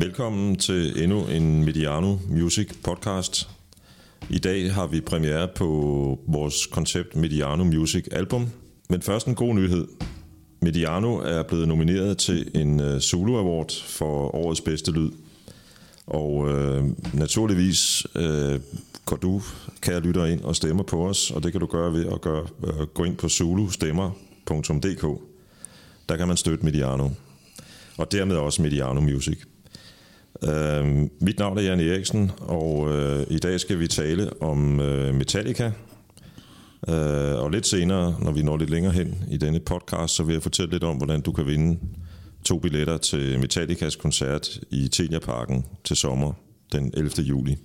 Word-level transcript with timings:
Velkommen 0.00 0.56
til 0.56 1.02
endnu 1.02 1.26
en 1.26 1.64
Mediano 1.64 2.16
Music 2.28 2.68
podcast. 2.84 3.48
I 4.30 4.38
dag 4.38 4.72
har 4.72 4.86
vi 4.86 5.00
premiere 5.00 5.48
på 5.48 5.66
vores 6.26 6.66
koncept 6.66 7.16
Mediano 7.16 7.64
Music 7.64 8.06
album. 8.12 8.48
Men 8.88 9.02
først 9.02 9.26
en 9.26 9.34
god 9.34 9.54
nyhed. 9.54 9.86
Mediano 10.60 11.16
er 11.16 11.42
blevet 11.42 11.68
nomineret 11.68 12.18
til 12.18 12.50
en 12.54 12.80
øh, 12.80 13.00
Zulu 13.00 13.36
Award 13.36 13.72
for 13.86 14.34
årets 14.34 14.60
bedste 14.60 14.90
lyd. 14.90 15.10
Og 16.06 16.48
øh, 16.48 16.84
naturligvis 17.14 18.06
øh, 18.14 18.60
går 19.04 19.16
du, 19.16 19.42
kære 19.80 20.00
lytter, 20.00 20.26
ind 20.26 20.40
og 20.40 20.56
stemmer 20.56 20.82
på 20.82 21.08
os, 21.08 21.30
og 21.30 21.42
det 21.42 21.52
kan 21.52 21.60
du 21.60 21.66
gøre 21.66 21.92
ved 21.92 22.06
at 22.06 22.20
gøre, 22.20 22.46
øh, 22.66 22.86
gå 22.94 23.04
ind 23.04 23.16
på 23.16 23.28
zulustemmer.dk. 23.28 25.20
Der 26.08 26.16
kan 26.16 26.28
man 26.28 26.36
støtte 26.36 26.64
Mediano, 26.64 27.08
og 27.96 28.12
dermed 28.12 28.36
også 28.36 28.62
Mediano 28.62 29.00
Music. 29.00 29.38
Uh, 30.42 30.86
mit 31.20 31.38
navn 31.38 31.58
er 31.58 31.62
Jan 31.62 31.80
Eriksen, 31.80 32.30
og 32.40 32.78
uh, 32.78 33.22
i 33.30 33.38
dag 33.38 33.60
skal 33.60 33.78
vi 33.78 33.86
tale 33.86 34.42
om 34.42 34.78
uh, 34.78 35.14
Metallica. 35.14 35.72
Uh, 36.88 37.42
og 37.42 37.50
lidt 37.50 37.66
senere, 37.66 38.16
når 38.20 38.32
vi 38.32 38.42
når 38.42 38.56
lidt 38.56 38.70
længere 38.70 38.92
hen 38.92 39.14
i 39.30 39.36
denne 39.36 39.60
podcast, 39.60 40.14
så 40.14 40.22
vil 40.22 40.32
jeg 40.32 40.42
fortælle 40.42 40.70
lidt 40.70 40.84
om, 40.84 40.96
hvordan 40.96 41.20
du 41.20 41.32
kan 41.32 41.46
vinde 41.46 41.78
to 42.44 42.58
billetter 42.58 42.98
til 42.98 43.40
Metallicas 43.40 43.96
koncert 43.96 44.60
i 44.70 44.88
Telia 44.88 45.18
Parken 45.18 45.64
til 45.84 45.96
sommer 45.96 46.32
den 46.72 46.90
11. 46.96 47.10
juli. 47.18 47.56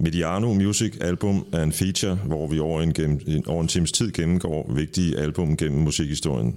Mediano 0.00 0.52
Music 0.52 0.96
Album 1.00 1.46
er 1.52 1.62
en 1.62 1.72
feature, 1.72 2.14
hvor 2.14 2.46
vi 2.46 2.58
over 2.58 2.82
en, 2.82 2.92
gennem, 2.92 3.20
over 3.46 3.62
en 3.62 3.68
times 3.68 3.92
tid 3.92 4.12
gennemgår 4.12 4.72
vigtige 4.74 5.18
album 5.18 5.56
gennem 5.56 5.80
musikhistorien. 5.80 6.56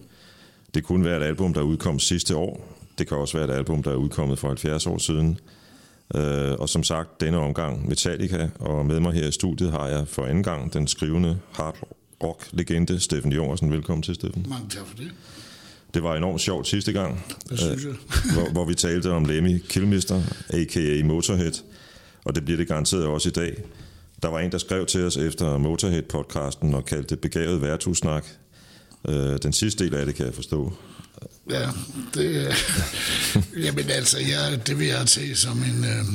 Det 0.73 0.83
kunne 0.83 1.05
være 1.05 1.17
et 1.17 1.23
album, 1.23 1.53
der 1.53 1.61
udkom 1.61 1.99
sidste 1.99 2.35
år, 2.35 2.76
det 2.97 3.07
kan 3.07 3.17
også 3.17 3.37
være 3.37 3.49
et 3.49 3.53
album, 3.57 3.83
der 3.83 3.91
er 3.91 3.95
udkommet 3.95 4.39
for 4.39 4.47
70 4.47 4.87
år 4.87 4.97
siden. 4.97 5.39
Øh, 6.15 6.51
og 6.59 6.69
som 6.69 6.83
sagt, 6.83 7.21
denne 7.21 7.37
omgang 7.37 7.89
Metallica, 7.89 8.49
og 8.59 8.85
med 8.85 8.99
mig 8.99 9.13
her 9.13 9.27
i 9.27 9.31
studiet 9.31 9.71
har 9.71 9.87
jeg 9.87 10.07
for 10.07 10.25
anden 10.25 10.43
gang 10.43 10.73
den 10.73 10.87
skrivende 10.87 11.39
hard 11.53 11.77
rock-legende 12.23 12.99
Steffen 12.99 13.31
Jorgensen. 13.31 13.71
Velkommen 13.71 14.03
til, 14.03 14.15
Steffen. 14.15 14.45
Mange 14.49 14.69
tak 14.69 14.87
for 14.87 14.97
det. 14.97 15.11
Det 15.93 16.03
var 16.03 16.15
enormt 16.15 16.41
sjovt 16.41 16.67
sidste 16.67 16.91
gang, 16.93 17.25
Det 17.49 17.59
synes 17.59 17.83
jeg. 17.83 17.93
hvor, 18.33 18.51
hvor 18.51 18.65
vi 18.65 18.73
talte 18.73 19.11
om 19.11 19.25
Lemmy 19.25 19.61
Kilmister, 19.69 20.21
a.k.a. 20.49 21.03
Motorhead, 21.03 21.51
og 22.23 22.35
det 22.35 22.45
bliver 22.45 22.57
det 22.57 22.67
garanteret 22.67 23.05
også 23.05 23.29
i 23.29 23.31
dag. 23.31 23.63
Der 24.23 24.29
var 24.29 24.39
en, 24.39 24.51
der 24.51 24.57
skrev 24.57 24.85
til 24.85 25.03
os 25.03 25.17
efter 25.17 25.57
Motorhead-podcasten 25.57 26.75
og 26.75 26.85
kaldte 26.85 27.09
det 27.09 27.19
begavet 27.19 27.61
værtshusnak. 27.61 28.25
Øh, 29.07 29.37
den 29.43 29.53
sidste 29.53 29.85
del 29.85 29.93
af 29.93 30.05
det 30.05 30.15
kan 30.15 30.25
jeg 30.25 30.33
forstå. 30.33 30.73
Ja, 31.49 31.69
det, 32.13 32.55
jamen 33.63 33.89
altså, 33.89 34.19
ja, 34.19 34.55
det 34.55 34.79
vil 34.79 34.87
jeg 34.87 35.05
tage 35.07 35.35
som 35.35 35.63
en, 35.63 35.83
øh, 35.83 36.05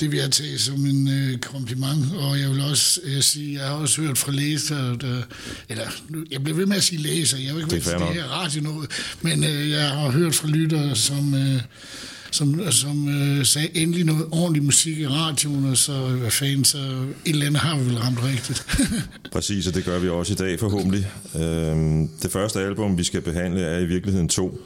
det 0.00 0.12
vil 0.12 0.18
jeg 0.18 0.30
tage 0.30 0.58
som 0.58 0.86
en 0.86 1.08
øh, 1.08 1.38
kompliment, 1.38 2.12
og 2.16 2.40
jeg 2.40 2.50
vil 2.50 2.60
også 2.60 3.00
øh, 3.04 3.22
sige, 3.22 3.58
jeg 3.58 3.68
har 3.68 3.74
også 3.74 4.00
hørt 4.02 4.18
fra 4.18 4.32
læsere, 4.32 4.96
der, 4.96 5.22
eller 5.68 5.86
jeg 6.30 6.44
bliver 6.44 6.56
ved 6.56 6.66
med 6.66 6.76
at 6.76 6.82
sige 6.82 7.02
læser, 7.02 7.38
jeg 7.38 7.54
vil 7.54 7.62
ikke 7.62 7.74
Det 7.74 7.84
det, 7.84 8.14
her 8.14 8.24
radio 8.24 8.62
noget, 8.62 8.90
men 9.20 9.44
øh, 9.44 9.70
jeg 9.70 9.90
har 9.90 10.10
hørt 10.10 10.34
fra 10.34 10.48
lyttere, 10.48 10.96
som, 10.96 11.34
øh, 11.34 11.60
som, 12.36 12.72
som 12.72 13.08
øh, 13.08 13.44
sagde 13.44 13.68
endelig 13.76 14.04
noget 14.04 14.26
ordentlig 14.32 14.62
musik 14.62 14.98
i 14.98 15.06
radioen, 15.06 15.64
og 15.70 15.76
så, 15.76 15.92
hvad 15.92 16.30
fanden, 16.30 16.64
så 16.64 16.78
et 16.78 17.32
eller 17.32 17.46
andet 17.46 17.60
har 17.60 17.78
vi 17.78 17.84
vel 17.84 17.98
ramt 17.98 18.24
rigtigt. 18.24 18.66
Præcis, 19.32 19.66
og 19.66 19.74
det 19.74 19.84
gør 19.84 19.98
vi 19.98 20.08
også 20.08 20.32
i 20.32 20.36
dag 20.36 20.60
forhåbentlig. 20.60 21.06
Øhm, 21.34 22.08
det 22.22 22.32
første 22.32 22.60
album, 22.60 22.98
vi 22.98 23.04
skal 23.04 23.20
behandle, 23.20 23.60
er 23.60 23.78
i 23.78 23.84
virkeligheden 23.84 24.28
to. 24.28 24.60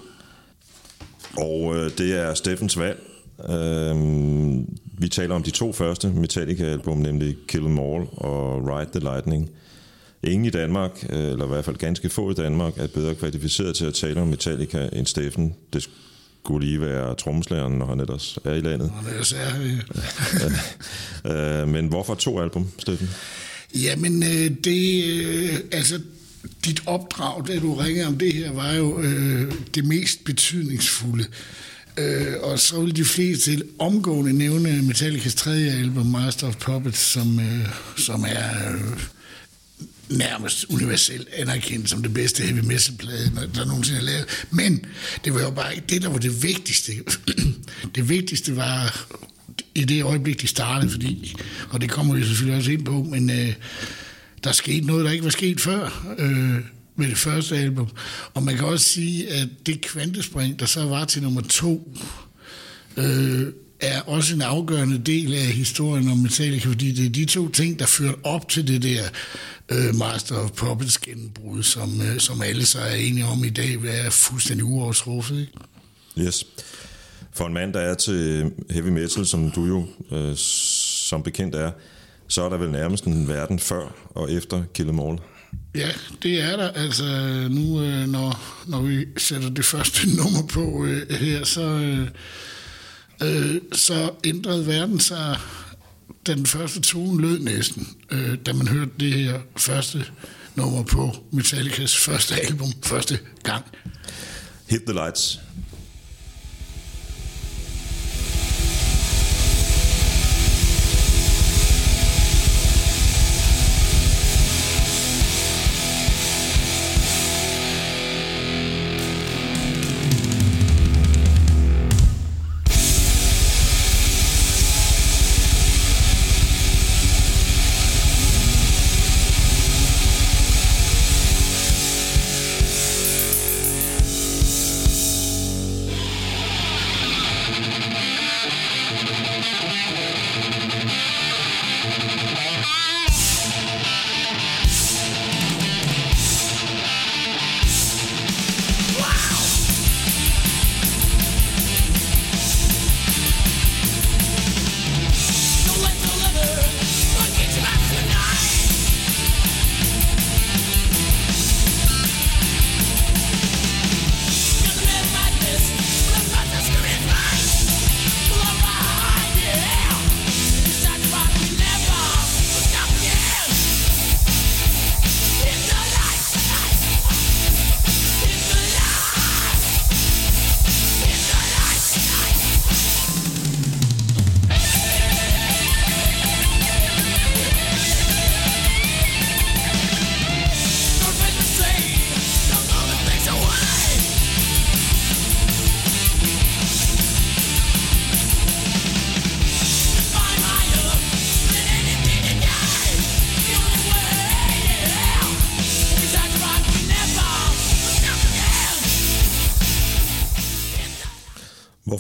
Og 1.36 1.76
øh, 1.76 1.91
det 1.98 2.18
er 2.20 2.34
Steffens 2.34 2.78
valg. 2.78 3.02
Øhm, 3.50 4.78
vi 4.98 5.08
taler 5.08 5.34
om 5.34 5.42
de 5.42 5.50
to 5.50 5.72
første 5.72 6.08
Metallica-album, 6.08 6.98
nemlig 6.98 7.37
Kill 7.48 7.64
'Em 7.64 7.81
All 7.81 8.06
og 8.12 8.69
Ride 8.69 8.91
the 8.91 9.00
Lightning. 9.00 9.50
Ingen 10.22 10.44
i 10.44 10.50
Danmark, 10.50 11.06
øh, 11.10 11.19
eller 11.19 11.44
i 11.44 11.48
hvert 11.48 11.64
fald 11.64 11.76
ganske 11.76 12.08
få 12.08 12.31
i 12.31 12.34
Danmark, 12.34 12.72
er 12.76 12.87
bedre 12.87 13.14
kvalificeret 13.14 13.76
til 13.76 13.84
at 13.84 13.94
tale 13.94 14.20
om 14.20 14.28
Metallica 14.28 14.88
end 14.92 15.06
Steffen. 15.06 15.54
Det 15.72 15.91
skulle 16.44 16.66
lige 16.66 16.80
være 16.80 17.14
trommeslageren, 17.14 17.72
når 17.72 17.86
han 17.86 18.00
ellers 18.00 18.38
er 18.44 18.54
i 18.54 18.60
landet. 18.60 18.92
Og 18.98 19.04
det 19.10 19.18
er 19.18 19.22
så, 19.22 19.36
øh, 21.30 21.68
men 21.68 21.86
hvorfor 21.86 22.14
to 22.14 22.40
album, 22.40 22.68
Steffen? 22.78 23.10
Jamen, 23.74 24.22
øh, 24.22 24.50
det, 24.64 25.04
øh, 25.04 25.58
altså, 25.72 26.00
dit 26.64 26.82
opdrag, 26.86 27.48
da 27.48 27.58
du 27.58 27.74
ringede 27.74 28.06
om 28.06 28.18
det 28.18 28.34
her, 28.34 28.52
var 28.52 28.72
jo 28.72 29.00
øh, 29.00 29.52
det 29.74 29.84
mest 29.84 30.24
betydningsfulde. 30.24 31.24
Øh, 31.96 32.34
og 32.42 32.58
så 32.58 32.80
vil 32.80 32.96
de 32.96 33.04
fleste 33.04 33.50
til 33.50 33.64
omgående 33.78 34.32
nævne 34.32 34.82
Metallicas 34.82 35.34
tredje 35.34 35.70
album, 35.70 36.06
Master 36.06 36.46
of 36.46 36.56
Puppets, 36.56 36.98
som, 36.98 37.40
øh, 37.40 37.68
som 37.96 38.24
er 38.28 38.72
øh, 38.72 38.98
nærmest 40.10 40.65
universelt 40.69 41.28
anerkendt 41.32 41.91
som 41.91 42.03
det 42.03 42.15
bedste 42.15 42.43
heavy 42.43 42.59
metal 42.59 42.94
plade, 42.97 43.50
der 43.54 43.65
nogensinde 43.65 44.00
er 44.00 44.04
lavet. 44.04 44.47
Men 44.50 44.84
det 45.25 45.34
var 45.34 45.41
jo 45.41 45.50
bare 45.50 45.75
ikke 45.75 45.87
det, 45.88 46.03
der 46.03 46.09
var 46.09 46.19
det 46.19 46.43
vigtigste. 46.43 46.93
det 47.94 48.09
vigtigste 48.09 48.56
var 48.56 49.06
i 49.75 49.84
det 49.84 50.03
øjeblik, 50.03 50.41
de 50.41 50.47
startede, 50.47 50.91
fordi, 50.91 51.37
og 51.70 51.81
det 51.81 51.91
kommer 51.91 52.15
vi 52.15 52.25
selvfølgelig 52.25 52.59
også 52.59 52.70
ind 52.70 52.84
på, 52.84 53.03
men 53.03 53.31
øh, 53.31 53.54
der 54.44 54.53
skete 54.53 54.87
noget, 54.87 55.04
der 55.04 55.10
ikke 55.10 55.25
var 55.25 55.31
sket 55.31 55.60
før 55.60 56.15
øh, 56.19 56.65
med 56.97 57.09
det 57.09 57.19
første 57.19 57.56
album. 57.56 57.88
Og 58.34 58.43
man 58.43 58.56
kan 58.56 58.65
også 58.65 58.87
sige, 58.88 59.31
at 59.32 59.49
det 59.66 59.81
kvantespring, 59.81 60.60
der 60.60 60.66
så 60.66 60.84
var 60.84 61.04
til 61.04 61.22
nummer 61.22 61.41
to, 61.41 61.97
øh, 62.97 63.47
er 63.81 64.00
også 64.00 64.34
en 64.34 64.43
afgørende 64.43 64.99
del 64.99 65.34
af 65.34 65.47
historien 65.47 66.09
om 66.09 66.19
Metallica, 66.19 66.69
fordi 66.69 66.93
det 66.93 67.06
er 67.06 67.10
de 67.10 67.25
to 67.25 67.49
ting, 67.49 67.78
der 67.78 67.87
førte 67.87 68.25
op 68.25 68.49
til 68.49 68.69
det 68.69 68.82
der 68.82 69.03
øh, 69.70 69.94
Master 69.94 70.36
of 70.36 70.50
Puppets 70.50 70.98
gennembrud, 70.98 71.62
som, 71.62 72.00
øh, 72.00 72.19
som 72.19 72.42
alle 72.42 72.66
så 72.66 72.81
er 72.81 72.94
enige 72.94 73.26
om 73.26 73.44
i 73.44 73.50
dag, 73.50 73.76
hvad 73.76 73.98
er 74.04 74.10
fuldstændig 74.10 74.64
uoversruffet. 74.64 75.41
Ikke? 75.41 76.26
Yes. 76.26 76.44
For 77.32 77.47
en 77.47 77.54
mand, 77.54 77.72
der 77.72 77.81
er 77.81 77.94
til 77.94 78.53
heavy 78.70 78.88
metal, 78.88 79.26
som 79.26 79.50
du 79.50 79.64
jo 79.64 79.86
øh, 80.16 80.36
som 80.36 81.22
bekendt 81.22 81.54
er, 81.54 81.70
så 82.28 82.42
er 82.42 82.48
der 82.48 82.56
vel 82.56 82.70
nærmest 82.70 83.04
en 83.04 83.28
verden 83.28 83.58
før 83.58 83.94
og 84.10 84.32
efter 84.32 84.62
Kill 84.75 84.91
'Em 84.91 85.03
All. 85.03 85.19
Ja, 85.75 85.88
det 86.22 86.42
er 86.42 86.56
der. 86.56 86.69
Altså 86.69 87.04
nu, 87.50 87.82
øh, 87.82 88.08
når, 88.08 88.60
når 88.66 88.81
vi 88.81 89.06
sætter 89.16 89.50
det 89.50 89.64
første 89.64 90.08
nummer 90.22 90.47
på 90.48 90.84
øh, 90.84 91.10
her, 91.10 91.44
så, 91.44 91.62
øh, 91.62 92.08
øh, 93.22 93.60
så 93.72 94.10
ændrede 94.25 94.66
verden 94.66 95.00
sig, 95.00 95.37
da 96.26 96.34
den 96.34 96.47
første 96.47 96.81
tone 96.81 97.20
lød 97.20 97.38
næsten, 97.38 97.88
øh, 98.10 98.38
da 98.47 98.53
man 98.53 98.69
hørte 98.69 98.91
det 99.00 99.12
her 99.12 99.41
første 99.56 100.04
nummer 100.54 100.82
på 100.82 101.16
Metallicas 101.32 101.97
første 101.97 102.34
album, 102.34 102.69
første 102.82 103.19
gang. 103.42 103.64
Hit 104.66 104.82
the 104.82 104.92
Lights. 104.92 105.41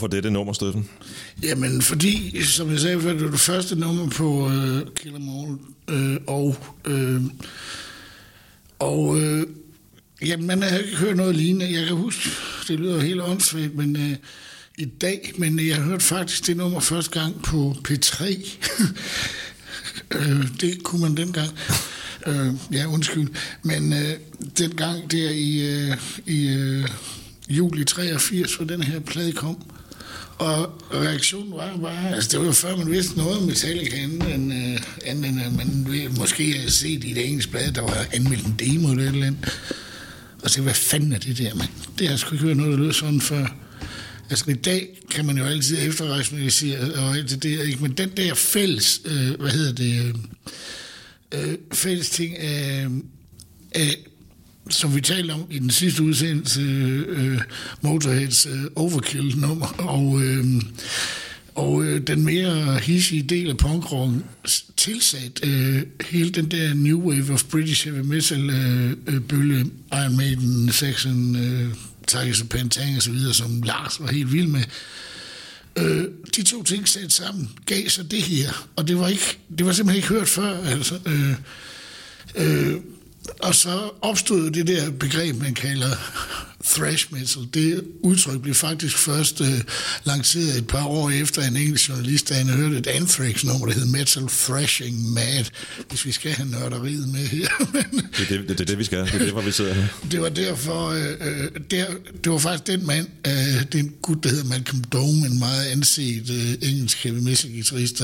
Hvorfor 0.00 0.14
dette 0.14 0.30
nummer, 0.30 0.52
Steffen? 0.52 0.88
Jamen, 1.42 1.82
fordi, 1.82 2.42
som 2.42 2.70
jeg 2.70 2.80
sagde 2.80 3.00
før, 3.00 3.12
det 3.12 3.24
var 3.24 3.30
det 3.30 3.40
første 3.40 3.76
nummer 3.76 4.08
på 4.08 4.50
øh, 4.50 4.86
Killer 4.96 5.18
Mall, 5.18 5.58
øh, 5.88 6.20
og, 6.26 6.56
øh, 6.84 7.22
og 8.78 9.20
øh, 9.20 9.46
jamen, 10.26 10.46
man 10.46 10.62
har 10.62 10.78
ikke 10.78 10.96
hørt 10.96 11.16
noget 11.16 11.36
lignende. 11.36 11.78
Jeg 11.78 11.86
kan 11.86 11.96
huske, 11.96 12.30
det 12.68 12.80
lyder 12.80 13.00
helt 13.00 13.20
åndssvagt, 13.20 13.74
men 13.74 13.96
øh, 13.96 14.16
i 14.78 14.84
dag, 14.84 15.32
men 15.38 15.66
jeg 15.68 15.76
har 15.76 15.82
hørt 15.82 16.02
faktisk 16.02 16.46
det 16.46 16.56
nummer 16.56 16.80
første 16.80 17.20
gang 17.20 17.42
på 17.42 17.76
P3. 17.88 18.24
øh, 20.16 20.60
det 20.60 20.82
kunne 20.82 21.00
man 21.00 21.16
dengang. 21.16 21.50
Øh, 22.26 22.54
ja, 22.72 22.86
undskyld. 22.86 23.28
Men 23.62 23.92
øh, 23.92 24.18
dengang 24.58 25.10
der 25.10 25.30
i, 25.30 25.60
øh, 25.60 25.96
i 26.26 26.48
øh, 26.48 26.88
juli 27.48 27.84
83, 27.84 28.54
hvor 28.54 28.64
den 28.64 28.82
her 28.82 29.00
plade 29.00 29.32
kom, 29.32 29.58
og 30.40 30.72
reaktionen 30.92 31.52
var 31.52 31.76
bare, 31.82 32.14
altså 32.14 32.30
det 32.30 32.40
var 32.40 32.46
jo 32.46 32.52
før 32.52 32.76
man 32.76 32.90
vidste 32.90 33.18
noget 33.18 33.38
om 33.38 33.42
Metallica, 33.42 33.96
anden, 33.96 34.22
end, 34.22 34.52
øh, 34.52 34.80
andet 35.06 35.30
end 35.30 35.40
at 35.40 35.52
man 35.52 35.86
måske 36.18 36.52
havde 36.58 36.70
set 36.70 37.04
i 37.04 37.12
det 37.12 37.26
engelske 37.28 37.50
blad, 37.50 37.72
der 37.72 37.80
var 37.80 38.06
anmeldt 38.12 38.46
en 38.46 38.54
demo 38.58 38.90
eller 38.90 39.04
et 39.04 39.08
eller 39.08 39.26
andet. 39.26 39.58
Og 40.42 40.50
så 40.50 40.62
hvad 40.62 40.74
fanden 40.74 41.12
er 41.12 41.18
det 41.18 41.38
der, 41.38 41.54
mand? 41.54 41.68
Det 41.98 42.08
har 42.08 42.16
sgu 42.16 42.34
ikke 42.34 42.44
hørt 42.44 42.56
noget, 42.56 42.72
der 42.72 42.84
lød 42.84 42.92
sådan 42.92 43.20
før. 43.20 43.46
Altså 44.30 44.50
i 44.50 44.54
dag 44.54 44.88
kan 45.10 45.26
man 45.26 45.38
jo 45.38 45.44
altid 45.44 45.88
efterrationalisere 45.88 46.92
og 46.94 47.16
alt 47.16 47.30
det 47.30 47.42
der, 47.42 47.62
ikke? 47.62 47.82
men 47.82 47.92
den 47.92 48.10
der 48.16 48.34
fælles, 48.34 49.00
øh, 49.04 49.40
hvad 49.40 49.50
hedder 49.50 49.72
det, 49.72 50.14
øh, 51.34 51.48
øh 51.50 51.58
fælles 51.72 52.10
ting 52.10 52.38
af, 52.38 52.86
af 53.74 53.96
som 54.68 54.94
vi 54.94 55.00
talte 55.00 55.32
om 55.32 55.46
i 55.50 55.58
den 55.58 55.70
sidste 55.70 56.02
udsendelse, 56.02 56.60
øh, 57.08 57.40
Motorheads 57.80 58.46
øh, 58.46 58.64
Overkill-nummer, 58.76 59.66
og, 59.78 60.22
øh, 60.22 60.44
og 61.54 61.84
øh, 61.84 62.00
den 62.06 62.24
mere 62.24 62.78
hissige 62.78 63.22
del 63.22 63.50
af 63.50 63.56
punkrocken 63.56 64.24
tilsat 64.76 65.40
øh, 65.42 65.82
hele 66.10 66.30
den 66.30 66.50
der 66.50 66.74
new 66.74 67.00
wave 67.00 67.32
of 67.32 67.44
British 67.44 67.84
heavy 67.84 68.04
metal 68.04 68.50
øh, 68.50 68.90
øh, 69.06 69.20
bølge, 69.20 69.66
Iron 69.92 70.16
Maiden, 70.16 70.72
Saxon, 70.72 71.36
øh, 71.36 71.74
Tigers 72.06 72.40
of 72.40 72.48
Pantang 72.48 72.96
og 72.96 73.02
så 73.02 73.10
videre, 73.10 73.34
som 73.34 73.62
Lars 73.62 74.00
var 74.00 74.12
helt 74.12 74.32
vild 74.32 74.46
med. 74.46 74.62
Øh, 75.76 76.04
de 76.36 76.42
to 76.42 76.62
ting 76.62 76.88
sat 76.88 77.12
sammen 77.12 77.50
gav 77.66 77.88
sig 77.88 78.10
det 78.10 78.22
her, 78.22 78.68
og 78.76 78.88
det 78.88 78.98
var, 78.98 79.08
ikke, 79.08 79.38
det 79.58 79.66
var 79.66 79.72
simpelthen 79.72 79.96
ikke 79.96 80.08
hørt 80.08 80.28
før. 80.28 80.64
Altså, 80.64 80.98
øh, 81.06 81.34
øh, 82.36 82.80
og 83.38 83.54
så 83.54 83.90
opstod 84.00 84.50
det 84.50 84.66
der 84.66 84.90
begreb, 84.90 85.40
man 85.40 85.54
kalder 85.54 85.96
thrash 86.64 87.06
metal. 87.12 87.42
Det 87.54 87.84
udtryk 88.02 88.42
blev 88.42 88.54
faktisk 88.54 88.98
først 88.98 89.40
øh, 89.40 89.60
lanceret 90.04 90.56
et 90.56 90.66
par 90.66 90.84
år 90.84 91.10
efter 91.10 91.42
en 91.42 91.56
engelsk 91.56 91.88
journalist, 91.88 92.28
der 92.28 92.34
havde 92.34 92.48
hørt 92.48 92.72
et 92.72 92.86
Anthrax-nummer, 92.86 93.66
der 93.66 93.72
hed 93.72 93.86
Metal 93.86 94.28
Thrashing 94.28 95.12
Mad, 95.12 95.44
hvis 95.88 96.04
vi 96.04 96.12
skal 96.12 96.32
have 96.32 96.50
nørderiet 96.50 97.08
med 97.08 97.26
her. 97.26 97.48
det, 98.18 98.30
er 98.30 98.38
det, 98.38 98.48
det, 98.48 98.58
det, 98.58 98.68
det, 98.68 98.78
vi 98.78 98.84
skal. 98.84 98.98
Det 98.98 99.14
er 99.14 99.18
derfor, 99.18 99.40
vi 99.40 99.52
sidder 99.52 99.74
her. 99.74 99.86
Det 100.10 100.20
var 100.20 100.28
derfor, 100.28 100.88
øh, 100.88 101.04
øh, 101.20 101.50
der, 101.70 101.86
det 102.24 102.32
var 102.32 102.38
faktisk 102.38 102.66
den 102.66 102.86
mand, 102.86 103.06
øh, 103.26 103.64
den 103.72 103.94
gut, 104.02 104.24
der 104.24 104.28
hedder 104.28 104.44
Malcolm 104.44 104.84
Dome, 104.84 105.26
en 105.26 105.38
meget 105.38 105.64
anset 105.64 106.30
øh, 106.30 106.68
engelsk 106.70 107.02
heavy 107.04 107.18
metal 107.18 107.50
guitarist, 107.50 108.02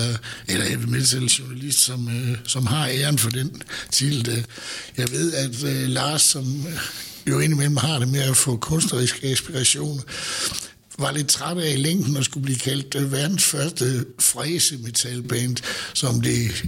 eller 0.49 0.65
heavy 0.65 0.85
metal 0.85 1.25
journalist, 1.25 1.79
som, 1.79 2.09
øh, 2.09 2.37
som 2.45 2.67
har 2.67 2.89
æren 2.89 3.19
for 3.19 3.31
den 3.31 3.63
titel. 3.93 4.45
Jeg 4.97 5.11
ved, 5.13 5.33
at 5.35 5.65
øh, 5.65 5.89
Lars, 5.89 6.23
som 6.23 6.67
jo 7.31 7.39
indimellem 7.39 7.77
har 7.77 7.99
det 7.99 8.09
med 8.09 8.21
at 8.21 8.37
få 8.37 8.57
kunstneriske 8.57 9.31
inspirationer, 9.31 10.03
var 10.99 11.13
lidt 11.13 11.29
træt 11.29 11.59
af 11.59 11.73
i 11.73 11.77
længden 11.77 12.17
at 12.17 12.25
skulle 12.25 12.45
blive 12.45 12.59
kaldt 12.59 12.95
øh, 12.95 13.13
verdens 13.13 13.45
første 13.45 14.05
fræse 14.19 14.77
metalband, 14.77 15.57
som 15.95 16.21
det 16.21 16.65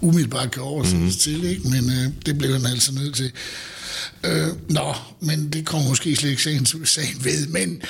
umiddelbart 0.00 0.50
kan 0.50 0.62
oversættes 0.62 1.14
mm. 1.14 1.20
til, 1.20 1.44
ikke? 1.44 1.68
men 1.68 1.90
øh, 1.90 2.12
det 2.26 2.38
blev 2.38 2.52
han 2.52 2.66
altså 2.66 2.94
nødt 2.94 3.14
til. 3.14 3.32
Øh, 4.24 4.48
nå, 4.68 4.94
men 5.20 5.52
det 5.52 5.66
kommer 5.66 5.88
måske 5.88 6.16
slet 6.16 6.30
ikke 6.30 6.42
sagen, 6.42 6.86
sagen 6.86 7.24
ved, 7.24 7.46
men 7.46 7.82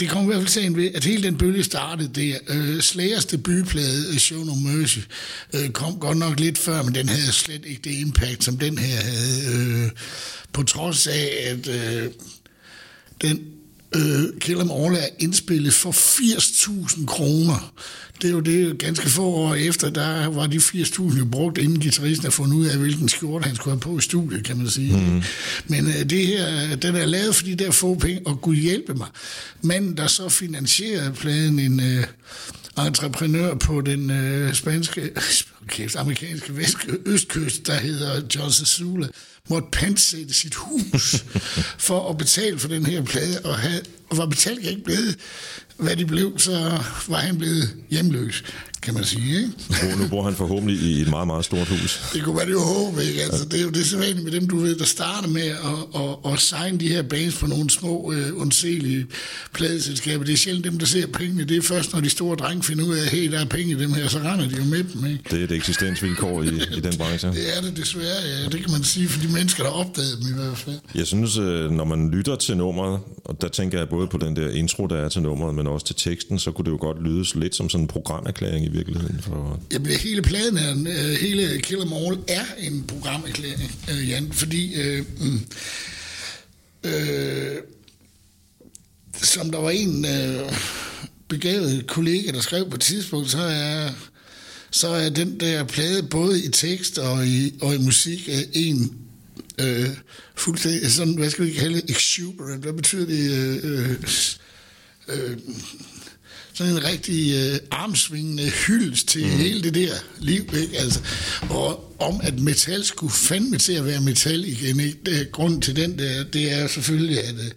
det 0.00 0.08
kommer 0.08 0.30
i 0.30 0.34
hvert 0.34 0.42
fald 0.42 0.62
sagen 0.62 0.76
ved, 0.76 0.90
at 0.94 1.04
hele 1.04 1.22
den 1.22 1.38
bølge 1.38 1.64
startede 1.64 2.08
der. 2.08 2.38
Øh, 2.48 2.80
Slayers 2.80 3.24
debutplade, 3.24 4.06
øh, 4.12 4.18
Show 4.18 4.44
No 4.44 4.54
Mercy, 4.54 4.98
øh, 5.52 5.70
kom 5.70 5.98
godt 5.98 6.18
nok 6.18 6.40
lidt 6.40 6.58
før, 6.58 6.82
men 6.82 6.94
den 6.94 7.08
havde 7.08 7.32
slet 7.32 7.64
ikke 7.66 7.80
det 7.84 8.00
impact, 8.00 8.44
som 8.44 8.58
den 8.58 8.78
her 8.78 8.96
havde. 8.96 9.84
Øh, 9.84 9.90
på 10.52 10.62
trods 10.62 11.06
af, 11.06 11.46
at 11.46 11.68
øh, 11.68 12.10
den 13.22 13.40
øh, 13.94 14.40
Kill 14.40 14.60
Em 14.60 14.70
All 14.70 14.94
er 14.94 15.08
indspillet 15.18 15.72
for 15.72 15.90
80.000 15.90 17.06
kroner. 17.06 17.72
Det 18.22 18.28
er 18.28 18.32
jo 18.32 18.40
det, 18.40 18.78
ganske 18.78 19.10
få 19.10 19.24
år 19.24 19.54
efter, 19.54 19.90
der 19.90 20.26
var 20.26 20.46
de 20.46 20.56
80.000 20.56 21.18
jo 21.18 21.24
brugt, 21.24 21.58
inden 21.58 21.80
gitarristen 21.80 22.24
har 22.24 22.30
fundet 22.30 22.56
ud 22.56 22.66
af, 22.66 22.76
hvilken 22.76 23.08
skjorte 23.08 23.46
han 23.46 23.56
skulle 23.56 23.72
have 23.72 23.80
på 23.80 23.98
i 23.98 24.00
studiet, 24.00 24.44
kan 24.44 24.56
man 24.56 24.68
sige. 24.68 24.96
Mm. 24.96 25.22
Men 25.66 25.86
øh, 25.86 26.10
det 26.10 26.26
her, 26.26 26.76
den 26.76 26.96
er 26.96 27.06
lavet 27.06 27.34
for 27.34 27.44
de 27.44 27.54
der 27.54 27.70
få 27.70 27.94
penge, 27.94 28.26
og 28.26 28.40
Gud 28.40 28.56
hjælpe 28.56 28.94
mig. 28.94 29.08
Manden, 29.62 29.96
der 29.96 30.06
så 30.06 30.28
finansierede 30.28 31.12
pladen, 31.12 31.58
en 31.58 31.80
øh, 31.80 32.04
entreprenør 32.86 33.54
på 33.54 33.80
den 33.80 34.10
øh, 34.10 34.54
spanske, 34.54 35.10
okay, 35.62 35.88
amerikanske 35.96 36.56
vest, 36.56 36.76
østkyst, 37.06 37.66
der 37.66 37.74
hedder 37.74 38.22
John 38.34 38.52
Sazula, 38.52 39.08
måtte 39.48 39.68
pansætte 39.72 40.34
sit 40.34 40.54
hus 40.54 41.24
for 41.78 42.10
at 42.10 42.18
betale 42.18 42.58
for 42.58 42.68
den 42.68 42.86
her 42.86 43.02
plade, 43.02 43.40
og, 43.44 43.58
havde, 43.58 43.82
og 44.10 44.16
var 44.16 44.26
betalt 44.26 44.66
ikke 44.66 44.84
blevet, 44.84 45.18
hvad 45.76 45.96
de 45.96 46.06
blev, 46.06 46.38
så 46.38 46.82
var 47.08 47.18
han 47.18 47.38
blevet 47.38 47.74
hjemløs 47.90 48.44
kan 48.86 48.94
man 48.94 49.04
sige. 49.04 49.36
Ikke? 49.36 49.50
Nu, 49.82 50.02
nu 50.02 50.08
bor 50.08 50.22
han 50.22 50.34
forhåbentlig 50.34 50.76
i 50.80 51.00
et 51.00 51.10
meget, 51.10 51.26
meget 51.26 51.44
stort 51.44 51.68
hus. 51.68 52.10
Det 52.12 52.22
kunne 52.22 52.36
man 52.36 52.48
jo 52.48 52.60
håbe, 52.60 53.04
ikke? 53.04 53.22
Altså, 53.22 53.44
det 53.44 53.60
er 53.60 53.64
jo 53.64 53.70
det 53.70 53.86
sædvanlige 53.86 54.24
med 54.24 54.32
dem, 54.32 54.48
du 54.48 54.56
ved, 54.58 54.76
der 54.76 54.84
starter 54.84 55.28
med 55.28 55.48
at, 55.70 56.00
at, 56.02 56.32
at 56.32 56.40
signe 56.40 56.78
de 56.78 56.88
her 56.88 57.02
bands 57.02 57.36
på 57.36 57.46
nogle 57.46 57.70
små, 57.70 57.94
uh, 58.02 58.40
undselige 58.40 59.06
pladeselskaber. 59.52 60.24
Det 60.24 60.32
er 60.32 60.36
sjældent 60.36 60.64
dem, 60.64 60.78
der 60.78 60.86
ser 60.86 61.06
pengene. 61.06 61.44
Det 61.44 61.56
er 61.56 61.62
først, 61.62 61.92
når 61.92 62.00
de 62.00 62.10
store 62.10 62.36
drenge 62.36 62.62
finder 62.62 62.84
ud 62.84 62.94
af, 62.94 63.02
at 63.02 63.08
hey, 63.08 63.32
der 63.32 63.40
er 63.40 63.44
penge 63.44 63.72
i 63.72 63.74
dem 63.74 63.92
her, 63.92 64.08
så 64.08 64.18
render 64.18 64.48
de 64.48 64.56
jo 64.56 64.64
med 64.64 64.84
dem. 64.94 65.06
Ikke? 65.06 65.20
Det 65.30 65.42
er 65.42 65.46
det 65.46 65.56
eksistensvilkår 65.56 66.42
i, 66.42 66.46
i 66.76 66.80
den 66.80 66.96
branche. 66.98 67.28
Det 67.28 67.56
er 67.56 67.60
det 67.60 67.76
desværre, 67.76 68.20
ja. 68.42 68.48
Det 68.48 68.60
kan 68.60 68.70
man 68.72 68.82
sige 68.82 69.08
for 69.08 69.20
de 69.20 69.28
mennesker, 69.28 69.62
der 69.62 69.70
opdagede 69.70 70.16
dem 70.16 70.26
i 70.30 70.42
hvert 70.42 70.58
fald. 70.58 70.78
Jeg 70.94 71.06
synes, 71.06 71.36
øh, 71.36 71.70
når 71.70 71.84
man 71.84 72.10
lytter 72.10 72.36
til 72.36 72.56
nummeret, 72.56 73.00
og 73.24 73.40
der 73.40 73.48
tænker 73.48 73.78
jeg 73.78 73.88
både 73.88 74.06
på 74.06 74.18
den 74.18 74.36
der 74.36 74.50
intro, 74.50 74.86
der 74.86 74.96
er 74.96 75.08
til 75.08 75.22
nummeret, 75.22 75.54
men 75.54 75.66
også 75.66 75.86
til 75.86 75.96
teksten, 75.96 76.38
så 76.38 76.50
kunne 76.50 76.64
det 76.64 76.70
jo 76.70 76.78
godt 76.80 77.02
lyde 77.02 77.40
lidt 77.40 77.54
som 77.54 77.68
sådan 77.68 77.84
en 77.84 77.88
programerklæring 77.88 78.64
i 78.64 78.68
virkeligheden. 78.76 79.22
For... 79.22 79.60
Jamen, 79.72 79.90
hele 79.90 80.22
pladen 80.22 80.56
er, 80.56 80.70
øh, 80.70 81.16
hele 81.20 81.60
Kill 81.60 81.82
Em 81.82 81.92
All 81.92 82.18
er 82.28 82.44
en 82.58 82.84
programerklæring, 82.88 83.72
øh, 83.90 84.08
Jan, 84.08 84.32
fordi 84.32 84.74
Øh, 84.74 85.04
mm, 85.20 85.40
øh, 86.84 87.56
som 89.22 89.50
der 89.50 89.58
var 89.58 89.70
en 89.70 90.04
øh, 90.04 90.52
begavet 91.28 91.86
kollega, 91.86 92.32
der 92.32 92.40
skrev 92.40 92.70
på 92.70 92.74
et 92.74 92.80
tidspunkt, 92.80 93.30
så 93.30 93.38
er 93.38 93.90
så 94.70 94.88
er 94.88 95.08
den 95.08 95.40
der 95.40 95.64
plade 95.64 96.02
både 96.02 96.44
i 96.44 96.48
tekst 96.48 96.98
og 96.98 97.26
i, 97.26 97.54
og 97.60 97.74
i 97.74 97.78
musik 97.78 98.28
øh, 98.28 98.42
en 98.52 98.98
øh, 99.58 99.88
fuldstændig 100.34 100.92
sådan, 100.92 101.14
hvad 101.14 101.30
skal 101.30 101.44
vi 101.44 101.52
kalde 101.52 101.80
det, 101.80 101.90
exuberant, 101.90 102.62
hvad 102.62 102.72
betyder 102.72 103.06
det, 103.06 103.30
øh, 103.64 103.90
øh, 105.08 105.36
sådan 106.56 106.72
en 106.72 106.84
rigtig 106.84 107.34
øh, 107.34 107.58
armsvingende 107.70 108.50
hyldest 108.50 109.08
til 109.08 109.24
mm. 109.24 109.30
hele 109.30 109.62
det 109.62 109.74
der 109.74 109.94
liv, 110.20 110.44
ikke? 110.62 110.78
Altså, 110.78 111.00
og 111.50 111.94
om 111.98 112.20
at 112.22 112.40
metal 112.40 112.84
skulle 112.84 113.12
fandme 113.12 113.58
til 113.58 113.72
at 113.72 113.86
være 113.86 114.00
metal 114.00 114.44
igen, 114.44 114.80
ikke? 114.80 114.98
Det, 115.06 115.32
grunden 115.32 115.60
til 115.60 115.76
den 115.76 115.98
der, 115.98 116.24
det 116.24 116.52
er 116.52 116.66
selvfølgelig, 116.66 117.24
at, 117.24 117.34
øh, 117.34 117.50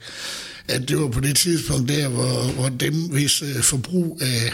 at 0.68 0.90
det 0.90 1.00
var 1.00 1.08
på 1.08 1.20
det 1.20 1.38
tidspunkt 1.38 1.90
der, 1.90 2.08
hvor, 2.08 2.44
hvor 2.44 2.70
dem, 2.70 2.94
hvis 2.94 3.42
øh, 3.42 3.62
forbrug 3.62 4.22
af 4.22 4.54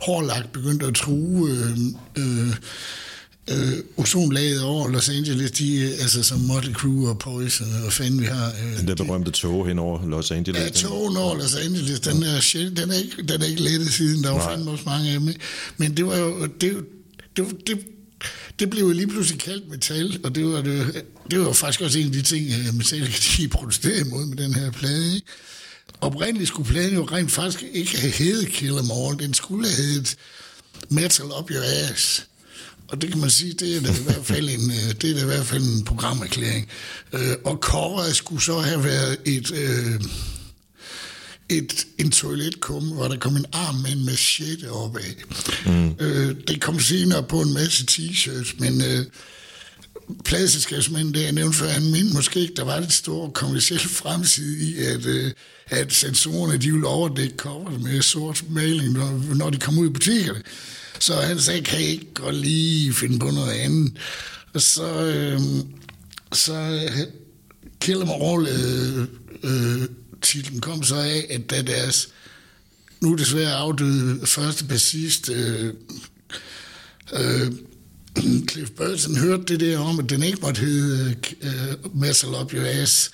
hårlagt 0.00 0.52
begyndte 0.52 0.86
at 0.86 0.94
true 0.94 1.50
øh, 1.50 1.78
øh, 2.16 2.54
øh, 3.50 3.72
ozonlaget 3.96 4.62
over 4.62 4.88
Los 4.88 5.08
Angeles, 5.08 5.50
de, 5.50 5.92
altså 6.00 6.22
som 6.22 6.40
Motley 6.40 6.72
Crue 6.72 7.08
og 7.08 7.18
Poison 7.18 7.66
og 7.86 7.92
fanden 7.92 8.20
vi 8.20 8.26
har. 8.26 8.46
Øh, 8.46 8.78
den 8.78 8.88
der 8.88 8.94
berømte 8.94 9.30
tog 9.30 9.68
hen 9.68 9.78
over 9.78 10.08
Los 10.08 10.30
Angeles. 10.30 10.62
Ja, 10.62 10.68
togen 10.68 11.16
over 11.16 11.36
Los 11.36 11.54
Angeles, 11.54 12.00
den 12.00 12.22
er, 12.22 12.40
shit, 12.40 12.76
den 12.76 12.90
er, 12.90 12.94
ikke, 12.94 13.22
den 13.22 13.42
er 13.42 13.46
ikke 13.46 13.62
lettet 13.62 13.92
siden, 13.92 14.24
der 14.24 14.30
var 14.30 14.50
fandme 14.50 14.70
også 14.70 14.84
mange 14.86 15.10
af 15.10 15.20
dem. 15.20 15.34
Men 15.76 15.96
det 15.96 16.06
var 16.06 16.16
jo, 16.16 16.46
det, 16.60 16.76
det, 17.36 17.46
det, 17.66 17.78
det 18.58 18.70
blev 18.70 18.84
jo 18.84 18.92
lige 18.92 19.08
pludselig 19.08 19.40
kaldt 19.40 19.70
metal, 19.70 20.20
og 20.24 20.34
det 20.34 20.44
var, 20.44 20.62
det, 20.62 21.04
det 21.30 21.38
var 21.38 21.44
jo 21.44 21.52
faktisk 21.52 21.80
også 21.80 21.98
en 21.98 22.06
af 22.06 22.12
de 22.12 22.22
ting, 22.22 22.46
metal 22.76 23.14
de 23.36 23.48
protesterede 23.56 24.00
imod 24.00 24.26
med 24.26 24.36
den 24.36 24.54
her 24.54 24.70
plade. 24.70 25.14
Ikke? 25.14 25.26
Oprindeligt 26.00 26.48
skulle 26.48 26.70
pladen 26.70 26.94
jo 26.94 27.04
rent 27.04 27.30
faktisk 27.30 27.64
ikke 27.72 27.98
have 27.98 28.12
heddet 28.12 28.48
Kill 28.48 28.72
Em 28.72 28.90
All, 28.90 29.18
den 29.18 29.34
skulle 29.34 29.68
have 29.68 29.76
heddet 29.76 30.16
Metal 30.88 31.26
Up 31.38 31.50
Your 31.50 31.62
Ass. 31.90 32.27
Og 32.88 33.02
det 33.02 33.10
kan 33.10 33.20
man 33.20 33.30
sige, 33.30 33.52
det 33.52 33.76
er 33.76 33.80
da 33.80 33.88
i 33.88 34.02
hvert 34.04 34.26
fald 34.26 34.48
en, 34.48 34.70
øh, 34.70 34.94
det 35.00 35.10
er 35.10 35.14
da 35.14 35.22
i 35.22 35.24
hvert 35.24 35.46
fald 35.46 35.62
en 35.62 35.84
programerklæring. 35.84 36.68
Øh, 37.12 37.36
og 37.44 37.56
Cora 37.56 38.12
skulle 38.12 38.42
så 38.42 38.58
have 38.58 38.84
været 38.84 39.16
et, 39.24 39.52
øh, 39.52 40.00
et, 41.48 41.86
en 41.98 42.10
toiletkumme, 42.10 42.94
hvor 42.94 43.08
der 43.08 43.16
kom 43.16 43.36
en 43.36 43.46
arm 43.52 43.74
med 43.74 43.92
en 43.92 44.04
machete 44.04 44.70
opad. 44.70 45.02
Mm. 45.66 45.94
Øh, 46.00 46.36
det 46.48 46.60
kom 46.60 46.80
senere 46.80 47.22
på 47.22 47.40
en 47.40 47.54
masse 47.54 47.84
t-shirts, 47.90 48.54
men 48.58 48.82
øh, 48.82 49.06
pladselskabsmanden, 50.24 51.14
det 51.14 51.22
jeg 51.22 51.32
nævnte 51.32 51.58
før, 51.58 51.68
han 51.68 51.90
mente 51.90 52.14
måske 52.14 52.40
ikke, 52.40 52.54
der 52.54 52.64
var 52.64 52.80
det 52.80 52.92
store 52.92 53.30
kommersielle 53.30 53.88
fremside 53.88 54.58
i, 54.58 54.76
at, 54.78 55.06
øh, 55.06 55.32
at 55.66 55.92
sensorerne, 55.92 56.58
de 56.58 56.72
ville 56.72 56.86
overdække 56.86 57.36
coveret 57.36 57.80
med 57.80 58.02
sort 58.02 58.44
maling, 58.50 58.92
når, 58.92 59.34
når 59.34 59.50
de 59.50 59.58
kom 59.58 59.78
ud 59.78 59.86
i 59.86 59.92
butikkerne. 59.92 60.42
Så 60.98 61.14
han 61.14 61.40
sagde, 61.40 61.62
kan 61.62 61.80
I 61.80 61.84
ikke 61.84 62.14
godt 62.14 62.36
lige 62.36 62.94
finde 62.94 63.18
på 63.18 63.30
noget 63.30 63.52
andet? 63.52 63.92
Og 64.54 64.62
så, 64.62 65.04
øh, 65.04 65.40
så 66.32 66.54
øh, 66.54 67.06
Kill 67.80 68.02
Em 68.02 68.08
All 68.08 68.48
øh, 68.48 69.06
øh, 69.42 69.88
titlen 70.22 70.60
kom 70.60 70.82
så 70.82 70.96
af, 70.96 71.26
at 71.30 71.50
da 71.50 71.62
deres 71.62 72.08
nu 73.00 73.14
desværre 73.14 73.52
afdøde 73.52 74.26
første 74.26 74.64
bassist, 74.64 75.30
øh, 75.30 75.74
øh, 77.12 77.52
Cliff 78.50 78.70
Burton, 78.70 79.16
hørte 79.16 79.42
det 79.42 79.60
der 79.60 79.78
om, 79.78 79.98
at 79.98 80.10
den 80.10 80.22
ikke 80.22 80.38
måtte 80.42 80.60
hedde 80.60 81.14
uh, 81.42 81.96
Metal 82.00 82.28
Up 82.28 82.54
Your 82.54 82.66
Ass, 82.66 83.10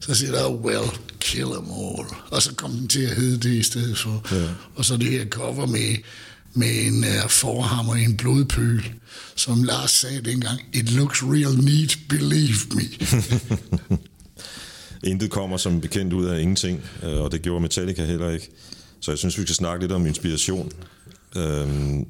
så 0.00 0.14
siger 0.14 0.32
der, 0.32 0.44
oh, 0.44 0.64
well, 0.64 0.90
kill 1.20 1.46
them 1.46 1.66
all. 1.70 2.06
Og 2.30 2.42
så 2.42 2.54
kom 2.54 2.70
den 2.70 2.88
til 2.88 3.02
at 3.02 3.16
hedde 3.16 3.48
det 3.48 3.54
i 3.54 3.62
stedet 3.62 3.98
for. 3.98 4.26
Ja. 4.32 4.48
Og 4.74 4.84
så 4.84 4.96
det 4.96 5.10
her 5.10 5.26
cover 5.26 5.66
med, 5.66 5.96
med 6.54 6.86
en 6.86 6.98
uh, 6.98 7.30
forhammer 7.30 7.94
i 7.94 8.04
en 8.04 8.16
blodpøl, 8.16 8.92
som 9.36 9.62
Lars 9.62 9.90
sagde 9.90 10.20
dengang, 10.20 10.60
it 10.72 10.92
looks 10.92 11.22
real 11.22 11.64
neat, 11.64 11.98
believe 12.08 12.58
me. 12.74 12.82
Intet 15.10 15.30
kommer 15.30 15.56
som 15.56 15.80
bekendt 15.80 16.12
ud 16.12 16.26
af 16.26 16.40
ingenting, 16.40 16.80
øh, 17.02 17.20
og 17.20 17.32
det 17.32 17.42
gjorde 17.42 17.60
Metallica 17.60 18.04
heller 18.04 18.30
ikke. 18.30 18.50
Så 19.00 19.10
jeg 19.10 19.18
synes, 19.18 19.38
vi 19.38 19.42
skal 19.42 19.54
snakke 19.54 19.84
lidt 19.84 19.92
om 19.92 20.06
inspiration. 20.06 20.72
Øhm, 21.36 22.06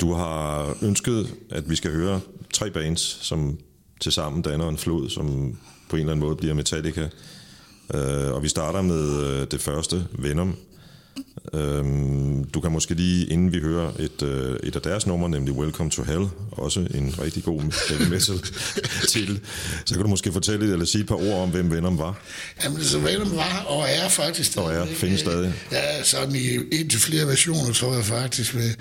du 0.00 0.12
har 0.12 0.76
ønsket, 0.82 1.34
at 1.50 1.70
vi 1.70 1.76
skal 1.76 1.92
høre 1.92 2.20
tre 2.52 2.70
bands, 2.70 3.18
som 3.22 3.58
tilsammen 4.00 4.42
danner 4.42 4.68
en 4.68 4.78
flod, 4.78 5.10
som 5.10 5.58
på 5.88 5.96
en 5.96 6.00
eller 6.00 6.12
anden 6.12 6.26
måde 6.26 6.36
bliver 6.36 6.54
Metallica. 6.54 7.08
Øh, 7.94 8.34
og 8.34 8.42
vi 8.42 8.48
starter 8.48 8.82
med 8.82 9.22
øh, 9.22 9.46
det 9.50 9.60
første, 9.60 10.06
Venom. 10.18 10.56
Øhm, 11.54 12.44
du 12.44 12.60
kan 12.60 12.72
måske 12.72 12.94
lige, 12.94 13.26
inden 13.26 13.52
vi 13.52 13.60
hører 13.60 13.92
et, 13.98 14.22
øh, 14.22 14.56
et 14.62 14.76
af 14.76 14.82
deres 14.82 15.06
numre, 15.06 15.30
nemlig 15.30 15.54
Welcome 15.54 15.90
to 15.90 16.02
Hell, 16.02 16.28
også 16.52 16.80
en 16.80 17.14
rigtig 17.22 17.44
god 17.44 17.60
heavy 17.88 18.10
metal 18.10 18.40
til, 19.12 19.40
så 19.84 19.94
kan 19.94 20.02
du 20.02 20.08
måske 20.08 20.32
fortælle 20.32 20.72
eller 20.72 20.86
sige 20.86 21.02
et 21.02 21.08
par 21.08 21.14
ord 21.14 21.42
om, 21.42 21.50
hvem 21.50 21.70
Venom 21.70 21.98
var. 21.98 22.20
Jamen, 22.64 22.84
så 22.84 22.98
Venom 22.98 23.36
var 23.36 23.64
og 23.68 23.86
er 23.88 24.08
faktisk 24.08 24.52
stadig. 24.52 24.68
Og 24.68 24.74
er, 24.74 24.86
findes 24.86 25.20
stadig. 25.20 25.54
Ja, 25.72 26.02
sådan 26.02 26.34
i 26.34 26.56
en 26.72 26.88
til 26.88 27.00
flere 27.00 27.26
versioner, 27.26 27.72
tror 27.72 27.94
jeg 27.94 28.04
faktisk, 28.04 28.54
med 28.54 28.74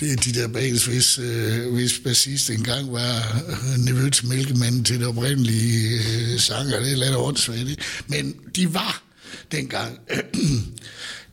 det 0.00 0.12
er 0.12 0.16
de 0.16 0.40
der 0.40 0.48
bands, 0.48 0.84
hvis, 0.84 1.18
øh, 1.18 1.72
hvis 1.74 2.00
bassist 2.04 2.50
engang 2.50 2.92
var 2.92 3.42
øh, 3.48 3.84
nevø 3.84 4.10
til 4.10 4.26
mælkemanden 4.26 4.84
til 4.84 4.98
det 4.98 5.06
oprindelige 5.06 5.98
øh, 5.98 6.40
sanger, 6.40 6.80
det 6.80 6.92
er 6.92 6.96
lidt 6.96 7.16
åndssvagt, 7.16 8.04
men 8.06 8.34
de 8.56 8.74
var 8.74 9.02
dengang 9.52 9.98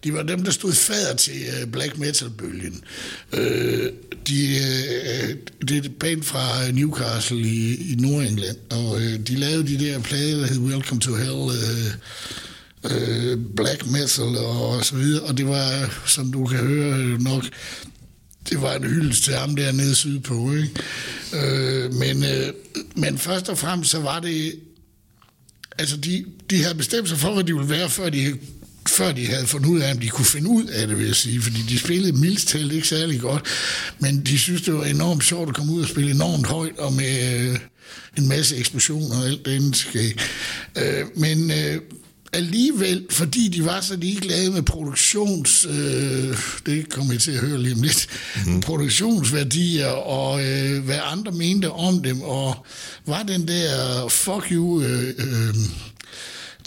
De 0.03 0.13
var 0.13 0.24
dem, 0.24 0.44
der 0.44 0.51
stod 0.51 0.74
fader 0.74 1.15
til 1.15 1.34
øh, 1.34 1.72
black 1.72 1.98
metal-bølgen. 1.98 2.84
Uh, 3.34 3.39
de, 4.27 4.58
uh, 4.62 5.29
det 5.68 5.77
er 5.77 5.82
et 5.82 5.91
band 6.00 6.24
fra 6.24 6.72
Newcastle 6.72 7.39
i, 7.39 7.91
i 7.91 7.96
Nordengland, 7.96 8.58
og 8.70 9.00
de 9.27 9.36
lavede 9.36 9.68
de 9.68 9.86
der 9.86 10.00
plader, 10.00 10.38
der 10.38 10.48
hed 10.48 10.60
Welcome 10.60 11.01
to 11.01 11.15
Hell, 11.15 11.50
uh, 12.84 13.56
black 13.56 13.91
metal 13.91 14.38
og, 14.38 14.70
og 14.70 14.86
så 14.86 14.96
videre, 14.96 15.24
og 15.24 15.38
det 15.38 15.48
var, 15.48 16.01
som 16.06 16.32
du 16.32 16.46
kan 16.46 16.58
høre 16.58 17.20
nok, 17.20 17.44
det 18.50 18.62
var 18.62 18.75
en 18.75 18.84
hyldest 18.84 19.24
til 19.24 19.34
ham 19.34 19.56
dernede 19.56 19.96
sydpå, 19.96 20.53
ikke? 20.53 20.70
Uh, 21.34 21.94
men, 21.94 22.24
men 22.96 23.18
først 23.18 23.50
og 23.50 23.58
fremmest 23.58 23.91
så 23.91 24.00
var 24.00 24.20
det 24.20 24.53
altså 25.77 25.98
de, 25.98 26.25
de 26.50 26.63
havde 26.63 26.75
bestemt 26.75 27.10
sig 27.10 27.18
for, 27.18 27.34
hvad 27.34 27.44
de 27.44 27.53
ville 27.53 27.70
være, 27.70 27.89
før 27.89 28.10
de 28.10 28.38
før 28.89 29.12
de 29.12 29.27
havde 29.27 29.48
fundet 29.48 29.69
ud 29.69 29.79
af, 29.79 29.91
om 29.91 30.00
de 30.00 30.10
kunne 30.10 30.25
finde 30.25 30.50
ud 30.50 30.65
af 30.65 30.88
det, 30.88 30.98
vil 30.98 31.05
jeg 31.05 31.15
sige. 31.15 31.41
Fordi 31.41 31.62
de 31.69 31.79
spillede 31.79 32.13
mildstalt 32.13 32.74
ikke 32.74 32.88
særlig 32.88 33.19
godt, 33.19 33.43
men 34.00 34.22
de 34.22 34.39
synes, 34.39 34.62
det 34.62 34.74
var 34.74 34.86
enormt 34.86 35.24
sjovt 35.24 35.50
at 35.50 35.55
komme 35.55 35.74
ud 35.74 35.81
og 35.81 35.88
spille 35.88 36.12
enormt 36.12 36.48
højt 36.48 36.77
og 36.77 36.93
med 36.93 37.50
øh, 37.50 37.60
en 38.17 38.27
masse 38.27 38.58
eksplosioner 38.58 39.17
og 39.17 39.25
alt 39.25 39.46
det 39.46 39.75
skal. 39.75 40.13
Øh, 40.77 41.05
men 41.15 41.51
øh, 41.51 41.81
alligevel, 42.34 43.05
fordi 43.10 43.48
de 43.48 43.65
var 43.65 43.81
så 43.81 43.96
ligeglade 43.96 44.51
med 44.51 44.62
produktions... 44.62 45.67
Øh, 45.69 46.38
det 46.65 46.89
kommer 46.89 47.13
jeg 47.13 47.22
til 47.22 47.31
at 47.31 47.39
høre 47.39 47.62
lige 47.62 47.75
om 47.75 47.81
lidt. 47.81 48.08
Mm. 48.46 48.62
Produktionsværdier 48.62 49.88
og 49.88 50.46
øh, 50.46 50.84
hvad 50.84 51.00
andre 51.03 51.31
mente 51.31 51.72
om 51.72 52.03
dem, 52.03 52.22
og 52.22 52.65
var 53.05 53.24
den 53.24 53.48
der 53.48 54.08
fuck 54.10 54.51
you... 54.51 54.81
Øh, 54.81 55.13
øh, 55.17 55.55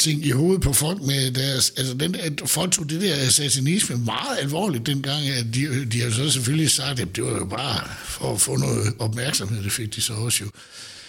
ting 0.03 0.27
i 0.27 0.31
hovedet 0.31 0.63
på 0.63 0.73
folk 0.73 1.03
med 1.03 1.31
deres... 1.31 1.73
Altså, 1.77 1.95
den, 1.95 2.15
at 2.15 2.43
folk 2.47 2.73
tog 2.73 2.91
det 2.91 3.01
der 3.01 3.15
assassinisme 3.15 3.97
meget 3.97 4.39
alvorligt 4.41 4.87
dengang, 4.87 5.29
at 5.29 5.47
de, 5.55 5.85
de 5.85 6.01
har 6.01 6.11
så 6.11 6.31
selvfølgelig 6.31 6.71
sagt, 6.71 7.01
at 7.01 7.17
det 7.17 7.25
var 7.25 7.39
jo 7.39 7.45
bare 7.45 7.89
for 8.05 8.35
at 8.35 8.41
få 8.41 8.57
noget 8.57 8.93
opmærksomhed, 8.99 9.63
det 9.63 9.73
fik 9.73 9.95
de 9.95 10.01
så 10.01 10.13
også 10.13 10.45
jo. 10.45 10.51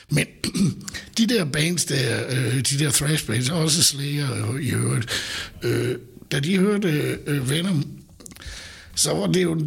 Men 0.10 0.26
de 1.18 1.28
der 1.28 1.46
bands 1.46 1.86
der, 1.86 2.24
øh, 2.30 2.56
de 2.56 2.80
der 2.80 2.92
thrash 2.92 3.26
bands, 3.28 3.50
også 3.50 3.84
Slayer 3.84 4.58
i 4.60 4.70
øvrigt, 4.70 5.08
øh, 5.64 5.96
da 6.32 6.40
de 6.40 6.58
hørte 6.58 7.18
øh, 7.28 7.50
Venom, 7.50 7.86
så 8.96 9.14
var 9.14 9.28
det 9.28 9.44
jo, 9.44 9.62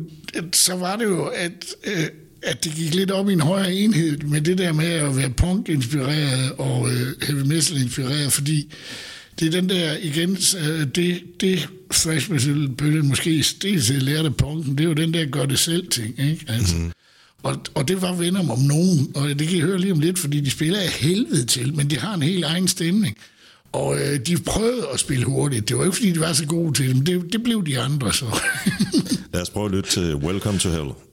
så 0.52 0.75
var 0.75 0.97
det 0.97 1.04
jo 1.04 1.25
at, 1.25 1.64
øh, 1.85 2.06
at 2.42 2.64
det 2.64 2.73
gik 2.73 2.95
lidt 2.95 3.11
op 3.11 3.28
i 3.28 3.33
en 3.33 3.40
højere 3.40 3.75
enhed 3.75 4.18
med 4.18 4.40
det 4.40 4.59
der 4.59 4.73
med 4.73 4.92
at 4.92 5.16
være 5.16 5.30
punk-inspireret 5.30 6.52
og 6.52 6.90
øh, 6.90 7.23
heavy 7.23 7.47
metal-inspireret, 7.47 8.33
fordi 8.33 8.73
det 9.40 9.47
er 9.47 9.50
den 9.61 9.69
der, 9.69 9.97
igen, 10.02 10.38
øh, 10.59 10.87
det, 10.95 11.23
det 11.40 11.69
metal-bølgen 12.31 13.09
måske 13.09 13.45
dels 13.62 13.90
lærte 13.90 14.28
af 14.28 14.37
punken, 14.37 14.78
det 14.78 14.85
er 14.85 14.88
jo 14.88 14.95
den 14.95 15.14
der 15.14 15.25
gør 15.25 15.47
det 15.47 15.59
selv 15.59 15.88
ting, 15.88 16.21
ikke? 16.31 16.45
Altså. 16.49 16.76
Mm. 16.76 16.93
Og, 17.43 17.57
og 17.75 17.88
det 17.88 18.02
var 18.02 18.14
venner 18.14 18.50
om 18.50 18.59
nogen, 18.59 19.12
og 19.14 19.28
det 19.28 19.49
kan 19.49 19.59
I 19.59 19.61
høre 19.61 19.78
lige 19.78 19.93
om 19.93 20.00
lidt, 20.00 20.19
fordi 20.19 20.40
de 20.40 20.50
spiller 20.50 20.78
af 20.78 20.88
helvede 20.88 21.45
til, 21.45 21.75
men 21.75 21.90
de 21.90 21.99
har 21.99 22.14
en 22.14 22.23
helt 22.23 22.45
egen 22.45 22.69
stemning. 22.69 23.16
Og 23.73 23.99
øh, 23.99 24.21
de 24.26 24.37
prøvede 24.37 24.87
at 24.93 25.00
spille 25.00 25.25
hurtigt. 25.25 25.69
Det 25.69 25.78
var 25.78 25.85
ikke, 25.85 25.97
fordi 25.97 26.11
de 26.11 26.21
var 26.21 26.33
så 26.33 26.47
gode 26.47 26.73
til 26.73 26.88
det, 26.88 26.97
men 26.97 27.07
det, 27.07 27.33
det 27.33 27.43
blev 27.43 27.66
de 27.66 27.81
andre 27.81 28.12
så. 28.12 28.25
Lad 29.33 29.43
os 29.43 29.50
prøve 29.50 29.66
at 29.66 29.73
lytte 29.73 29.90
til 29.90 30.14
Welcome 30.14 30.59
to 30.59 30.71
Hell. 30.71 31.06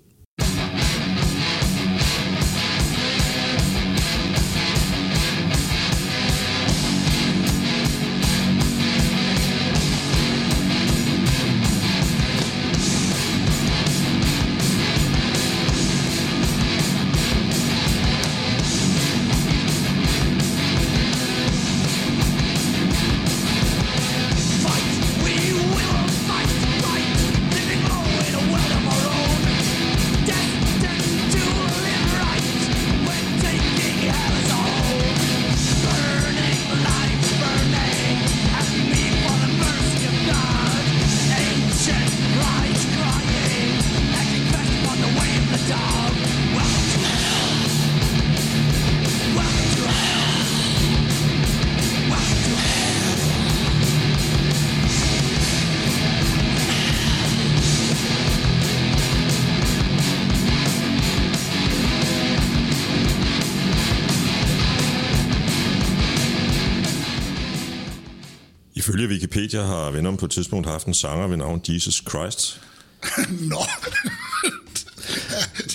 Ifølge 69.53 69.65
Wikipedia 69.65 69.83
har 69.83 69.91
Venom 69.91 70.17
på 70.17 70.25
et 70.25 70.31
tidspunkt 70.31 70.67
haft 70.67 70.87
en 70.87 70.93
sanger 70.93 71.27
ved 71.27 71.37
navn 71.37 71.61
Jesus 71.69 72.03
Christ. 72.09 72.61
Nå, 73.51 73.57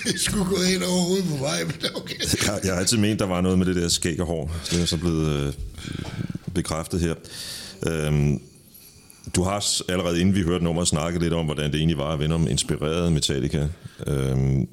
det 0.04 0.20
skulle 0.20 0.44
gå 0.44 0.56
ind 0.75 0.82
over 0.82 1.02
hovedet 1.02 1.25
på 1.25 1.37
mig, 1.37 1.66
men 1.66 1.75
okay. 1.94 2.14
jeg, 2.47 2.61
jeg 2.64 2.73
har 2.73 2.80
altid 2.80 2.99
ment, 2.99 3.20
der 3.20 3.26
var 3.26 3.40
noget 3.40 3.58
med 3.58 3.66
det 3.66 3.76
der 3.76 3.88
skæg 3.88 4.20
og 4.20 4.26
hår. 4.26 4.50
Det 4.70 4.82
er 4.82 4.87
så 4.87 4.97
blevet 4.97 5.28
øh, 5.47 5.52
bekræftet 6.54 7.00
her. 7.00 7.14
Øhm, 7.87 8.40
Du 9.35 9.42
har 9.42 9.82
allerede 9.90 10.20
inden 10.20 10.35
vi 10.35 10.42
hørte 10.42 10.64
nummeret 10.64 10.88
snakket 10.88 11.23
lidt 11.23 11.32
om, 11.32 11.44
hvordan 11.44 11.73
det 11.73 11.78
egentlig 11.78 11.99
var 11.99 12.12
at 12.12 12.18
vende 12.18 12.35
om 12.35 12.49
inspireret 12.49 13.12
Metallica. 13.12 13.68
Øhm, 14.06 14.68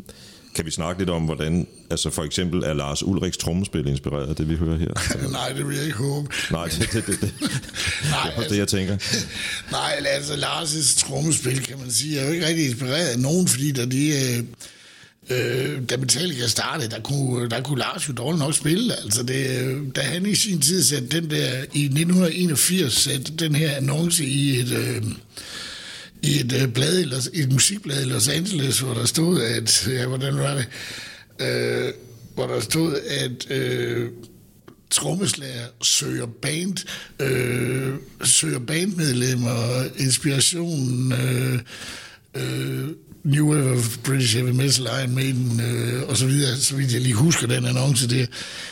kan 0.56 0.66
vi 0.66 0.72
snakke 0.72 1.02
lidt 1.02 1.10
om, 1.10 1.24
hvordan, 1.24 1.68
altså 1.90 2.10
for 2.10 2.24
eksempel 2.24 2.64
er 2.64 2.74
Lars 2.74 3.04
Ulriks 3.04 3.38
trommespil 3.38 3.88
inspireret 3.88 4.30
af 4.30 4.36
det, 4.36 4.50
vi 4.50 4.56
hører 4.56 4.78
her? 4.78 4.88
Nej, 5.32 5.50
det 5.50 5.68
vil 5.68 5.76
jeg 5.76 5.86
ikke 5.86 5.98
håbe. 5.98 6.30
Nej, 6.52 6.66
det, 6.66 6.90
det, 6.94 7.08
det, 7.08 7.22
det, 7.22 7.34
Nej, 8.12 8.32
det 8.38 8.46
er 8.46 8.50
det, 8.50 8.58
jeg 8.58 8.68
tænker. 8.68 8.98
Nej, 9.72 10.06
altså 10.06 10.34
Lars' 10.34 11.00
trommespil, 11.00 11.64
kan 11.64 11.80
man 11.80 11.92
sige, 11.92 12.20
er 12.20 12.26
jo 12.26 12.32
ikke 12.32 12.48
rigtig 12.48 12.66
inspireret 12.66 13.08
af 13.08 13.20
nogen, 13.20 13.48
fordi 13.48 13.72
da 13.72 13.86
de... 13.86 14.10
Øh, 14.10 14.44
Øh, 15.30 15.82
da 15.90 15.98
Metallica 15.98 16.48
startede, 16.48 16.90
der 16.90 17.00
kunne, 17.00 17.50
der 17.50 17.62
kunne 17.62 17.80
Lars 17.80 18.08
jo 18.08 18.14
dårligt 18.14 18.40
nok 18.40 18.54
spille. 18.54 18.94
Altså 19.04 19.24
det, 19.24 19.96
da 19.96 20.02
han 20.02 20.26
i 20.26 20.36
sin 20.36 20.62
tid 20.62 20.84
satte 20.84 21.08
den 21.08 21.30
der, 21.30 21.58
i 21.74 21.86
1981 21.86 22.94
satte 22.94 23.34
den 23.34 23.56
her 23.56 23.76
annonce 23.76 24.26
i 24.26 24.60
et, 24.60 24.72
øh, 24.72 25.04
i 26.26 26.40
et, 26.40 26.54
øh, 26.62 26.74
blad, 26.74 27.00
eller, 27.00 27.28
et 27.34 27.52
musikblad 27.52 28.02
i 28.02 28.10
Los 28.10 28.28
Angeles, 28.28 28.80
hvor 28.80 28.94
der 28.94 29.06
stod, 29.06 29.42
at, 29.42 29.88
ja, 29.88 30.06
hvordan 30.06 30.38
var 30.38 30.56
det, 30.56 30.68
øh, 31.40 31.94
hvor 32.36 32.48
der 32.48 32.60
stod, 32.60 32.96
at 33.10 33.52
øh, 33.52 34.10
trommeslager 34.90 35.66
søger 35.82 36.26
band, 36.26 36.78
øh, 37.20 37.94
søger 38.24 38.60
bandmedlemmer, 38.60 39.84
inspiration, 39.98 41.14
øh, 41.14 41.60
øh, 42.36 42.90
New 43.24 43.54
Wave 43.54 43.78
of 43.78 43.98
British 44.04 44.36
Heavy 44.36 44.50
Metal, 44.50 44.86
Iron 44.86 45.16
Maiden 45.16 45.62
øh, 45.62 46.10
og 46.10 46.18
så 46.18 46.26
videre, 46.26 46.58
så 46.58 46.76
vidt 46.76 46.94
jeg 46.94 47.02
lige 47.02 47.14
husker 47.14 47.48
den 47.48 47.66
annonce 47.66 48.10
der, 48.10 48.26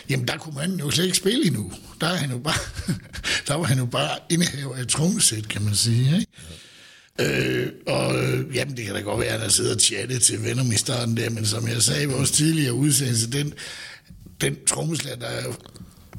jamen 0.09 0.27
der 0.27 0.37
kunne 0.37 0.55
man 0.55 0.79
jo 0.79 0.91
slet 0.91 1.05
ikke 1.05 1.17
spille 1.17 1.45
endnu. 1.45 1.71
Der, 2.01 2.07
er 2.07 2.15
han 2.15 2.31
jo 2.31 2.37
bare, 2.37 2.59
der 3.47 3.53
var 3.53 3.63
han 3.63 3.77
jo 3.77 3.85
bare 3.85 4.17
indehaver 4.29 4.75
af 4.75 4.81
et 4.81 4.87
trommesæt, 4.87 5.47
kan 5.47 5.61
man 5.61 5.75
sige. 5.75 6.19
Ikke? 6.19 6.31
Øh, 7.19 7.67
og 7.87 8.23
øh, 8.23 8.55
jamen, 8.55 8.77
det 8.77 8.85
kan 8.85 8.95
da 8.95 9.01
godt 9.01 9.19
være, 9.19 9.33
at 9.33 9.39
der 9.39 9.49
sidder 9.49 9.73
og 9.75 9.81
chatte 9.81 10.19
til 10.19 10.43
Venom 10.43 10.71
i 10.71 10.75
starten 10.75 11.17
der, 11.17 11.29
men 11.29 11.45
som 11.45 11.67
jeg 11.67 11.81
sagde 11.81 12.03
i 12.03 12.05
vores 12.05 12.31
tidligere 12.31 12.73
udsendelse, 12.73 13.31
den, 13.31 13.53
den 14.41 14.57
trommeslager, 14.65 15.17
der 15.17 15.41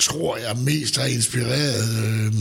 tror 0.00 0.36
jeg 0.36 0.56
mest 0.56 0.96
har 0.96 1.06
inspireret 1.06 2.04
øh, 2.04 2.32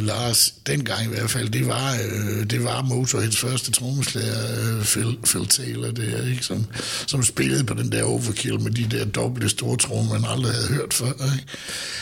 Lars, 0.00 0.54
dengang 0.66 1.04
i 1.04 1.08
hvert 1.08 1.30
fald, 1.30 1.48
det 1.48 1.66
var, 1.66 1.92
øh, 1.92 2.50
det 2.50 2.64
var 2.64 2.82
Motorheads 2.82 3.36
første 3.36 3.70
trommeslager, 3.70 4.76
øh, 4.78 4.84
Phil, 4.84 5.16
Phil 5.24 5.46
Taylor, 5.46 5.90
det 5.90 6.14
er, 6.18 6.30
ikke? 6.30 6.44
Som, 6.44 6.66
som 7.06 7.22
spillede 7.22 7.64
på 7.64 7.74
den 7.74 7.92
der 7.92 8.02
overkill 8.02 8.60
med 8.60 8.70
de 8.70 8.86
der 8.90 9.04
dobbelte 9.04 9.48
store 9.48 9.76
trommer, 9.76 10.18
man 10.18 10.30
aldrig 10.30 10.54
havde 10.54 10.68
hørt 10.68 10.94
før. 10.94 11.06
Ikke? 11.06 11.46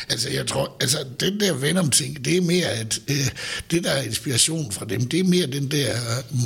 Altså, 0.09 0.30
jeg 0.30 0.47
tror, 0.47 0.76
altså, 0.80 0.99
den 1.20 1.40
der 1.40 1.54
Venom-ting, 1.54 2.25
det 2.25 2.37
er 2.37 2.40
mere, 2.40 2.66
at 2.66 3.00
øh, 3.11 3.30
det 3.70 3.85
der 3.85 3.90
er 3.90 4.02
inspiration 4.02 4.73
fra 4.73 4.85
dem, 4.85 5.09
det 5.09 5.20
er 5.20 5.25
mere 5.25 5.47
den 5.47 5.70
der 5.70 5.94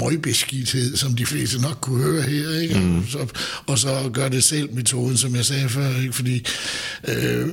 møgbeskidthed, 0.03 0.97
som 0.97 1.15
de 1.15 1.27
fleste 1.27 1.61
nok 1.61 1.79
kunne 1.81 2.03
høre 2.03 2.23
her, 2.23 2.61
ikke? 2.61 2.81
Mm. 2.81 2.99
Og, 2.99 3.05
så, 3.11 3.27
og 3.67 3.79
så 3.79 4.11
gør 4.13 4.29
det 4.29 4.45
selv 4.45 4.75
metoden, 4.75 5.17
som 5.17 5.37
jeg 5.37 5.45
sagde 5.45 5.69
før, 5.69 6.01
ikke? 6.01 6.13
Fordi 6.13 6.47
øh, 7.09 7.49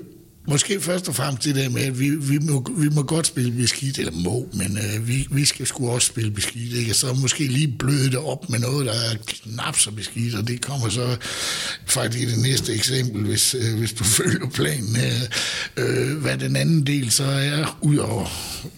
Måske 0.48 0.82
først 0.82 1.08
og 1.08 1.16
fremmest 1.16 1.44
det 1.44 1.56
der 1.56 1.70
med, 1.70 1.82
at 1.82 2.00
vi, 2.00 2.10
vi, 2.10 2.38
må, 2.38 2.66
vi 2.78 2.90
må 2.90 3.04
godt 3.04 3.28
spille 3.28 3.52
beskidt, 3.52 4.00
eller 4.00 4.12
må, 4.12 4.50
men 4.54 4.78
øh, 4.78 5.08
vi, 5.08 5.28
vi 5.32 5.46
skal 5.46 5.68
sgu 5.68 5.90
også 5.90 6.08
spille 6.08 6.32
beskidt, 6.32 6.74
ikke? 6.74 6.94
Så 6.94 7.14
måske 7.14 7.48
lige 7.48 7.76
bløde 7.80 8.10
det 8.10 8.18
op 8.18 8.50
med 8.50 8.60
noget, 8.60 8.86
der 8.86 8.92
er 8.94 9.16
knap 9.28 9.80
så 9.80 9.92
beskidt, 9.92 10.36
og 10.36 10.48
det 10.48 10.62
kommer 10.62 10.90
så 10.90 11.18
faktisk 11.86 12.24
i 12.24 12.32
det 12.32 12.42
næste 12.42 12.74
eksempel, 12.74 13.24
hvis, 13.24 13.56
øh, 13.56 13.78
hvis 13.78 13.94
du 13.94 14.04
følger 14.18 14.50
planen. 14.50 14.96
Øh, 14.96 15.22
øh, 15.78 16.18
hvad 16.18 16.38
den 16.38 16.56
anden 16.56 16.88
del 16.88 17.12
så 17.12 17.24
er, 17.24 17.78
ud 17.82 17.98
over 17.98 18.28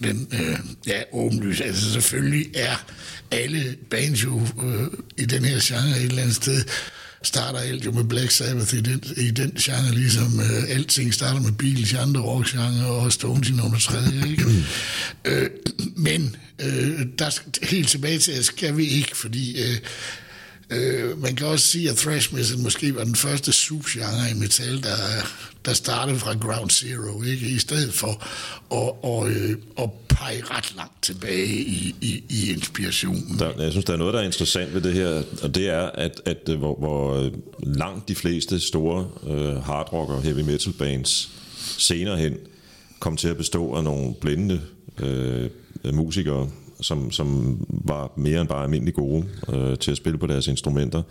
den, 0.02 0.28
øh, 0.32 0.58
ja, 0.86 1.02
åbenlyst, 1.12 1.60
altså 1.60 1.92
selvfølgelig 1.92 2.46
er 2.54 2.76
alle 3.30 3.76
bands 3.90 4.24
jo 4.24 4.42
øh, 4.64 4.86
i 5.18 5.24
den 5.24 5.44
her 5.44 5.58
genre 5.62 5.98
et 5.98 6.04
eller 6.04 6.22
andet 6.22 6.36
sted 6.36 6.64
starter 7.26 7.58
alt 7.58 7.84
jo 7.84 7.92
med 7.92 8.04
Black 8.04 8.30
Sabbath 8.30 8.74
i 8.74 8.80
den, 8.80 9.02
i 9.16 9.30
den 9.30 9.52
genre, 9.60 9.94
ligesom 9.94 10.38
uh, 10.38 10.70
alting 10.70 11.14
starter 11.14 11.40
med 11.40 11.52
Beatles 11.52 11.92
i 11.92 11.96
andre 11.96 12.20
rockgenre, 12.20 12.86
og 12.86 13.12
Stones 13.12 13.48
i 13.48 13.52
nummer 13.52 13.78
tredje, 13.78 14.30
ikke? 14.30 14.44
uh, 14.44 15.46
men 16.06 16.36
uh, 16.62 17.00
der, 17.18 17.40
helt 17.62 17.88
tilbage 17.88 18.18
til, 18.18 18.44
skal 18.44 18.76
vi 18.76 18.84
ikke, 18.84 19.16
fordi 19.16 19.56
uh, 19.62 19.76
Øh, 20.70 21.22
man 21.22 21.36
kan 21.36 21.46
også 21.46 21.66
sige, 21.66 21.90
at 21.90 21.96
thrash 21.96 22.34
metal 22.34 22.58
måske 22.58 22.94
var 22.94 23.04
den 23.04 23.16
første 23.16 23.52
subgenre 23.52 24.30
i 24.30 24.34
metal, 24.34 24.82
der, 24.82 24.96
der 25.64 25.72
startede 25.72 26.18
fra 26.18 26.34
ground 26.34 26.70
zero, 26.70 27.22
ikke? 27.22 27.46
i 27.46 27.58
stedet 27.58 27.94
for 27.94 28.22
at, 28.72 28.92
og, 29.02 29.30
øh, 29.30 29.56
at 29.78 29.90
pege 30.08 30.42
ret 30.44 30.74
langt 30.76 31.02
tilbage 31.02 31.46
i, 31.46 31.94
i, 32.00 32.24
i 32.28 32.52
inspirationen. 32.52 33.38
Der, 33.38 33.62
jeg 33.62 33.70
synes, 33.70 33.84
der 33.84 33.92
er 33.92 33.96
noget, 33.96 34.14
der 34.14 34.20
er 34.20 34.24
interessant 34.24 34.74
ved 34.74 34.80
det 34.80 34.92
her, 34.92 35.22
og 35.42 35.54
det 35.54 35.68
er, 35.68 35.80
at, 35.80 36.20
at 36.24 36.48
øh, 36.48 36.58
hvor, 36.58 36.76
hvor 36.78 37.24
øh, 37.24 37.32
langt 37.62 38.08
de 38.08 38.14
fleste 38.14 38.60
store 38.60 39.08
øh, 39.26 39.56
hardrock 39.62 40.10
og 40.10 40.22
heavy 40.22 40.40
metal 40.40 40.72
bands 40.72 41.30
senere 41.78 42.16
hen 42.16 42.36
kom 42.98 43.16
til 43.16 43.28
at 43.28 43.36
bestå 43.36 43.74
af 43.74 43.84
nogle 43.84 44.14
blændende 44.20 44.60
øh, 45.00 45.50
musikere, 45.92 46.50
som, 46.80 47.10
som 47.10 47.58
var 47.68 48.12
mere 48.16 48.40
end 48.40 48.48
bare 48.48 48.64
almindelig 48.64 48.94
gode 48.94 49.24
øh, 49.52 49.78
til 49.78 49.90
at 49.90 49.96
spille 49.96 50.18
på 50.18 50.26
deres 50.26 50.46
instrumenter. 50.46 51.02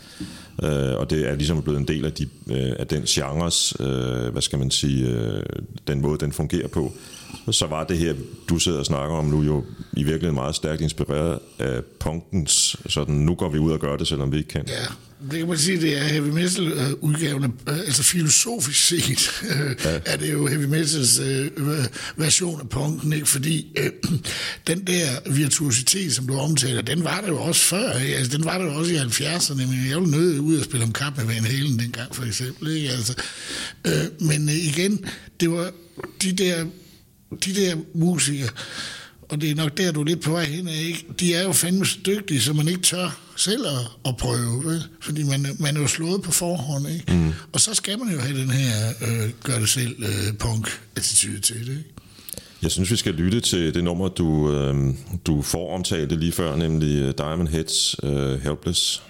Øh, 0.63 0.97
og 0.97 1.09
det 1.09 1.29
er 1.29 1.35
ligesom 1.35 1.61
blevet 1.61 1.79
en 1.79 1.87
del 1.87 2.05
af, 2.05 2.13
de, 2.13 2.23
øh, 2.47 2.73
af 2.79 2.87
den 2.87 3.03
genres, 3.03 3.73
øh, 3.79 4.31
hvad 4.31 4.41
skal 4.41 4.59
man 4.59 4.71
sige, 4.71 5.07
øh, 5.07 5.43
den 5.87 6.01
måde, 6.01 6.17
den 6.19 6.31
fungerer 6.31 6.67
på. 6.67 6.91
Så 7.51 7.67
var 7.67 7.83
det 7.83 7.97
her, 7.97 8.13
du 8.49 8.59
sidder 8.59 8.79
og 8.79 8.85
snakker 8.85 9.15
om 9.15 9.25
nu, 9.25 9.41
jo 9.41 9.63
i 9.93 10.03
virkeligheden 10.03 10.35
meget 10.35 10.55
stærkt 10.55 10.81
inspireret 10.81 11.39
af 11.59 11.81
punkens, 11.99 12.75
sådan 12.85 13.15
nu 13.15 13.35
går 13.35 13.49
vi 13.49 13.59
ud 13.59 13.71
og 13.71 13.79
gør 13.79 13.95
det, 13.95 14.07
selvom 14.07 14.31
vi 14.31 14.37
ikke 14.37 14.49
kan. 14.49 14.65
Ja, 14.67 14.73
det 15.31 15.39
kan 15.39 15.47
man 15.47 15.57
sige, 15.57 15.81
det 15.81 15.97
er 15.97 16.03
heavy 16.03 16.27
metal 16.27 16.95
udgaven, 17.01 17.53
altså 17.67 18.03
filosofisk 18.03 18.87
set, 18.87 19.43
ja. 19.85 19.99
er 20.05 20.17
det 20.17 20.31
jo 20.31 20.47
heavy 20.47 20.63
metals 20.63 21.19
øh, 21.19 21.51
version 22.17 22.59
af 22.61 22.69
punken, 22.69 23.13
ikke? 23.13 23.25
fordi 23.25 23.71
øh, 23.77 23.91
den 24.67 24.87
der 24.87 25.31
virtuositet, 25.31 26.15
som 26.15 26.27
du 26.27 26.37
omtaler, 26.37 26.81
den 26.81 27.03
var 27.03 27.21
der 27.21 27.27
jo 27.27 27.41
også 27.41 27.61
før, 27.61 27.99
ikke? 27.99 28.15
Altså, 28.15 28.37
den 28.37 28.45
var 28.45 28.57
der 28.57 28.65
jo 28.65 28.75
også 28.75 28.91
i 28.93 28.97
70'erne, 28.97 29.55
men 29.55 29.89
jeg 29.89 29.97
var 30.01 30.07
nødt 30.07 30.39
ud 30.39 30.59
at 30.59 30.65
spille 30.65 30.85
om 30.85 30.91
kap 30.91 31.17
med 31.17 31.25
Van 31.25 31.45
Halen 31.45 31.79
dengang, 31.79 32.15
for 32.15 32.23
eksempel, 32.23 32.75
ikke? 32.75 32.89
Altså, 32.89 33.13
øh, 33.87 33.93
men 34.19 34.49
øh, 34.49 34.55
igen, 34.55 35.05
det 35.39 35.51
var 35.51 35.71
de 36.21 36.31
der, 36.31 36.65
de 37.45 37.55
der 37.55 37.75
musikere, 37.95 38.49
og 39.33 39.41
det 39.41 39.51
er 39.51 39.55
nok 39.55 39.77
der, 39.77 39.91
du 39.91 40.01
er 40.01 40.05
lidt 40.05 40.21
på 40.21 40.31
vej 40.31 40.43
hen, 40.43 40.67
ikke? 40.67 41.05
de 41.19 41.33
er 41.35 41.43
jo 41.43 41.51
fandme 41.51 41.85
så 41.85 41.97
dygtige, 42.05 42.41
så 42.41 42.53
man 42.53 42.67
ikke 42.67 42.81
tør 42.81 43.19
selv 43.35 43.65
at, 43.67 43.87
at 44.05 44.17
prøve, 44.17 44.63
vel? 44.65 44.83
fordi 44.99 45.23
man, 45.23 45.45
man 45.59 45.77
er 45.77 45.81
jo 45.81 45.87
slået 45.87 46.21
på 46.21 46.31
forhånd, 46.31 46.87
ikke? 46.87 47.13
Mm. 47.13 47.31
og 47.53 47.59
så 47.59 47.73
skal 47.73 47.99
man 47.99 48.13
jo 48.13 48.19
have 48.19 48.41
den 48.41 48.49
her 48.49 48.89
øh, 49.01 49.29
gør 49.43 49.59
det 49.59 49.69
selv 49.69 49.95
øh, 50.03 51.41
til 51.41 51.67
det. 51.67 51.69
Ikke? 51.69 51.83
Jeg 52.61 52.71
synes, 52.71 52.91
vi 52.91 52.95
skal 52.95 53.13
lytte 53.13 53.39
til 53.39 53.73
det 53.73 53.83
nummer, 53.83 54.07
du, 54.07 54.51
øh, 54.51 54.93
du 55.27 55.41
får 55.41 55.75
omtalt 55.75 56.19
lige 56.19 56.31
før, 56.31 56.55
nemlig 56.55 57.01
øh, 57.01 57.13
Diamond 57.17 57.47
Heads 57.47 57.95
øh, 58.03 58.41
Helpless. 58.41 59.03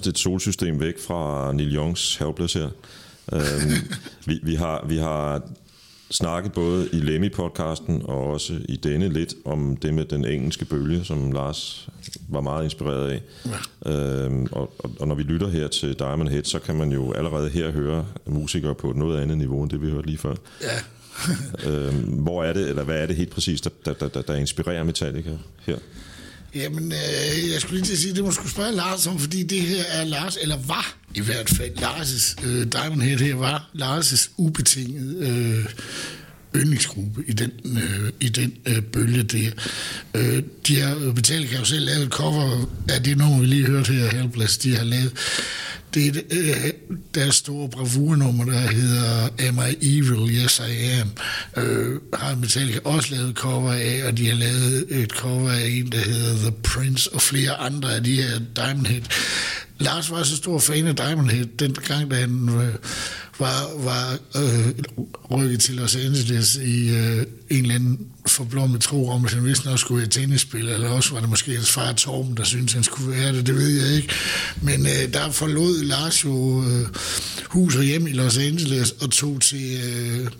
Nærmest 0.00 0.18
et 0.18 0.22
solsystem 0.22 0.80
væk 0.80 0.98
fra 0.98 1.52
Neil 1.52 1.76
Youngs 1.76 2.16
Helpless 2.16 2.54
her. 2.54 2.68
øhm, 3.32 3.92
vi, 4.26 4.40
vi, 4.42 4.54
har, 4.54 4.86
vi 4.88 4.96
har 4.96 5.42
snakket 6.10 6.52
både 6.52 6.88
i 6.92 7.00
Lemmy-podcasten 7.00 8.06
og 8.06 8.30
også 8.32 8.60
i 8.68 8.76
denne 8.76 9.08
lidt 9.08 9.34
om 9.44 9.76
det 9.76 9.94
med 9.94 10.04
den 10.04 10.24
engelske 10.24 10.64
bølge, 10.64 11.04
som 11.04 11.32
Lars 11.32 11.88
var 12.28 12.40
meget 12.40 12.64
inspireret 12.64 13.10
af. 13.10 13.20
Ja. 13.84 13.92
Øhm, 13.92 14.48
og, 14.52 14.72
og, 14.78 14.90
og 15.00 15.08
når 15.08 15.14
vi 15.14 15.22
lytter 15.22 15.48
her 15.48 15.68
til 15.68 15.98
Diamond 15.98 16.28
Head, 16.28 16.44
så 16.44 16.58
kan 16.58 16.76
man 16.76 16.92
jo 16.92 17.12
allerede 17.12 17.48
her 17.48 17.70
høre 17.70 18.06
musikere 18.26 18.74
på 18.74 18.90
et 18.90 18.96
noget 18.96 19.20
andet 19.20 19.38
niveau, 19.38 19.62
end 19.62 19.70
det 19.70 19.82
vi 19.82 19.90
hørte 19.90 20.06
lige 20.06 20.18
før. 20.18 20.34
Ja. 20.62 20.78
øhm, 21.70 22.04
hvor 22.04 22.44
er 22.44 22.52
det, 22.52 22.68
eller 22.68 22.84
hvad 22.84 23.02
er 23.02 23.06
det 23.06 23.16
helt 23.16 23.30
præcis, 23.30 23.60
der, 23.60 23.70
der, 23.84 24.08
der, 24.08 24.22
der 24.22 24.34
inspirerer 24.34 24.84
Metallica 24.84 25.30
her? 25.66 25.76
Jamen, 26.54 26.92
øh, 26.92 27.50
jeg 27.52 27.60
skulle 27.60 27.76
lige 27.76 27.86
til 27.86 27.92
at 27.92 27.98
sige, 27.98 28.14
det 28.14 28.24
må 28.24 28.30
skulle 28.30 28.50
spørge 28.50 28.72
Lars 28.72 29.06
om, 29.06 29.18
fordi 29.18 29.42
det 29.42 29.60
her 29.60 29.82
er 29.82 30.04
Lars, 30.04 30.38
eller 30.42 30.56
var 30.66 30.96
i 31.14 31.20
hvert 31.20 31.48
fald 31.50 31.70
Lars' 31.78 32.46
øh, 32.46 32.66
Diamond 32.72 33.02
Head 33.02 33.18
her, 33.18 33.34
var 33.34 33.70
Lars' 33.74 34.30
ubetinget 34.36 35.16
øh, 35.16 35.64
yndlingsgruppe 36.56 37.24
i 37.26 37.32
den, 37.32 37.50
øh, 37.76 38.12
i 38.20 38.28
den 38.28 38.52
øh, 38.66 38.82
bølge 38.82 39.22
der. 39.22 39.50
Øh, 40.14 40.42
de 40.66 40.80
har, 40.80 40.96
øh, 40.96 41.14
betalt 41.14 41.48
kan 41.48 41.58
jo 41.58 41.64
selv 41.64 41.84
lavet 41.86 42.02
et 42.02 42.12
cover 42.12 42.70
af 42.88 43.02
det 43.02 43.18
nummer, 43.18 43.40
vi 43.40 43.46
lige 43.46 43.66
hørte 43.66 43.92
her, 43.92 44.10
Helpless, 44.10 44.58
de 44.58 44.76
har 44.76 44.84
lavet. 44.84 45.12
Det 45.94 46.16
er 46.16 46.20
øh, 46.30 46.72
deres 47.14 47.34
store 47.34 47.68
bravurnummer, 47.68 48.44
der 48.44 48.58
hedder 48.58 49.28
Am 49.48 49.58
I 49.70 49.98
Evil? 49.98 50.36
Yes, 50.36 50.62
I 50.70 50.84
Am. 51.00 51.10
Øh, 51.56 52.00
har 52.14 52.34
Metallica 52.34 52.78
også 52.84 53.14
lavet 53.14 53.36
cover 53.36 53.72
af, 53.72 54.02
og 54.06 54.18
de 54.18 54.28
har 54.28 54.34
lavet 54.34 54.86
et 54.90 55.10
cover 55.10 55.50
af 55.50 55.68
en, 55.68 55.92
der 55.92 55.98
hedder 55.98 56.36
The 56.36 56.52
Prince, 56.62 57.14
og 57.14 57.22
flere 57.22 57.54
andre 57.54 57.94
af 57.94 58.04
de 58.04 58.22
her 58.22 58.40
Diamond 58.56 58.86
Head. 58.86 59.02
Lars 59.78 60.10
var 60.10 60.22
så 60.22 60.36
stor 60.36 60.58
fan 60.58 60.86
af 60.86 60.96
Diamond 60.96 61.30
Head, 61.30 61.46
den 61.58 61.72
gang, 61.72 62.10
da 62.10 62.16
han 62.16 62.48
øh, 62.48 62.74
var, 63.40 63.82
var 63.84 64.18
øh, 64.36 64.68
rykket 65.30 65.60
til 65.60 65.74
Los 65.74 65.96
Angeles 65.96 66.56
i 66.56 66.88
øh, 66.88 67.26
en 67.50 67.62
eller 67.62 67.74
anden 67.74 68.06
forblommet 68.26 68.80
tro 68.80 69.08
om, 69.08 69.24
at 69.24 69.32
han 69.32 69.44
vist 69.44 69.64
nok 69.64 69.78
skulle 69.78 70.00
være 70.00 70.10
tennisspiller, 70.10 70.74
eller 70.74 70.88
også 70.88 71.12
var 71.12 71.20
det 71.20 71.28
måske 71.28 71.54
hans 71.54 71.70
far 71.70 71.92
Torben, 71.92 72.36
der 72.36 72.44
syntes, 72.44 72.72
han 72.72 72.82
skulle 72.82 73.10
være 73.10 73.32
det, 73.32 73.46
det 73.46 73.54
ved 73.54 73.68
jeg 73.68 73.96
ikke. 73.96 74.14
Men 74.62 74.86
øh, 74.86 75.12
der 75.12 75.30
forlod 75.30 75.84
Lars 75.84 76.24
jo 76.24 76.64
øh, 76.64 76.86
hus 77.46 77.76
og 77.76 77.82
hjem 77.82 78.06
i 78.06 78.12
Los 78.12 78.38
Angeles 78.38 78.90
og 78.90 79.10
tog 79.10 79.40
til, 79.40 79.80
øh, 79.84 80.30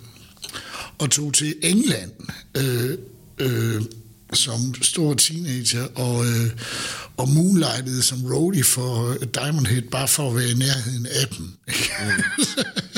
og 0.98 1.10
tog 1.10 1.34
til 1.34 1.54
England. 1.62 2.12
Øh, 2.56 2.98
øh, 3.38 3.82
som 4.32 4.74
stor 4.82 5.14
teenager 5.14 5.86
og, 5.94 6.26
øh, 6.26 6.50
og 7.16 7.28
moonlightede 7.28 8.02
som 8.02 8.24
roadie 8.24 8.64
for 8.64 9.16
Diamond 9.34 9.66
Head, 9.66 9.82
bare 9.82 10.08
for 10.08 10.30
at 10.30 10.36
være 10.36 10.50
i 10.50 10.54
nærheden 10.54 11.06
af 11.06 11.26
dem. 11.28 11.46
Mm. 11.46 12.22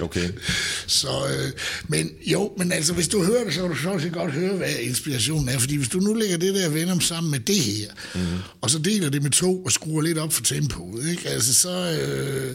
Okay. 0.00 0.28
Så, 0.86 1.08
øh, 1.08 1.52
men 1.88 2.10
jo, 2.26 2.52
men 2.58 2.72
altså, 2.72 2.94
hvis 2.94 3.08
du 3.08 3.24
hører 3.24 3.44
det, 3.44 3.54
så 3.54 3.60
kan 3.60 3.70
du 3.70 4.00
så 4.00 4.08
godt 4.08 4.32
høre, 4.32 4.56
hvad 4.56 4.74
inspirationen 4.80 5.48
er. 5.48 5.58
Fordi 5.58 5.76
hvis 5.76 5.88
du 5.88 5.98
nu 5.98 6.14
lægger 6.14 6.36
det 6.36 6.54
der 6.54 6.68
Venom 6.68 7.00
sammen 7.00 7.30
med 7.30 7.40
det 7.40 7.60
her, 7.60 7.90
mm. 8.14 8.20
og 8.60 8.70
så 8.70 8.78
deler 8.78 9.10
det 9.10 9.22
med 9.22 9.30
to 9.30 9.64
og 9.64 9.72
skruer 9.72 10.02
lidt 10.02 10.18
op 10.18 10.32
for 10.32 10.42
tempoet, 10.42 11.10
ikke? 11.10 11.28
Altså, 11.28 11.54
så... 11.54 11.98
Øh, 12.00 12.54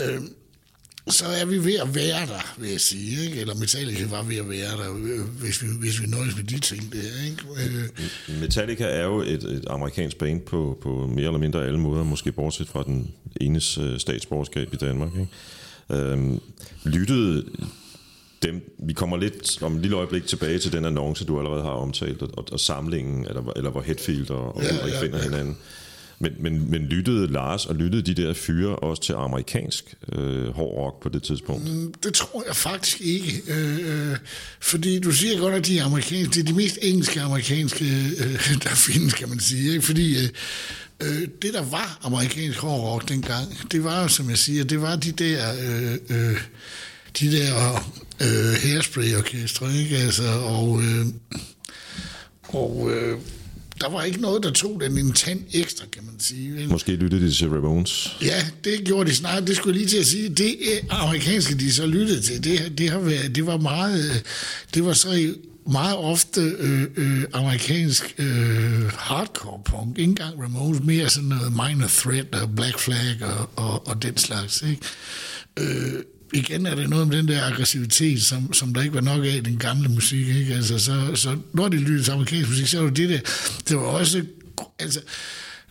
øh, 0.00 0.20
så 1.08 1.24
er 1.26 1.44
vi 1.44 1.64
ved 1.64 1.74
at 1.74 1.94
være 1.94 2.26
der, 2.26 2.54
vil 2.58 2.70
jeg 2.70 2.80
sige. 2.80 3.24
Ikke? 3.24 3.40
Eller 3.40 3.54
Metallica 3.54 4.06
var 4.06 4.22
ved 4.22 4.36
at 4.36 4.48
være 4.48 4.70
der, 4.70 4.94
øh, 4.96 5.20
hvis 5.40 5.62
vi, 5.62 5.68
hvis 5.80 6.02
vi 6.02 6.06
nøjes 6.06 6.36
med 6.36 6.44
de 6.44 6.58
ting 6.58 6.92
der. 6.92 7.24
Ikke? 7.24 7.88
Øh. 8.28 8.40
Metallica 8.40 8.84
er 8.84 9.04
jo 9.04 9.20
et, 9.20 9.44
et 9.44 9.64
amerikansk 9.70 10.16
band 10.16 10.40
på, 10.40 10.78
på 10.82 11.06
mere 11.06 11.26
eller 11.26 11.38
mindre 11.38 11.66
alle 11.66 11.78
måder, 11.78 12.04
måske 12.04 12.32
bortset 12.32 12.68
fra 12.68 12.82
den 12.82 13.10
enes 13.40 13.78
øh, 13.78 13.98
statsborgerskab 13.98 14.74
i 14.74 14.76
Danmark. 14.76 15.10
Ikke? 15.14 15.28
Øhm, 15.90 16.40
lyttede 16.84 17.44
dem, 18.42 18.76
vi 18.78 18.92
kommer 18.92 19.16
lidt 19.16 19.62
om 19.62 19.76
et 19.76 19.82
lille 19.82 19.96
øjeblik 19.96 20.26
tilbage 20.26 20.58
til 20.58 20.72
den 20.72 20.84
annonce, 20.84 21.24
du 21.24 21.38
allerede 21.38 21.62
har 21.62 21.70
omtalt, 21.70 22.22
og, 22.22 22.44
og 22.52 22.60
samlingen, 22.60 23.26
eller, 23.26 23.52
eller 23.56 23.70
hvor 23.70 23.80
Hetfield 23.80 24.30
og, 24.30 24.56
og 24.56 24.62
ja, 24.62 24.86
ja, 24.86 25.02
finder 25.02 25.18
ja. 25.18 25.24
hinanden. 25.24 25.56
Men, 26.22 26.32
men, 26.38 26.70
men 26.70 26.82
lyttede 26.82 27.26
Lars 27.26 27.66
og 27.66 27.74
lyttede 27.74 28.02
de 28.02 28.22
der 28.22 28.34
fyre 28.34 28.76
også 28.76 29.02
til 29.02 29.12
amerikansk 29.12 29.94
øh, 30.12 30.48
hård 30.48 30.78
rock 30.78 31.02
på 31.02 31.08
det 31.08 31.22
tidspunkt? 31.22 31.74
Mm, 31.74 31.94
det 32.02 32.14
tror 32.14 32.44
jeg 32.46 32.56
faktisk 32.56 33.00
ikke. 33.00 33.42
Øh, 33.48 34.16
fordi 34.60 34.98
du 34.98 35.10
siger 35.12 35.38
godt, 35.38 35.54
at 35.54 35.66
de 35.66 35.78
er 35.78 35.84
amerikanske. 35.84 36.34
Det 36.34 36.40
er 36.40 36.44
de 36.44 36.52
mest 36.52 36.78
engelske 36.82 37.20
amerikanske, 37.20 37.84
øh, 38.18 38.62
der 38.62 38.74
findes, 38.74 39.14
kan 39.14 39.28
man 39.28 39.40
sige. 39.40 39.70
Ikke? 39.70 39.82
Fordi 39.82 40.24
øh, 40.24 40.28
øh, 41.00 41.28
det, 41.42 41.54
der 41.54 41.62
var 41.62 41.98
amerikansk 42.02 42.58
hård 42.58 42.80
rock 42.80 43.08
dengang, 43.08 43.72
det 43.72 43.84
var 43.84 44.02
jo, 44.02 44.08
som 44.08 44.30
jeg 44.30 44.38
siger, 44.38 44.64
det 44.64 44.82
var 44.82 44.96
de 44.96 45.12
der... 45.12 45.52
Øh, 45.52 45.98
øh, 46.10 46.40
de 47.20 47.32
der 47.32 47.74
øh, 48.20 48.62
hairspray-orkestre, 48.62 49.74
ikke? 49.74 49.96
Altså, 49.96 50.28
og, 50.28 50.82
øh, 50.82 51.06
og 52.48 52.90
øh, 52.92 53.18
der 53.80 53.88
var 53.88 54.02
ikke 54.02 54.20
noget, 54.20 54.42
der 54.42 54.50
tog 54.50 54.80
den 54.80 54.98
en 54.98 55.12
tand 55.12 55.40
ekstra, 55.52 55.86
kan 55.92 56.04
man 56.04 56.14
sige. 56.20 56.68
Måske 56.68 56.92
lyttede 56.92 57.26
de 57.26 57.32
til 57.32 57.48
Ramones? 57.48 58.16
Ja, 58.22 58.46
det 58.64 58.84
gjorde 58.84 59.10
de 59.10 59.14
snart. 59.14 59.46
Det 59.46 59.56
skulle 59.56 59.78
lige 59.78 59.88
til 59.88 59.98
at 59.98 60.06
sige. 60.06 60.28
Det 60.28 60.56
amerikanske, 60.90 61.54
de 61.54 61.72
så 61.72 61.86
lyttede 61.86 62.20
til, 62.20 62.44
det, 62.44 62.78
det, 62.78 62.90
har 62.90 62.98
været, 62.98 63.34
det 63.34 63.46
var 63.46 63.56
meget... 63.56 64.22
Det 64.74 64.84
var 64.84 64.92
så 64.92 65.34
meget 65.70 65.96
ofte 65.96 66.40
øh, 66.40 66.86
øh, 66.96 67.24
amerikansk 67.32 68.14
øh, 68.18 68.92
hardcore 68.92 69.60
punk. 69.64 69.98
Ikke 69.98 70.08
engang 70.08 70.42
Ramones, 70.42 70.82
mere 70.82 71.08
sådan 71.08 71.28
noget 71.28 71.52
Minor 71.52 71.88
Threat 71.88 72.34
og 72.34 72.56
Black 72.56 72.78
Flag 72.78 73.16
og, 73.22 73.50
og, 73.56 73.88
og 73.88 74.02
den 74.02 74.16
slags. 74.16 74.62
Ikke? 74.62 74.82
Øh, 75.56 76.02
igen 76.32 76.66
er 76.66 76.74
det 76.74 76.88
noget 76.90 77.02
om 77.02 77.10
den 77.10 77.28
der 77.28 77.44
aggressivitet, 77.44 78.22
som, 78.22 78.52
som 78.52 78.74
der 78.74 78.82
ikke 78.82 78.94
var 78.94 79.00
nok 79.00 79.24
af 79.24 79.36
i 79.36 79.40
den 79.40 79.58
gamle 79.58 79.88
musik. 79.88 80.28
Ikke? 80.28 80.54
Altså, 80.54 80.78
så, 80.78 81.10
så 81.14 81.36
når 81.52 81.68
de 81.68 81.76
lyttede 81.76 82.02
til 82.02 82.10
amerikansk 82.12 82.48
musik, 82.48 82.66
så 82.66 82.80
var 82.80 82.90
det 82.90 82.96
det 82.96 83.08
der. 83.08 83.20
Det 83.68 83.76
var 83.76 83.82
også... 83.82 84.24
Altså, 84.78 85.00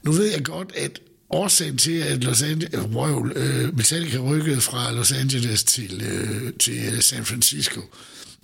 nu 0.04 0.12
ved 0.12 0.32
jeg 0.32 0.44
godt, 0.44 0.72
at 0.76 1.00
årsagen 1.30 1.78
til, 1.78 1.92
at 1.92 2.24
Los 2.24 2.42
Angeles, 2.42 2.74
øh, 2.74 2.96
wow, 2.96 3.30
øh, 3.36 3.78
Metallica 3.78 4.18
rykkede 4.18 4.62
fra 4.62 4.92
Los 4.92 5.12
Angeles 5.12 5.64
til, 5.64 6.04
øh, 6.06 6.54
til 6.60 6.94
øh, 6.94 7.02
San 7.02 7.26
Francisco, 7.26 7.82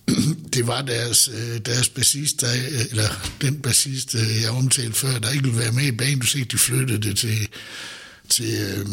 det 0.54 0.68
var 0.68 0.82
deres, 0.82 1.30
øh, 1.34 1.60
deres 1.66 1.90
bassist, 1.90 2.42
der, 2.42 2.54
øh, 2.54 2.86
eller 2.90 3.32
den 3.42 3.56
bassist, 3.62 4.16
øh, 4.16 4.42
jeg 4.42 4.50
omtalte 4.50 4.94
før, 4.94 5.20
der 5.20 5.32
ikke 5.32 5.44
ville 5.44 5.60
være 5.60 5.72
med 5.72 5.84
i 5.84 5.92
banen, 5.92 6.20
du 6.20 6.40
de 6.52 6.58
flyttede 6.58 7.02
det 7.02 7.18
til, 7.18 7.48
til 8.30 8.88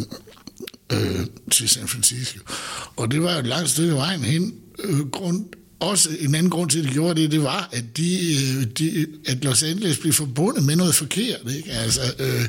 øh, 0.93 1.27
til 1.51 1.69
San 1.69 1.89
Francisco. 1.89 2.39
Og 2.97 3.11
det 3.11 3.23
var 3.23 3.31
et 3.31 3.47
langt 3.47 3.71
stykke 3.71 3.95
vejen 3.95 4.25
hen. 4.25 4.55
Øh, 4.79 5.11
grund, 5.11 5.45
også 5.81 6.11
en 6.21 6.35
anden 6.35 6.51
grund 6.51 6.71
til, 6.71 6.79
at 6.79 6.85
de 6.85 6.91
gjorde 6.91 7.23
det, 7.23 7.31
det 7.31 7.43
var, 7.43 7.69
at, 7.73 7.85
de, 7.97 8.35
øh, 8.35 8.65
de, 8.79 9.07
at 9.27 9.45
Los 9.45 9.63
Angeles 9.63 9.99
blev 9.99 10.13
forbundet 10.13 10.65
med 10.65 10.77
noget 10.77 10.95
forkert. 10.95 11.41
Ikke? 11.57 11.71
Altså, 11.71 12.01
øh, 12.19 12.49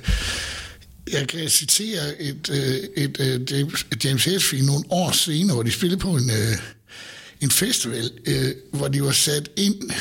jeg 1.12 1.28
kan 1.28 1.50
citere 1.50 2.22
et, 2.22 2.50
øh, 2.50 3.04
et, 3.04 3.20
øh, 3.20 3.68
James 4.04 4.26
Hetfield 4.26 4.66
nogle 4.66 4.84
år 4.90 5.12
senere, 5.12 5.54
hvor 5.54 5.64
de 5.64 5.72
spillede 5.72 6.00
på 6.00 6.16
en, 6.16 6.30
øh, 6.30 6.58
en 7.44 7.52
festival, 7.52 8.12
øh, 8.26 8.52
hvor 8.72 8.88
de 8.88 9.04
var 9.04 9.12
sat 9.12 9.50
ind 9.56 9.92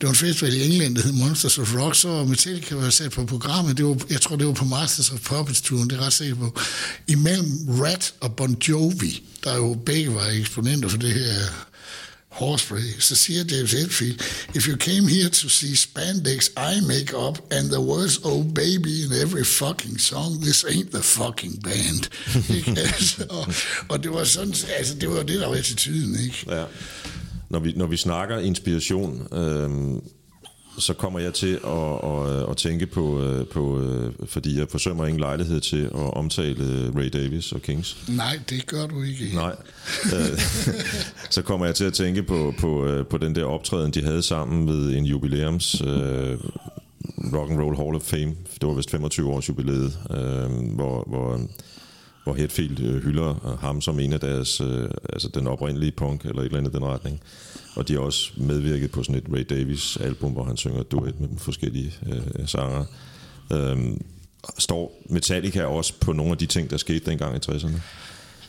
det 0.00 0.08
var 0.08 0.08
en 0.08 0.28
festival 0.28 0.54
i 0.54 0.64
England, 0.64 0.96
der 0.96 1.02
hed 1.02 1.12
Monsters 1.12 1.58
of 1.58 1.74
Rock, 1.74 1.94
så 1.94 2.24
Metallica 2.24 2.74
var 2.74 2.90
sat 2.90 3.12
på 3.12 3.24
programmet. 3.24 3.76
Det 3.76 3.84
var, 3.84 3.96
jeg 4.10 4.20
tror, 4.20 4.36
det 4.36 4.46
var 4.46 4.52
på 4.52 4.64
Masters 4.64 5.10
of 5.10 5.20
Puppets-turen, 5.20 5.90
det 5.90 5.98
er 5.98 6.06
ret 6.06 6.12
sikker 6.12 6.34
på. 6.34 6.60
Imellem 7.08 7.46
Rat 7.68 8.14
og 8.20 8.36
Bon 8.36 8.56
Jovi, 8.68 9.22
der 9.44 9.56
jo 9.56 9.74
begge 9.86 10.14
var 10.14 10.26
eksponenter 10.26 10.88
for 10.88 10.98
det 10.98 11.12
her 11.12 11.34
Horspray, 12.40 12.88
så 12.98 13.16
siger 13.16 13.44
James 13.52 13.72
Hetfield, 13.72 14.18
if 14.54 14.68
you 14.68 14.76
came 14.76 15.08
here 15.08 15.28
to 15.28 15.48
see 15.48 15.74
spandex 15.76 16.40
eye 16.56 16.80
makeup 16.94 17.36
and 17.50 17.64
the 17.70 17.80
words 17.80 18.16
oh 18.24 18.42
baby 18.44 18.94
in 19.04 19.10
every 19.24 19.44
fucking 19.44 20.00
song, 20.00 20.30
this 20.42 20.64
ain't 20.64 20.90
the 20.90 21.02
fucking 21.02 21.62
band. 21.62 22.02
altså, 22.86 23.26
og, 23.30 23.46
og, 23.88 24.02
det 24.02 24.10
var 24.10 24.24
sådan, 24.24 24.54
altså 24.78 24.94
det 24.94 25.08
var 25.10 25.22
det, 25.22 25.40
der 25.40 25.48
var 25.48 25.56
attituden, 25.56 26.20
ikke? 26.24 26.44
Ja 26.48 26.64
når 27.54 27.60
vi, 27.60 27.72
når 27.76 27.86
vi 27.86 27.96
snakker 27.96 28.38
inspiration, 28.38 29.28
øh, 29.32 29.70
så 30.78 30.94
kommer 30.94 31.18
jeg 31.18 31.34
til 31.34 31.60
at, 31.64 32.10
at, 32.10 32.50
at 32.50 32.56
tænke 32.56 32.86
på, 32.86 33.20
øh, 33.22 33.46
på, 33.46 33.80
øh, 33.80 34.12
fordi 34.26 34.58
jeg 34.58 34.66
forsømmer 34.70 35.06
ingen 35.06 35.20
lejlighed 35.20 35.60
til 35.60 35.84
at 35.84 36.14
omtale 36.14 36.92
Ray 36.96 37.08
Davis 37.12 37.52
og 37.52 37.62
Kings. 37.62 37.96
Nej, 38.08 38.40
det 38.50 38.66
gør 38.66 38.86
du 38.86 39.02
ikke. 39.02 39.30
Nej. 39.34 39.56
Øh, 40.04 40.40
så 41.30 41.42
kommer 41.42 41.66
jeg 41.66 41.74
til 41.74 41.84
at 41.84 41.92
tænke 41.92 42.22
på, 42.22 42.54
på, 42.58 43.04
på 43.10 43.18
den 43.18 43.34
der 43.34 43.44
optræden, 43.44 43.90
de 43.90 44.02
havde 44.02 44.22
sammen 44.22 44.68
ved 44.68 44.96
en 44.96 45.04
jubilæums 45.04 45.80
uh, 45.80 45.88
Rock 47.32 47.50
and 47.50 47.60
Roll 47.60 47.76
Hall 47.76 47.94
of 47.94 48.02
Fame. 48.02 48.34
Det 48.60 48.68
var 48.68 48.74
vist 48.74 48.90
25 48.90 49.32
års 49.32 49.48
jubilæet, 49.48 49.98
uh, 50.10 50.74
hvor, 50.74 51.04
hvor 51.08 51.40
hvor 52.24 52.34
Hetfield 52.34 52.80
øh, 52.80 53.02
hylder 53.02 53.56
ham 53.60 53.80
som 53.80 54.00
en 54.00 54.12
af 54.12 54.20
deres, 54.20 54.60
øh, 54.60 54.88
altså 55.12 55.28
den 55.34 55.46
oprindelige 55.46 55.92
punk, 55.92 56.24
eller 56.24 56.40
et 56.40 56.44
eller 56.44 56.58
andet 56.58 56.72
den 56.72 56.84
retning. 56.84 57.20
Og 57.76 57.88
de 57.88 57.92
har 57.92 58.00
også 58.00 58.32
medvirket 58.36 58.90
på 58.90 59.02
sådan 59.02 59.22
et 59.22 59.24
Ray 59.32 59.46
Davis 59.50 59.96
album, 59.96 60.32
hvor 60.32 60.44
han 60.44 60.56
synger 60.56 60.82
duet 60.82 61.20
med 61.20 61.28
forskellige 61.38 61.92
øh, 62.06 62.22
øh 62.38 62.48
sanger. 62.48 62.84
Øhm, 63.52 64.04
står 64.58 65.02
Metallica 65.10 65.64
også 65.64 65.92
på 66.00 66.12
nogle 66.12 66.32
af 66.32 66.38
de 66.38 66.46
ting, 66.46 66.70
der 66.70 66.76
skete 66.76 67.10
dengang 67.10 67.36
i 67.36 67.50
60'erne? 67.50 67.80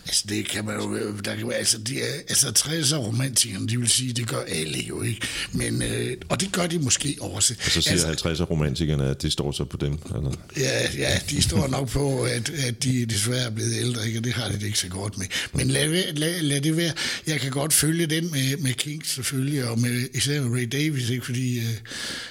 Altså, 0.08 0.24
det 0.30 0.48
kan 0.48 0.66
man 0.66 0.76
jo... 0.76 1.18
Der 1.26 1.36
kan, 1.36 1.52
altså, 1.52 1.78
de 1.78 2.02
er, 2.02 2.14
altså 2.30 2.48
60'er 2.48 2.96
romantikerne, 2.96 3.68
de 3.68 3.80
vil 3.80 3.90
sige, 3.90 4.14
det 4.14 4.28
gør 4.28 4.42
alle 4.48 4.80
jo 4.90 5.02
ikke. 5.02 5.22
Men, 5.52 5.82
øh, 5.82 6.18
og 6.30 6.42
det 6.42 6.52
gør 6.52 6.68
de 6.68 6.80
måske 6.80 7.18
også. 7.22 7.54
Og 7.66 7.72
så 7.72 7.82
siger 7.82 8.08
altså, 8.08 8.30
50'er 8.30 8.44
romantikerne, 8.44 9.10
at 9.10 9.22
de 9.22 9.32
står 9.32 9.52
så 9.52 9.66
på 9.66 9.78
dem? 9.78 9.94
Eller? 10.16 10.32
Ja, 10.58 10.88
ja, 10.98 11.20
de 11.30 11.42
står 11.42 11.68
nok 11.68 11.90
på, 11.90 12.24
at, 12.24 12.50
at 12.50 12.84
de 12.84 13.06
desværre 13.06 13.46
er 13.46 13.50
blevet 13.50 13.74
ældre, 13.80 14.08
ikke? 14.08 14.20
og 14.20 14.24
det 14.24 14.34
har 14.34 14.48
de 14.48 14.54
det 14.54 14.64
ikke 14.64 14.80
så 14.80 14.88
godt 14.88 15.18
med. 15.18 15.26
Men 15.54 15.68
lad, 15.68 16.14
lad, 16.14 16.42
lad 16.42 16.62
det 16.62 16.78
være. 16.78 16.94
Jeg 17.28 17.40
kan 17.40 17.52
godt 17.52 17.74
følge 17.74 18.06
den 18.06 18.32
med, 18.32 18.58
med 18.58 18.74
Kings 18.74 19.14
selvfølgelig, 19.14 19.70
og 19.70 19.80
med, 19.80 20.08
især 20.14 20.42
med 20.42 20.58
Ray 20.60 20.68
Davis, 20.72 21.10
ikke? 21.10 21.26
fordi 21.26 21.58
øh, 21.60 21.78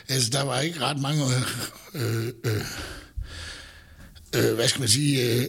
altså, 0.09 0.31
der 0.31 0.43
var 0.43 0.61
ikke 0.61 0.81
ret 0.81 1.01
mange... 1.01 1.25
Øh, 1.95 2.27
øh, 2.45 2.53
øh, 4.35 4.55
hvad 4.55 4.69
skal 4.69 4.81
man 4.81 4.89
sige... 4.89 5.33
Øh, 5.33 5.47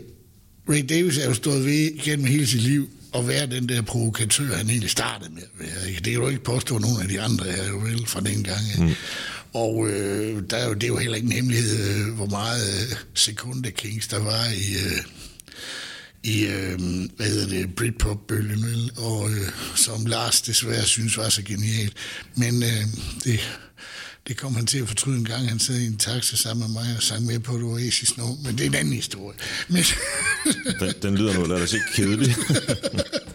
Ray 0.70 0.86
Davis 0.90 1.18
er 1.18 1.28
jo 1.28 1.34
stået 1.34 1.66
ved 1.66 2.04
gennem 2.04 2.26
hele 2.26 2.48
sit 2.48 2.62
liv 2.62 2.90
at 3.16 3.28
være 3.28 3.46
den 3.46 3.70
der 3.70 3.82
provokatør, 3.82 4.56
han 4.56 4.70
egentlig 4.70 4.90
startede 4.90 5.34
med 5.34 5.42
at 5.42 5.60
være. 5.60 5.94
Det 5.96 6.04
kan 6.04 6.22
du 6.22 6.28
ikke 6.28 6.44
påstå, 6.44 6.78
nogen 6.78 7.02
af 7.02 7.08
de 7.08 7.22
andre 7.22 7.48
er 7.48 7.70
jo 7.70 7.78
vel 7.78 8.08
fra 8.08 8.20
den 8.20 8.44
gang. 8.44 8.62
Mm. 8.78 8.94
Og 9.54 9.90
øh, 9.90 10.44
der 10.50 10.58
er 10.58 10.68
jo, 10.68 10.74
det 10.74 10.84
er 10.84 10.88
jo 10.88 10.98
heller 10.98 11.16
ikke 11.16 11.26
en 11.26 11.32
hemmelighed, 11.32 12.08
øh, 12.08 12.14
hvor 12.14 12.26
meget 12.26 12.92
øh, 12.92 12.98
sekunde 13.14 13.72
Kings 13.72 14.08
der 14.08 14.20
var 14.20 14.46
i... 14.46 14.74
Øh, 14.74 15.02
i, 16.24 16.46
øh, 16.46 16.80
hvad 17.16 17.26
hedder 17.26 17.48
det, 17.48 17.76
Britpop-bølgen, 17.76 18.64
vel? 18.64 18.92
og 18.98 19.32
øh, 19.32 19.50
som 19.76 20.06
Lars 20.06 20.42
desværre 20.42 20.86
synes 20.86 21.18
var 21.18 21.30
så 21.30 21.42
genial. 21.44 21.92
Men 22.36 22.64
øh, 22.64 22.84
det, 23.24 23.40
det 24.28 24.38
kom 24.38 24.56
han 24.56 24.66
til 24.66 24.80
at 24.80 24.88
fortryde 24.88 25.18
en 25.18 25.26
gang, 25.26 25.50
han 25.50 25.60
sad 25.60 25.76
i 25.76 25.86
en 25.86 25.98
taxa 25.98 26.36
sammen 26.36 26.68
med 26.68 26.84
mig 26.84 26.96
og 26.98 27.04
sang 27.04 27.26
med 27.26 27.40
på 27.40 27.56
et 27.56 27.64
Oasis 27.64 28.18
nu, 28.18 28.38
men 28.44 28.58
det 28.58 28.62
er 28.62 28.70
en 28.70 28.76
anden 28.76 28.94
historie. 28.94 29.38
Men 29.68 29.84
den, 30.80 30.94
den 31.04 31.18
lyder 31.18 31.34
nu 31.34 31.44
ellers 31.44 31.74
ikke 31.74 31.86
kedelig. 31.96 32.36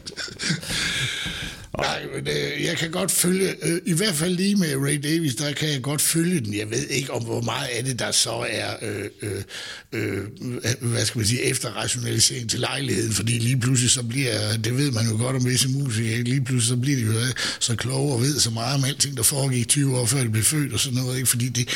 Nej, 1.81 2.07
men 2.15 2.29
øh, 2.29 2.65
jeg 2.65 2.77
kan 2.77 2.91
godt 2.91 3.11
følge, 3.11 3.49
øh, 3.63 3.81
i 3.87 3.93
hvert 3.93 4.15
fald 4.15 4.35
lige 4.37 4.57
med 4.57 4.77
Ray 4.77 5.01
Davis, 5.03 5.35
der 5.35 5.53
kan 5.53 5.69
jeg 5.69 5.83
godt 5.83 6.01
følge 6.01 6.41
den. 6.41 6.55
Jeg 6.55 6.71
ved 6.71 6.87
ikke, 6.87 7.13
om 7.13 7.25
hvor 7.25 7.41
meget 7.41 7.67
af 7.67 7.85
det, 7.85 7.99
der 7.99 8.11
så 8.11 8.47
er, 8.49 8.77
øh, 8.83 9.05
øh, 9.23 9.43
øh, 9.93 10.25
hvad 10.81 11.05
skal 11.05 11.19
man 11.19 11.27
sige, 11.27 11.43
efterrationalisering 11.43 12.51
til 12.51 12.61
lejligheden, 12.61 13.13
fordi 13.13 13.33
lige 13.33 13.61
pludselig 13.61 13.91
så 13.91 14.03
bliver, 14.03 14.57
det 14.65 14.77
ved 14.77 14.91
man 14.91 15.05
jo 15.11 15.17
godt 15.17 15.37
om 15.37 15.45
visse 15.47 15.69
musikere, 15.69 16.23
lige 16.23 16.45
pludselig 16.45 16.69
så 16.69 16.77
bliver 16.77 16.97
de 16.97 17.05
jo 17.05 17.13
øh, 17.13 17.33
så 17.61 17.77
kloge 17.77 18.13
og 18.15 18.21
ved 18.21 18.39
så 18.39 18.51
meget 18.51 18.75
om 18.79 18.85
alting, 18.85 19.17
der 19.17 19.23
foregik 19.23 19.69
20 19.69 19.99
år 19.99 20.07
før 20.07 20.23
de 20.23 20.31
blev 20.31 20.45
født 20.45 20.73
og 20.73 20.81
sådan 20.81 20.99
noget, 20.99 21.17
ikke? 21.17 21.29
fordi 21.29 21.49
det 21.49 21.69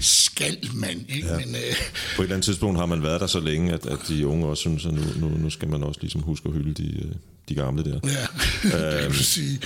skal 0.00 0.58
man. 0.74 1.06
Ikke? 1.08 1.28
Ja. 1.28 1.36
Men, 1.36 1.54
øh, 1.54 1.76
På 2.16 2.22
et 2.22 2.26
eller 2.26 2.34
andet 2.34 2.44
tidspunkt 2.44 2.78
har 2.78 2.86
man 2.86 3.02
været 3.02 3.20
der 3.20 3.26
så 3.26 3.40
længe, 3.40 3.72
at, 3.72 3.86
at 3.86 3.98
de 4.08 4.26
unge 4.26 4.46
også 4.46 4.60
synes, 4.60 4.86
at 4.86 4.92
nu, 4.94 5.02
nu, 5.16 5.28
nu 5.38 5.50
skal 5.50 5.68
man 5.68 5.82
også 5.82 6.00
ligesom 6.00 6.20
huske 6.20 6.48
at 6.48 6.54
hylde 6.54 6.74
de, 6.82 6.88
øh, 7.04 7.14
de 7.48 7.54
gamle 7.54 7.84
der. 7.84 8.00
Ja, 8.04 9.04
øhm, 9.04 9.14
sige. 9.14 9.60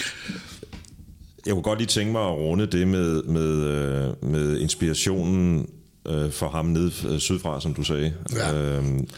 Jeg 1.47 1.55
kunne 1.55 1.63
godt 1.63 1.79
lige 1.79 1.89
tænke 1.89 2.13
mig 2.13 2.23
at 2.23 2.35
runde 2.35 2.67
det 2.67 2.89
med, 2.89 3.23
med, 3.23 3.65
øh, 3.65 4.31
med 4.31 4.59
inspirationen 4.59 5.69
øh, 6.09 6.31
for 6.31 6.49
ham 6.49 6.67
ned 6.67 6.91
øh, 7.09 7.19
sydfra, 7.19 7.61
som 7.61 7.75
du 7.75 7.83
sagde. 7.83 8.15
Ja. 8.33 8.55
Øhm, 8.55 9.09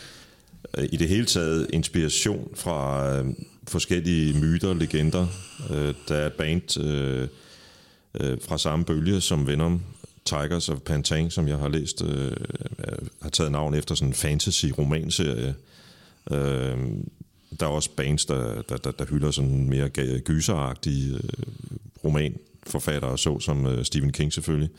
I 0.79 0.96
det 0.96 1.09
hele 1.09 1.27
taget 1.27 1.66
inspiration 1.72 2.48
fra 2.55 3.09
øh, 3.12 3.25
forskellige 3.68 4.40
myter, 4.40 4.75
legender. 4.75 5.27
Øh, 5.70 5.94
der 6.09 6.14
er 6.14 6.27
et 6.27 6.33
band 6.33 6.81
øh, 6.81 7.29
øh, 8.20 8.38
fra 8.48 8.59
samme 8.59 8.85
bølge 8.85 9.20
som 9.20 9.46
Venom, 9.46 9.83
Tigers 10.25 10.68
of 10.68 10.79
Pantang, 10.81 11.33
som 11.33 11.48
jeg 11.48 11.57
har 11.57 11.68
læst, 11.68 12.03
øh, 12.05 12.33
har 13.22 13.31
taget 13.31 13.53
navn 13.53 13.75
efter 13.75 13.94
sådan 13.94 14.09
en 14.09 14.14
fantasy-romanserie. 14.14 15.55
Øh, 16.31 16.79
der 17.61 17.67
er 17.67 17.71
også 17.71 17.91
bands, 17.97 18.25
der, 18.25 18.62
der, 18.62 18.77
der, 18.77 18.91
der 18.91 19.05
hylder 19.05 19.31
sådan 19.31 19.69
mere 19.69 19.88
gyseragtige 20.19 21.15
øh, 21.15 21.21
romanforfattere, 22.05 23.19
så 23.19 23.41
som 23.41 23.67
øh, 23.67 23.85
Stephen 23.85 24.12
King 24.12 24.33
selvfølgelig. 24.33 24.71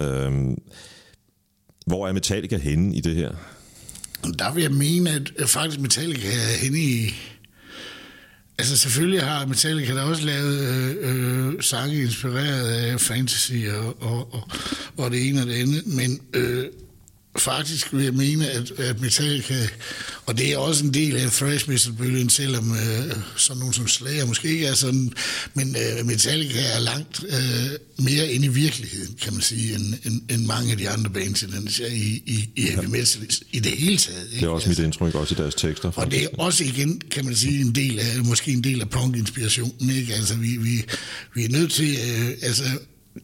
Øh, 0.00 0.56
hvor 1.86 2.08
er 2.08 2.12
Metallica 2.12 2.56
henne 2.56 2.96
i 2.96 3.00
det 3.00 3.14
her? 3.14 3.30
Der 4.38 4.52
vil 4.52 4.62
jeg 4.62 4.72
mene, 4.72 5.10
at 5.10 5.48
faktisk 5.48 5.80
Metallica 5.80 6.28
er 6.28 6.58
henne 6.62 6.78
i... 6.78 7.14
Altså 8.58 8.76
selvfølgelig 8.76 9.22
har 9.22 9.46
Metallica 9.46 9.94
da 9.94 10.02
også 10.02 10.24
lavet 10.24 10.58
øh, 10.58 10.96
øh, 11.00 11.62
sange 11.62 12.02
inspireret 12.02 12.68
af 12.68 13.00
fantasy 13.00 13.52
og, 13.52 14.02
og, 14.02 14.34
og, 14.34 14.50
og 14.96 15.10
det 15.10 15.28
ene 15.28 15.40
og 15.40 15.46
det 15.46 15.54
andet, 15.54 15.86
men 15.86 16.20
øh, 16.34 16.66
faktisk 17.38 17.92
vil 17.92 18.04
jeg 18.04 18.14
mene, 18.14 18.50
at, 18.50 18.70
at 18.70 19.00
Metallica, 19.00 19.68
og 20.26 20.38
det 20.38 20.52
er 20.52 20.58
også 20.58 20.84
en 20.84 20.94
del 20.94 21.16
af 21.16 21.30
thrash 21.32 21.70
metal-bølgen, 21.70 22.30
selvom 22.30 22.72
øh, 22.72 23.16
sådan 23.36 23.58
nogen 23.58 23.72
som 23.72 23.88
Slayer 23.88 24.26
måske 24.26 24.48
ikke 24.48 24.66
er 24.66 24.74
sådan, 24.74 25.12
men 25.54 25.76
øh, 25.76 26.06
Metallica 26.06 26.60
er 26.60 26.80
langt 26.80 27.24
øh, 27.28 28.04
mere 28.04 28.32
inde 28.32 28.46
i 28.46 28.48
virkeligheden, 28.48 29.16
kan 29.22 29.32
man 29.32 29.42
sige, 29.42 29.74
end, 29.74 29.94
end, 30.04 30.22
end 30.30 30.46
mange 30.46 30.70
af 30.72 30.78
de 30.78 30.88
andre 30.88 31.10
bands 31.10 31.42
i, 31.42 31.46
den, 31.46 31.68
i, 31.90 32.22
i, 32.26 32.50
i 32.56 32.62
heavy 32.62 32.84
metal 32.84 33.28
i 33.52 33.58
det 33.58 33.72
hele 33.72 33.96
taget. 33.96 34.24
Ikke? 34.24 34.40
Det 34.40 34.46
er 34.46 34.48
også 34.48 34.68
mit 34.68 34.78
altså, 34.78 34.84
indtryk, 34.84 35.14
også 35.14 35.34
i 35.34 35.38
deres 35.38 35.54
tekster. 35.54 35.90
Faktisk. 35.90 36.06
Og 36.06 36.10
det 36.12 36.22
er 36.22 36.42
også 36.42 36.64
igen, 36.64 37.00
kan 37.10 37.24
man 37.24 37.36
sige, 37.36 37.60
en 37.60 37.74
del 37.74 37.98
af, 37.98 38.24
måske 38.24 38.52
en 38.52 38.64
del 38.64 38.80
af 38.80 38.90
punk-inspirationen, 38.90 39.90
ikke? 39.90 40.14
Altså, 40.14 40.34
vi, 40.34 40.56
vi, 40.56 40.84
vi 41.34 41.44
er 41.44 41.48
nødt 41.48 41.72
til, 41.72 41.90
øh, 41.90 42.28
altså, 42.42 42.64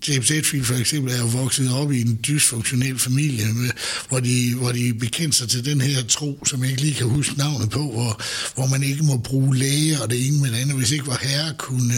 James 0.09 0.29
Hetfield 0.29 0.64
for 0.64 0.75
eksempel 0.75 1.12
er 1.12 1.18
jo 1.18 1.27
vokset 1.27 1.73
op 1.75 1.92
i 1.92 2.01
en 2.01 2.18
dysfunktionel 2.29 2.99
familie, 2.99 3.44
med, 3.55 3.70
hvor, 4.09 4.20
de, 4.20 4.55
hvor 4.55 4.73
de 4.73 4.94
bekendte 4.94 5.38
sig 5.38 5.49
til 5.49 5.64
den 5.64 5.81
her 5.81 6.03
tro, 6.09 6.38
som 6.47 6.62
jeg 6.62 6.70
ikke 6.70 6.83
lige 6.83 6.94
kan 6.94 7.07
huske 7.07 7.38
navnet 7.38 7.70
på, 7.70 7.79
hvor, 7.79 8.23
hvor 8.55 8.66
man 8.66 8.83
ikke 8.83 9.05
må 9.05 9.16
bruge 9.16 9.57
læge 9.57 10.03
og 10.03 10.11
det 10.11 10.27
ene 10.29 10.40
med 10.40 10.51
det 10.51 10.57
andet, 10.57 10.77
hvis 10.77 10.90
ikke 10.90 11.07
var 11.07 11.20
herre 11.23 11.55
kunne... 11.59 11.94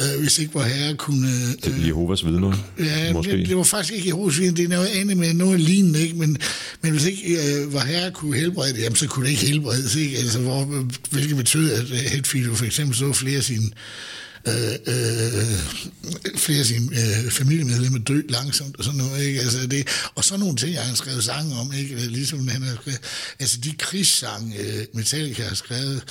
Øh, 0.00 0.20
hvis 0.20 0.38
ikke 0.38 0.54
var 0.54 0.64
herre 0.64 0.94
kunne... 0.94 1.28
Øh, 1.28 1.72
det 1.72 1.86
Jehovas 1.86 2.24
vidner, 2.24 2.56
ja, 2.78 3.12
måske? 3.12 3.32
Det, 3.32 3.48
det 3.48 3.56
var 3.56 3.62
faktisk 3.62 3.94
ikke 3.94 4.08
Jehovas 4.08 4.38
vidner, 4.38 4.54
det 4.54 4.64
er 4.64 4.68
noget 4.68 4.86
andet 4.86 5.16
med 5.16 5.34
noget 5.34 5.60
lignende, 5.60 6.00
ikke? 6.00 6.14
Men, 6.14 6.38
men 6.82 6.92
hvis 6.92 7.04
ikke 7.04 7.36
øh, 7.36 7.72
var 7.72 7.84
herre 7.84 8.10
kunne 8.10 8.36
helbrede 8.36 8.72
det, 8.72 8.82
jamen, 8.82 8.96
så 8.96 9.06
kunne 9.06 9.26
det 9.26 9.30
ikke 9.30 9.46
helbredes, 9.46 9.96
ikke? 9.96 10.16
Altså, 10.18 10.38
hvor, 10.38 10.64
hvilket 11.10 11.36
betød, 11.36 11.72
at 11.72 11.86
Hetfield 11.86 12.56
for 12.56 12.64
eksempel 12.64 12.96
så 12.96 13.12
flere 13.12 13.36
af 13.36 13.44
sine 13.44 13.70
øh, 14.46 14.74
øh, 14.86 15.58
flere 16.36 16.58
af 16.58 16.66
sine 16.66 16.86
øh, 16.92 17.30
familiemedlemmer 17.30 17.98
dø 17.98 18.22
langsomt 18.28 18.76
og 18.76 18.84
sådan 18.84 18.98
noget, 18.98 19.24
ikke? 19.24 19.40
Altså 19.40 19.66
det, 19.66 19.88
og 20.14 20.24
så 20.24 20.36
nogle 20.36 20.56
ting, 20.56 20.72
jeg 20.72 20.82
har 20.82 20.94
skrevet 20.94 21.24
sange 21.24 21.56
om, 21.56 21.72
ikke? 21.72 21.94
Ligesom 21.94 22.48
han 22.48 22.62
har 22.62 22.74
skrevet, 22.74 23.00
altså 23.40 23.58
de 23.60 23.72
krigssange, 23.78 24.58
øh, 24.58 24.86
Metallica 24.92 25.42
har 25.42 25.54
skrevet, 25.54 26.02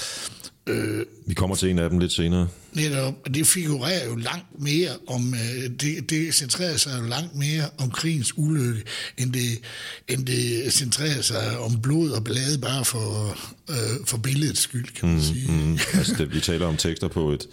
Øh, 0.68 1.06
Vi 1.26 1.34
kommer 1.34 1.56
til 1.56 1.70
en 1.70 1.80
af 1.80 1.90
dem 1.90 2.00
lidt 2.00 2.12
senere. 2.12 2.48
Netop, 2.74 3.14
det 3.34 3.48
figurerer 3.48 4.06
jo 4.06 4.16
langt 4.16 4.62
mere 4.62 4.90
om, 5.08 5.34
øh, 5.34 5.70
det, 5.70 6.10
det 6.10 6.36
centrerer 6.36 6.78
sig 6.78 7.00
jo 7.02 7.08
langt 7.08 7.36
mere 7.36 7.70
om 7.78 7.92
krigens 7.92 8.38
ulykke, 8.38 8.84
end 9.18 9.34
det, 9.34 9.60
end 10.08 10.26
det 10.26 10.74
centrerer 10.74 11.22
sig 11.22 11.60
om 11.60 11.82
blod 11.82 12.12
og 12.12 12.24
blade 12.24 12.58
bare 12.58 12.86
for, 12.86 13.38
øh, 13.70 14.06
for 14.06 14.18
billedets 14.18 14.62
skyld, 14.62 14.88
kan 14.96 15.10
man 15.10 15.18
mm, 15.18 15.24
sige. 15.24 15.52
Mm. 15.52 15.80
altså 15.94 16.16
det, 16.18 16.34
vi 16.34 16.40
taler 16.40 16.66
om 16.66 16.78
tekster 16.78 17.08
på 17.08 17.32
et, 17.32 17.48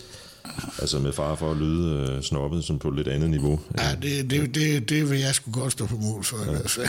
Altså 0.78 0.98
med 0.98 1.12
far 1.12 1.34
for 1.34 1.50
at 1.50 1.56
lyde 1.56 2.08
øh, 2.10 2.22
snobbet 2.22 2.64
som 2.64 2.78
på 2.78 2.88
et 2.88 2.96
lidt 2.96 3.08
andet 3.08 3.30
niveau. 3.30 3.60
Ja, 3.78 3.94
det, 4.02 4.30
det, 4.30 4.54
det, 4.54 4.88
det 4.88 5.10
vil 5.10 5.18
jeg 5.18 5.34
sgu 5.34 5.50
godt 5.50 5.72
stå 5.72 5.86
på 5.86 5.96
mål 5.96 6.24
for 6.24 6.36
ja. 6.44 6.50
i 6.50 6.50
hvert 6.50 6.70
fald. 6.70 6.88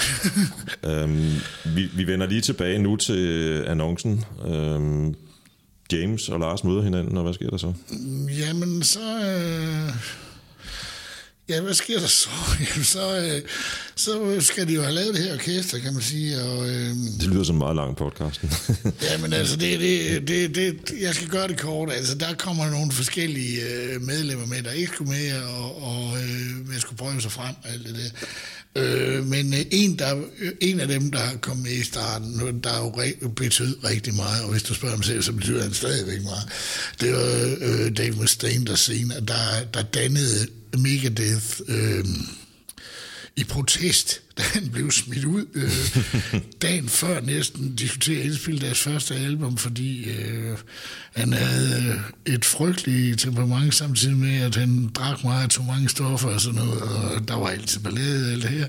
øhm, 1.04 1.32
vi, 1.76 1.90
vi 1.96 2.08
vender 2.08 2.28
lige 2.28 2.42
tilbage 2.42 2.80
nu 2.80 2.96
til 2.96 3.64
annoncen. 3.68 4.26
Øhm, 4.48 5.16
James 5.92 6.30
og 6.30 6.40
Lars 6.40 6.64
møder 6.64 6.82
hinanden, 6.82 7.18
og 7.18 7.24
hvad 7.24 7.34
sker 7.34 7.50
der 7.50 7.58
så? 7.58 7.74
Jamen, 8.40 8.84
så... 8.84 9.00
Øh 9.00 9.94
Ja, 11.50 11.62
hvad 11.62 11.74
sker 11.74 12.00
der 12.00 12.08
så? 12.08 12.30
Jamen, 12.70 12.84
så, 12.84 13.18
øh, 13.18 13.42
så 13.96 14.42
skal 14.42 14.68
de 14.68 14.74
jo 14.74 14.82
have 14.82 14.94
lavet 14.94 15.16
det 15.16 15.24
her 15.24 15.34
orkester, 15.34 15.80
kan 15.80 15.94
man 15.94 16.02
sige. 16.02 16.42
Og, 16.42 16.70
øh, 16.70 16.90
det 17.20 17.28
lyder 17.28 17.44
som 17.44 17.56
en 17.56 17.60
meget 17.60 17.76
lang 17.76 17.96
podcast. 17.96 18.44
ja, 19.10 19.18
men 19.18 19.34
altså, 19.34 19.56
det, 19.56 19.80
det, 19.80 20.28
det, 20.28 20.56
det, 20.56 21.02
jeg 21.02 21.16
skal 21.16 21.28
gøre 21.28 21.48
det 21.48 21.60
kort. 21.60 21.92
Altså, 21.92 22.16
der 22.16 22.34
kommer 22.34 22.70
nogle 22.70 22.92
forskellige 22.92 23.62
øh, 23.62 24.02
medlemmer 24.02 24.46
med, 24.46 24.64
der 24.64 24.72
ikke 24.72 24.94
skulle 24.94 25.12
med, 25.12 25.42
og, 25.44 25.84
og 25.84 26.18
øh, 26.18 26.70
man 26.70 26.80
skulle 26.80 26.98
prøve 26.98 27.22
sig 27.22 27.32
frem 27.32 27.56
og 27.64 27.70
alt 27.70 27.88
det 27.88 27.96
der. 27.96 28.28
Øh, 28.76 29.26
men 29.26 29.54
øh, 29.54 29.60
en, 29.72 30.00
der, 30.00 30.16
øh, 30.40 30.52
en 30.62 30.80
af 30.80 30.88
dem, 30.88 31.12
der 31.12 31.38
kom 31.42 31.58
med 31.58 31.72
i 31.72 31.84
starten, 31.84 32.62
der 32.64 32.78
jo 32.78 32.90
re- 32.90 33.28
betød 33.28 33.78
rigtig 33.84 34.16
meget, 34.16 34.44
og 34.44 34.52
hvis 34.52 34.64
du 34.64 34.74
spørger 34.74 34.96
ham 34.96 35.04
selv, 35.04 35.22
så 35.22 35.32
betyder 35.32 35.64
han 35.64 35.74
stadigvæk 35.74 36.24
meget. 36.24 36.48
Det 37.02 37.14
var 37.14 37.56
øh, 37.62 37.98
Dave 37.98 38.16
Mustaine, 38.16 38.66
der 38.66 38.76
senere, 38.76 39.20
der, 39.20 39.64
der 39.74 39.82
dannede 39.82 40.48
Megadeth 40.78 41.60
øh, 41.68 42.06
i 43.36 43.44
protest, 43.44 44.22
da 44.38 44.44
han 44.44 44.70
blev 44.70 44.92
smidt 44.92 45.26
ud 45.26 45.46
øh, 45.54 45.98
dagen 46.62 46.90
før 46.90 47.22
næsten 47.22 47.76
diskuterede 47.76 48.22
at 48.22 48.26
indspille 48.26 48.62
deres 48.62 48.80
første 48.80 49.16
album, 49.16 49.58
fordi 49.58 50.10
øh, 50.10 50.58
han 51.16 51.34
havde 51.34 52.02
et 52.26 52.46
frygteligt 52.46 53.20
temperament 53.20 53.76
samtidig 53.76 54.18
med, 54.18 54.42
at 54.42 54.56
han 54.56 54.90
drak 54.96 55.24
meget, 55.24 55.50
tog 55.50 55.66
mange 55.66 55.90
stoffer 55.90 56.30
og 56.30 56.42
sådan 56.42 56.60
noget, 56.60 56.82
og 56.82 57.28
der 57.28 57.36
var 57.36 57.48
altid 57.48 57.80
ballade 57.80 58.32
alt 58.32 58.44
det 58.44 58.50
her. 58.50 58.68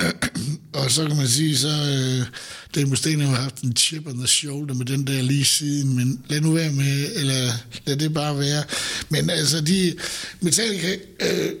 og 0.82 0.90
så 0.90 1.06
kan 1.06 1.16
man 1.16 1.28
sige, 1.28 1.56
så 1.58 1.68
øh, 1.68 2.26
Dave 2.74 2.86
Mustaine 2.86 3.24
har 3.24 3.36
haft 3.36 3.62
en 3.62 3.76
chip 3.76 4.06
on 4.06 4.18
the 4.18 4.26
shoulder 4.26 4.74
med 4.74 4.86
den 4.86 5.06
der 5.06 5.22
lige 5.22 5.44
siden, 5.44 5.96
men 5.96 6.20
lad 6.28 6.40
nu 6.40 6.52
være 6.52 6.72
med, 6.72 7.16
eller 7.16 7.52
lad 7.86 7.96
det 7.96 8.14
bare 8.14 8.38
være. 8.38 8.64
Men 9.08 9.30
altså, 9.30 9.60
de 9.60 9.94
Metallica 10.40 10.96
øh, 11.20 11.52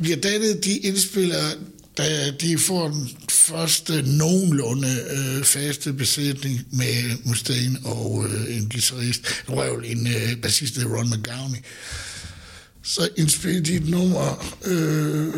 bliver 0.00 0.16
dannet, 0.16 0.64
de 0.64 0.78
indspiller 0.78 1.50
da 1.98 2.30
de 2.30 2.58
får 2.58 2.88
den 2.88 3.10
første 3.30 4.02
nogenlunde 4.02 4.96
øh, 5.10 5.44
faste 5.44 5.92
besætning 5.92 6.66
med 6.70 7.24
Mustaine 7.24 7.78
og 7.84 8.26
øh, 8.28 8.56
en 8.56 8.68
guitarist, 8.68 9.26
røvel, 9.48 9.90
en 9.90 10.06
øh, 10.06 10.36
bassist, 10.42 10.78
øh, 10.78 10.92
Ron 10.92 11.10
McGowney. 11.10 11.58
Så 12.82 13.08
indspillede 13.16 13.64
de 13.64 13.74
et 13.74 13.88
nummer, 13.88 14.56
øh, 14.64 15.34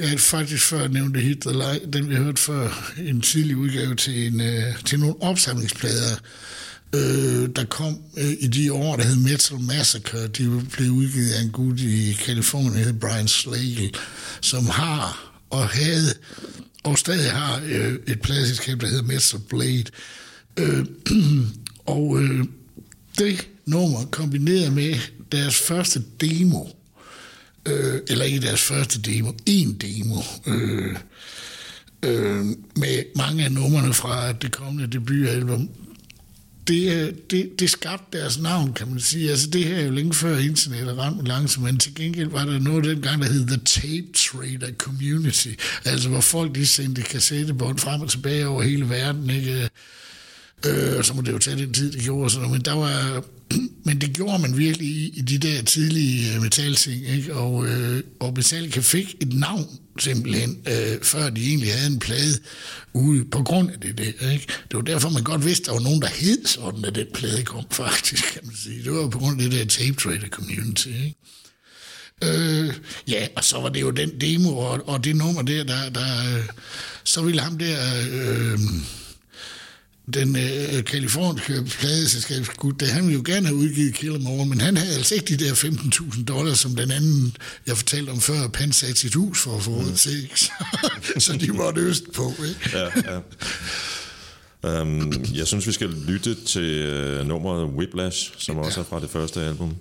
jeg 0.00 0.08
havde 0.08 0.18
faktisk 0.18 0.64
før 0.64 0.88
nævnt 0.88 1.20
Hit 1.20 1.40
the 1.40 1.52
Light, 1.52 1.92
den 1.92 2.08
vi 2.08 2.14
hørte 2.14 2.42
før, 2.42 2.92
en 2.98 3.20
tidlig 3.20 3.56
udgave 3.56 3.94
til, 3.94 4.26
en, 4.26 4.40
øh, 4.40 4.84
til 4.84 5.00
nogle 5.00 5.22
opsamlingsplader, 5.22 6.16
øh, 6.94 7.48
der 7.56 7.64
kom 7.64 7.98
øh, 8.16 8.32
i 8.40 8.46
de 8.46 8.72
år, 8.72 8.96
der 8.96 9.04
hed 9.04 9.16
Metal 9.16 9.60
Massacre. 9.60 10.26
De 10.26 10.66
blev 10.72 10.90
udgivet 10.90 11.30
af 11.30 11.42
en 11.42 11.50
gut 11.50 11.80
i 11.80 12.12
Kalifornien, 12.12 12.72
der 12.72 12.78
hed 12.78 12.92
Brian 12.92 13.28
Slagle, 13.28 13.90
som 14.40 14.66
har 14.66 15.32
og 15.50 15.68
havde 15.68 16.14
og 16.82 16.98
stadig 16.98 17.30
har 17.30 17.62
øh, 17.66 17.94
et 18.06 18.20
pladselskab, 18.20 18.80
der 18.80 18.86
hedder 18.86 19.02
Metal 19.02 19.40
Blade. 19.48 19.84
Øh, 20.56 20.86
og 21.96 22.22
øh, 22.22 22.44
det 23.18 23.48
nummer 23.66 24.04
kombineret 24.10 24.72
med 24.72 24.94
deres 25.32 25.58
første 25.58 26.02
demo, 26.20 26.64
øh, 27.66 28.00
eller 28.08 28.24
ikke 28.24 28.40
deres 28.40 28.60
første 28.60 29.00
demo, 29.00 29.32
en 29.46 29.72
demo, 29.72 30.22
øh, 30.46 30.96
øh, 32.02 32.44
med 32.76 33.16
mange 33.16 33.44
af 33.44 33.52
numrene 33.52 33.94
fra 33.94 34.32
det 34.32 34.52
kommende 34.52 34.86
debutalbum, 34.86 35.70
det, 36.68 36.92
øh, 36.92 37.12
det, 37.30 37.50
det 37.58 37.70
skabte 37.70 38.18
deres 38.18 38.38
navn, 38.38 38.72
kan 38.72 38.88
man 38.88 39.00
sige. 39.00 39.30
Altså 39.30 39.50
det 39.50 39.64
her 39.64 39.76
er 39.76 39.84
jo 39.84 39.90
længe 39.90 40.14
før 40.14 40.38
internettet 40.38 40.98
ramte 40.98 41.24
langsomt, 41.24 41.66
men 41.66 41.78
til 41.78 41.94
gengæld 41.94 42.28
var 42.28 42.44
der 42.44 42.58
noget 42.58 42.84
dengang, 42.84 43.22
der 43.22 43.28
hed 43.28 43.46
The 43.46 43.60
Tape 43.64 44.06
Trader 44.14 44.72
Community, 44.78 45.48
altså 45.84 46.08
hvor 46.08 46.20
folk 46.20 46.54
de 46.54 46.66
sendte 46.66 47.02
kassettebånd 47.02 47.78
frem 47.78 48.00
og 48.00 48.10
tilbage 48.10 48.48
over 48.48 48.62
hele 48.62 48.88
verden, 48.88 49.30
ikke? 49.30 49.70
Øh, 50.66 51.04
så 51.04 51.14
må 51.14 51.22
det 51.22 51.32
jo 51.32 51.38
tage 51.38 51.56
den 51.56 51.72
tid, 51.72 51.92
det 51.92 52.02
gjorde. 52.02 52.30
Sådan 52.30 52.48
noget. 52.48 52.58
Men, 52.58 52.64
der 52.64 52.72
var, 52.72 53.24
men 53.86 54.00
det 54.00 54.12
gjorde 54.12 54.42
man 54.42 54.58
virkelig 54.58 54.88
i, 54.88 55.12
i 55.16 55.20
de 55.20 55.38
der 55.38 55.62
tidlige 55.62 56.34
øh, 56.34 56.42
metalting. 56.42 57.08
Ikke? 57.08 57.34
Og, 57.34 57.66
øh, 57.66 58.02
og 58.20 58.32
Metallica 58.36 58.80
fik 58.80 59.14
et 59.20 59.32
navn 59.32 59.66
simpelthen, 59.98 60.58
øh, 60.68 61.02
før 61.02 61.30
de 61.30 61.48
egentlig 61.48 61.74
havde 61.74 61.92
en 61.92 61.98
plade 61.98 62.38
ude 62.92 63.24
på 63.24 63.42
grund 63.42 63.70
af 63.70 63.80
det 63.80 63.98
der. 63.98 64.30
Ikke? 64.30 64.46
Det 64.46 64.76
var 64.76 64.82
derfor, 64.82 65.08
man 65.08 65.22
godt 65.24 65.44
vidste, 65.44 65.62
at 65.62 65.66
der 65.66 65.72
var 65.72 65.80
nogen, 65.80 66.02
der 66.02 66.08
hed 66.08 66.46
sådan, 66.46 66.84
at 66.84 66.94
den 66.94 67.06
plade 67.14 67.44
kom 67.44 67.64
faktisk, 67.84 68.24
kan 68.32 68.40
man 68.44 68.54
sige. 68.56 68.84
Det 68.84 68.92
var 68.92 69.08
på 69.08 69.18
grund 69.18 69.42
af 69.42 69.50
det 69.50 69.58
der 69.58 69.66
tape 69.66 69.96
trader 70.00 70.28
community. 70.28 70.88
Ikke? 70.88 71.14
Øh, 72.24 72.74
ja, 73.08 73.26
og 73.36 73.44
så 73.44 73.60
var 73.60 73.68
det 73.68 73.80
jo 73.80 73.90
den 73.90 74.20
demo 74.20 74.58
og, 74.58 74.88
og 74.88 75.04
det 75.04 75.16
nummer 75.16 75.42
der, 75.42 75.64
der, 75.64 75.90
der 75.90 76.36
øh, 76.36 76.44
så 77.04 77.22
ville 77.22 77.40
ham 77.40 77.58
der... 77.58 77.78
Øh, 78.12 78.58
den 80.14 80.36
øh, 80.36 80.84
kaliforniske 80.84 81.64
pladeselskabsgud, 81.64 82.72
det 82.72 82.88
han 82.88 83.02
ville 83.02 83.16
jo 83.16 83.22
gerne 83.26 83.46
have 83.46 83.56
udgivet 83.56 83.94
Kill 83.94 84.14
Em 84.14 84.26
All, 84.26 84.46
men 84.46 84.60
han 84.60 84.76
havde 84.76 84.94
altså 84.94 85.14
ikke 85.14 85.36
de 85.36 85.44
der 85.44 85.52
15.000 85.52 86.24
dollars, 86.24 86.58
som 86.58 86.76
den 86.76 86.90
anden, 86.90 87.36
jeg 87.66 87.76
fortalte 87.76 88.10
om 88.10 88.20
før, 88.20 88.48
Pan 88.48 88.72
satte 88.72 89.00
sit 89.00 89.14
hus 89.14 89.40
for 89.40 89.56
at 89.56 89.62
få 89.62 89.70
råd 89.70 89.96
til, 89.96 90.22
ikke? 90.22 90.40
Så, 90.40 90.50
så 91.18 91.36
de 91.36 91.58
var 91.58 91.72
øst 91.76 92.12
på, 92.14 92.32
ikke? 92.48 92.78
Ja, 92.78 93.12
ja. 93.12 93.20
Um, 94.62 95.24
jeg 95.34 95.46
synes, 95.46 95.66
vi 95.66 95.72
skal 95.72 95.88
lytte 95.88 96.34
til 96.34 96.88
uh, 97.20 97.26
nummeret 97.26 97.64
Whiplash, 97.64 98.32
som 98.38 98.56
ja. 98.56 98.62
også 98.62 98.80
er 98.80 98.84
fra 98.84 99.00
det 99.00 99.10
første 99.10 99.40
album. 99.40 99.76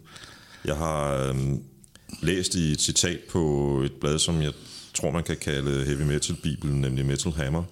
Jeg 0.65 0.75
har 0.75 1.29
um, 1.29 1.61
læst 2.21 2.55
i 2.55 2.71
et 2.71 2.81
citat 2.81 3.19
på 3.31 3.81
et 3.85 3.91
blad, 3.91 4.19
som 4.19 4.41
jeg 4.41 4.51
tror, 4.93 5.11
man 5.11 5.23
kan 5.23 5.37
kalde 5.37 5.85
heavy 5.85 6.01
metal-bibelen, 6.01 6.81
nemlig 6.81 7.05
Metal 7.05 7.31
Hammer, 7.31 7.63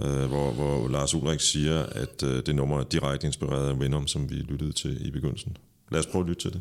øh, 0.00 0.24
hvor, 0.24 0.50
hvor 0.52 0.88
Lars 0.88 1.14
Ulrik 1.14 1.40
siger, 1.40 1.82
at 1.82 2.22
øh, 2.22 2.42
det 2.46 2.54
nummer 2.54 2.80
er 2.80 2.84
direkte 2.84 3.26
inspireret 3.26 3.68
af 3.68 3.80
Venom, 3.80 4.06
som 4.06 4.30
vi 4.30 4.34
lyttede 4.34 4.72
til 4.72 5.06
i 5.06 5.10
begyndelsen. 5.10 5.56
Lad 5.90 6.00
os 6.00 6.06
prøve 6.06 6.22
at 6.22 6.28
lytte 6.28 6.42
til 6.42 6.52
det. 6.52 6.60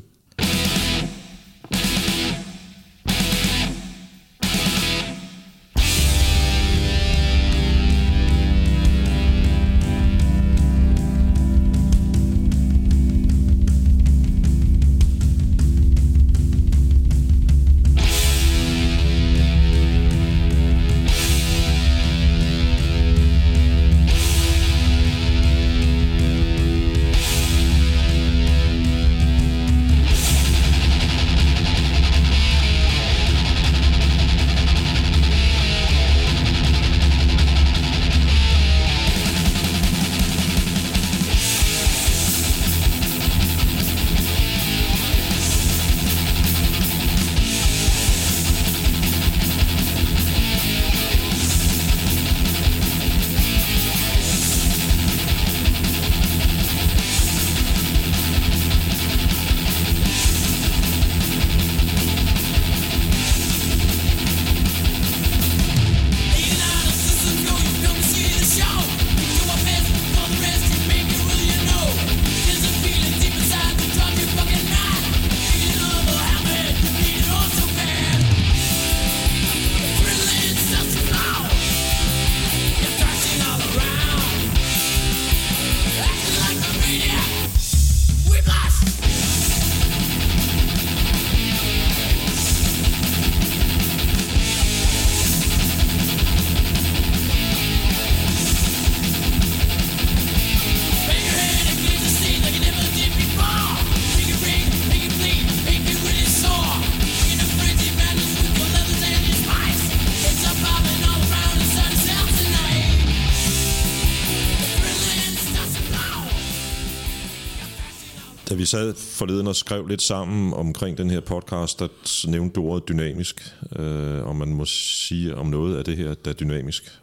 Vi 118.66 118.70
sad 118.70 118.94
forleden 118.94 119.48
og 119.48 119.56
skrev 119.56 119.88
lidt 119.88 120.02
sammen 120.02 120.54
omkring 120.54 120.98
den 120.98 121.10
her 121.10 121.20
podcast, 121.20 121.80
der 121.80 121.88
nævnte 122.28 122.54
du 122.54 122.68
ordet 122.68 122.88
dynamisk, 122.90 123.54
øh, 123.76 124.28
og 124.28 124.36
man 124.36 124.48
må 124.48 124.66
sige 124.66 125.36
om 125.36 125.48
noget 125.48 125.78
af 125.78 125.86
det 125.86 125.98
her, 125.98 126.14
der 126.14 126.32
er 126.32 126.36
dynamisk. 126.36 127.00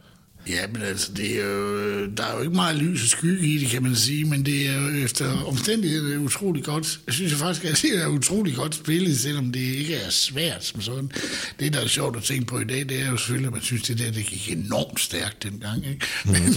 Ja, 0.48 0.66
men 0.72 0.82
altså, 0.82 1.12
det 1.16 1.40
er 1.40 1.44
jo, 1.44 2.06
der 2.06 2.24
er 2.24 2.34
jo 2.34 2.40
ikke 2.40 2.54
meget 2.54 2.76
lys 2.76 3.02
og 3.02 3.08
skygge 3.08 3.46
i 3.46 3.58
det, 3.58 3.68
kan 3.68 3.82
man 3.82 3.96
sige, 3.96 4.24
men 4.24 4.46
det 4.46 4.68
er 4.68 4.82
jo 4.82 5.04
efter 5.04 5.44
omstændigheden 5.44 6.24
utrolig 6.24 6.64
godt. 6.64 7.00
Jeg 7.06 7.14
synes 7.14 7.32
jeg 7.32 7.38
faktisk, 7.38 7.64
at 7.64 7.82
det 7.82 8.02
er 8.02 8.06
utrolig 8.06 8.54
godt 8.54 8.74
spillet, 8.74 9.20
selvom 9.20 9.52
det 9.52 9.60
ikke 9.60 9.94
er 9.94 10.10
svært 10.10 10.64
som 10.64 10.80
sådan. 10.80 11.10
Det, 11.60 11.72
der 11.72 11.80
er 11.80 11.86
sjovt 11.86 12.16
at 12.16 12.22
tænke 12.22 12.44
på 12.44 12.58
i 12.58 12.64
dag, 12.64 12.88
det 12.88 13.00
er 13.00 13.10
jo 13.10 13.16
selvfølgelig, 13.16 13.46
at 13.46 13.52
man 13.52 13.62
synes, 13.62 13.82
det 13.82 13.98
der 13.98 14.10
det 14.10 14.26
gik 14.26 14.52
enormt 14.52 15.00
stærkt 15.00 15.42
dengang. 15.42 15.86
Ikke? 15.86 16.06
Mm. 16.24 16.30
Men, 16.32 16.56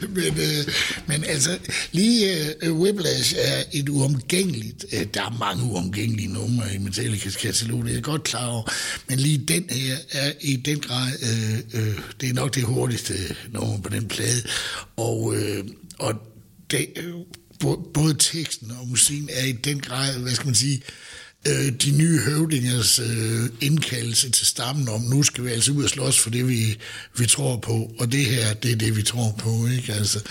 men, 0.16 0.38
øh, 0.38 0.72
men 1.06 1.24
altså, 1.24 1.58
lige 1.92 2.36
uh, 2.70 2.80
Whiplash 2.80 3.34
er 3.38 3.62
et 3.72 3.88
uomgængeligt, 3.88 4.84
uh, 4.92 5.02
der 5.14 5.22
er 5.22 5.36
mange 5.38 5.64
uomgængelige 5.64 6.32
numre 6.32 6.74
i 6.74 6.78
Metallicas 6.78 7.36
katalog, 7.36 7.84
det 7.84 7.90
er 7.90 7.94
jeg 7.94 8.02
godt 8.02 8.22
klar 8.22 8.46
over, 8.46 8.72
men 9.08 9.18
lige 9.18 9.38
den 9.38 9.64
her 9.70 9.96
er 10.10 10.32
i 10.40 10.56
den 10.56 10.80
grad, 10.80 11.12
uh, 11.22 11.80
uh, 11.80 11.94
det 12.20 12.28
er 12.28 12.39
nok 12.40 12.54
det 12.54 12.62
hurtigste 12.62 13.14
nummer 13.48 13.80
på 13.80 13.88
den 13.88 14.08
plade. 14.08 14.42
Og, 14.96 15.36
øh, 15.36 15.64
og 15.98 16.14
det, 16.70 16.86
øh, 16.96 17.14
både 17.94 18.14
teksten 18.18 18.70
og 18.70 18.88
musikken 18.88 19.28
er 19.32 19.44
i 19.44 19.52
den 19.52 19.80
grad, 19.80 20.18
hvad 20.18 20.32
skal 20.32 20.46
man 20.46 20.54
sige, 20.54 20.82
øh, 21.48 21.72
de 21.72 21.90
nye 21.90 22.18
høvdingers 22.18 22.98
øh, 22.98 23.50
indkaldelse 23.60 24.30
til 24.30 24.46
stammen 24.46 24.88
om, 24.88 25.00
nu 25.00 25.22
skal 25.22 25.44
vi 25.44 25.50
altså 25.50 25.72
ud 25.72 25.84
og 25.84 25.90
slås 25.90 26.18
for 26.18 26.30
det, 26.30 26.48
vi, 26.48 26.78
vi 27.18 27.26
tror 27.26 27.56
på, 27.56 27.92
og 27.98 28.12
det 28.12 28.26
her, 28.26 28.54
det 28.54 28.72
er 28.72 28.76
det, 28.76 28.96
vi 28.96 29.02
tror 29.02 29.34
på, 29.38 29.66
ikke? 29.66 29.92
Altså, 29.92 30.18
øh, 30.18 30.24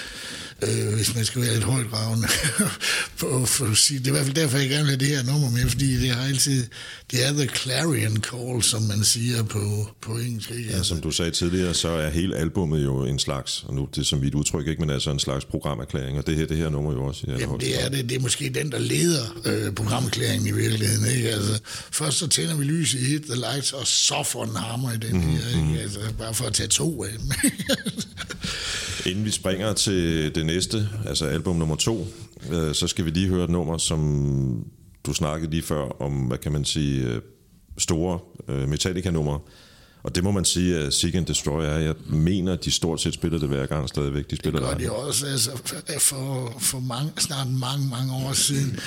hvis 0.96 1.16
man 1.16 1.26
skal 1.26 1.42
være 1.42 1.54
lidt 1.54 1.64
højdragende. 1.64 2.28
for, 3.20 3.46
for 3.46 3.66
at 3.72 3.78
sige. 3.78 4.00
Det 4.00 4.06
er 4.06 4.10
i 4.10 4.12
hvert 4.12 4.26
fald 4.26 4.36
derfor, 4.36 4.58
jeg 4.58 4.70
gerne 4.70 4.84
vil 4.84 4.90
have 4.90 5.00
det 5.00 5.08
her 5.08 5.24
nummer 5.24 5.50
med, 5.50 5.70
fordi 5.70 6.02
det 6.02 6.10
har 6.10 6.28
altid, 6.28 6.68
det 7.12 7.28
er 7.28 7.32
the 7.32 7.48
clarion 7.56 8.18
call, 8.18 8.64
som 8.64 8.82
man 8.82 9.04
siger 9.04 9.44
på, 9.44 9.88
på 10.02 10.18
engelsk. 10.18 10.52
Ikke? 10.52 10.70
Ja, 10.70 10.84
som 10.84 11.02
du 11.02 11.12
sagde 11.12 11.32
tidligere, 11.32 11.74
så 11.74 11.90
er 11.90 12.10
hele 12.10 12.38
albummet 12.38 12.84
jo 12.84 13.06
en 13.06 13.20
slags, 13.20 13.64
og 13.68 13.74
nu 13.74 13.88
det 13.96 14.02
er 14.02 14.06
som 14.06 14.20
mit 14.20 14.36
udtryk 14.36 14.68
ikke, 14.68 14.82
men 14.82 14.90
altså 14.90 15.12
en 15.12 15.20
slags 15.20 15.46
programerklæring, 15.46 16.18
og 16.18 16.28
det 16.28 16.36
her, 16.36 16.46
det 16.46 16.58
her 16.58 16.70
nummer 16.70 16.92
jo 16.94 17.04
også. 17.04 17.24
Jamen 17.28 17.60
det 17.60 17.86
er 17.86 17.90
det, 17.90 18.10
det 18.10 18.18
er 18.18 18.22
måske 18.22 18.50
den, 18.50 18.72
der 18.72 18.80
leder 18.80 19.24
øh, 19.46 19.74
programerklæringen 19.74 20.48
i 20.48 20.52
virkeligheden. 20.52 21.16
Ikke? 21.16 21.30
Altså, 21.30 21.60
først 21.92 22.18
så 22.18 22.28
tænder 22.28 22.56
vi 22.56 22.64
lys 22.64 22.94
i 22.94 22.98
Hit 22.98 23.22
the 23.22 23.36
Lights, 23.36 23.74
og 23.74 23.88
så 23.88 24.24
får 24.26 24.46
den 24.46 24.56
hammer 24.56 24.92
i 24.92 24.98
den 24.98 25.16
mm-hmm. 25.16 25.32
her. 25.32 25.48
Ikke? 25.50 25.64
Mhm. 25.64 25.78
Altså, 25.78 26.00
bare 26.18 26.34
for 26.34 26.46
at 26.46 26.54
tage 26.54 26.68
to 26.68 27.04
af 27.04 27.10
dem. 27.20 27.32
Inden 29.06 29.26
vi 29.26 29.32
springer 29.32 29.74
til 29.74 30.36
det 30.36 30.46
næste, 30.54 30.90
altså 31.06 31.26
album 31.26 31.56
nummer 31.56 31.76
to, 31.76 32.08
øh, 32.52 32.76
så 32.76 32.88
skal 32.88 33.06
vi 33.06 33.10
lige 33.10 33.28
høre 33.28 33.44
et 33.44 33.50
nummer, 33.50 33.78
som 33.78 34.66
du 35.06 35.14
snakkede 35.14 35.52
lige 35.52 35.64
før 35.64 36.02
om, 36.02 36.14
hvad 36.14 36.38
kan 36.38 36.52
man 36.52 36.66
sige, 36.66 37.02
øh, 37.02 37.22
store 37.78 38.20
øh, 38.48 38.70
Metallica-numre. 38.70 39.40
Og 40.04 40.16
det 40.16 40.24
må 40.24 40.32
man 40.32 40.46
sige, 40.46 40.78
at 40.78 40.94
Seek 40.94 41.16
and 41.16 41.26
Destroy 41.26 41.64
er. 41.64 41.78
Jeg 41.78 41.96
mener, 42.10 42.54
at 42.54 42.66
de 42.66 42.72
stort 42.72 43.02
set 43.02 43.14
spiller 43.14 43.40
det 43.40 43.50
hver 43.50 43.66
gang 43.66 43.90
stadigvæk. 43.90 44.32
De 44.32 44.36
spiller 44.36 44.60
det 44.60 44.70
gør 44.70 44.78
de 44.78 44.92
også. 44.92 45.26
Altså, 45.26 45.52
for, 46.00 46.54
for 46.60 46.80
mange, 46.80 47.12
snart 47.18 47.48
mange, 47.48 47.88
mange 47.90 48.14
år 48.14 48.34
siden, 48.34 48.80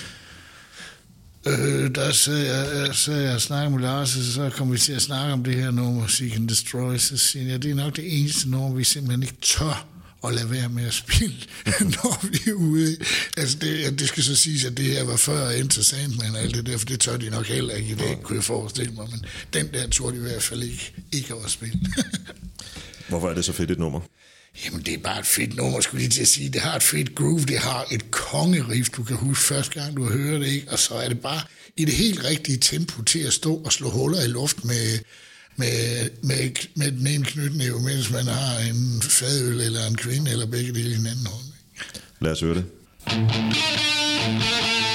Øh, 1.46 1.94
der 1.94 2.12
sad 2.12 2.36
jeg, 2.36 2.94
sad 2.94 3.20
jeg 3.20 3.34
og 3.34 3.40
snakkede 3.40 3.70
med 3.70 3.82
Lars, 3.82 4.16
og 4.16 4.22
så 4.22 4.50
kom 4.56 4.72
vi 4.72 4.78
til 4.78 4.92
at 4.92 5.02
snakke 5.02 5.32
om 5.32 5.44
det 5.44 5.54
her 5.54 5.70
nummer, 5.70 6.06
Seek 6.06 6.36
and 6.36 6.48
Destroy, 6.48 6.96
så 6.96 7.16
siger 7.16 7.46
jeg, 7.46 7.62
det 7.62 7.70
er 7.70 7.74
nok 7.74 7.96
det 7.96 8.20
eneste 8.20 8.50
nummer, 8.50 8.76
vi 8.76 8.84
simpelthen 8.84 9.22
ikke 9.22 9.36
tør 9.42 9.91
at 10.24 10.34
lade 10.34 10.50
være 10.50 10.68
med 10.68 10.86
at 10.86 10.94
spille, 10.94 11.36
når 11.94 12.26
vi 12.26 12.50
er 12.50 12.54
ude. 12.54 12.96
Altså 13.36 13.58
det, 13.58 13.98
det 13.98 14.08
skal 14.08 14.22
så 14.22 14.36
siges, 14.36 14.64
at 14.64 14.76
det 14.76 14.84
her 14.84 15.04
var 15.04 15.16
før 15.16 15.50
Enter 15.50 15.82
Sandman 15.82 16.34
og 16.34 16.40
alt 16.40 16.54
det 16.54 16.66
der, 16.66 16.78
for 16.78 16.86
det 16.86 17.00
tør 17.00 17.16
de 17.16 17.30
nok 17.30 17.46
heller 17.46 17.74
ikke 17.74 17.88
i 17.88 17.94
dag, 17.94 18.18
kunne 18.22 18.36
jeg 18.36 18.44
forestille 18.44 18.92
mig. 18.92 19.08
Men 19.10 19.24
den 19.52 19.72
der 19.72 19.88
tror 19.88 20.10
de 20.10 20.16
i 20.16 20.20
hvert 20.20 20.42
fald 20.42 20.62
ikke, 20.62 20.92
ikke 21.12 21.34
at 21.44 21.50
spille. 21.50 21.80
Hvorfor 23.08 23.30
er 23.30 23.34
det 23.34 23.44
så 23.44 23.52
fedt 23.52 23.70
et 23.70 23.78
nummer? 23.78 24.00
Jamen, 24.64 24.82
det 24.82 24.94
er 24.94 24.98
bare 24.98 25.18
et 25.18 25.26
fedt 25.26 25.56
nummer, 25.56 25.80
skulle 25.80 26.00
lige 26.00 26.10
til 26.10 26.20
at 26.22 26.28
sige. 26.28 26.48
Det 26.48 26.60
har 26.60 26.76
et 26.76 26.82
fedt 26.82 27.14
groove, 27.14 27.40
det 27.40 27.58
har 27.58 27.86
et 27.90 28.10
kongeriff, 28.10 28.90
du 28.90 29.02
kan 29.02 29.16
huske 29.16 29.44
første 29.44 29.80
gang, 29.80 29.96
du 29.96 30.04
hørt 30.04 30.40
det, 30.40 30.48
ikke? 30.48 30.70
Og 30.70 30.78
så 30.78 30.94
er 30.94 31.08
det 31.08 31.20
bare 31.20 31.40
i 31.76 31.84
det 31.84 31.94
helt 31.94 32.24
rigtige 32.24 32.58
tempo 32.58 33.02
til 33.02 33.18
at 33.18 33.32
stå 33.32 33.56
og 33.56 33.72
slå 33.72 33.90
huller 33.90 34.24
i 34.24 34.28
luft 34.28 34.64
med, 34.64 34.98
med, 35.57 36.11
med, 36.22 36.50
med 36.74 36.92
den 36.92 37.07
ene 37.07 37.24
knytnæve, 37.24 37.80
mens 37.80 38.11
man 38.11 38.26
har 38.26 38.59
en 38.59 39.03
fadøl 39.03 39.61
eller 39.61 39.86
en 39.86 39.96
kvinde, 39.96 40.30
eller 40.30 40.46
begge 40.46 40.72
dele 40.74 40.90
i 40.90 40.94
den 40.96 41.07
anden 41.07 41.26
hånd. 41.26 41.46
Lad 42.20 42.32
os 42.32 42.40
høre 42.40 42.55
det. 42.55 42.64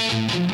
Thank 0.09 0.35
you. 0.35 0.46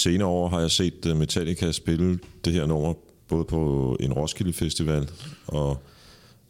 Senere 0.00 0.28
år 0.28 0.48
har 0.48 0.60
jeg 0.60 0.70
set 0.70 1.06
øh, 1.06 1.16
Metallica 1.16 1.72
spille 1.72 2.18
det 2.44 2.52
her 2.52 2.66
nummer, 2.66 2.94
både 3.28 3.44
på 3.44 3.96
en 4.00 4.12
Roskilde 4.12 4.52
Festival, 4.52 5.08
og 5.46 5.82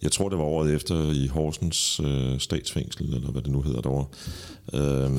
jeg 0.03 0.13
tror, 0.13 0.29
det 0.29 0.39
var 0.39 0.45
året 0.45 0.75
efter 0.75 1.13
i 1.13 1.27
Horsens 1.27 2.01
øh, 2.05 2.39
statsfængsel, 2.39 3.15
eller 3.15 3.31
hvad 3.31 3.43
det 3.43 3.51
nu 3.51 3.63
hedder 3.63 3.81
derovre. 3.81 4.07
Øhm, 4.75 5.19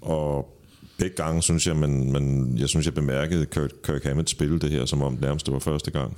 og 0.00 0.58
begge 0.98 1.16
gange 1.16 1.42
synes 1.42 1.66
jeg, 1.66 1.76
man, 1.76 2.12
man, 2.12 2.56
jeg 2.58 2.68
synes, 2.68 2.86
jeg 2.86 2.94
bemærkede 2.94 3.46
Kirk, 3.46 3.70
Kirk 3.84 4.04
Hammett 4.04 4.30
spille 4.30 4.58
det 4.58 4.70
her, 4.70 4.86
som 4.86 5.02
om 5.02 5.18
nærmest 5.20 5.46
det 5.46 5.54
var 5.54 5.58
første 5.58 5.90
gang. 5.90 6.16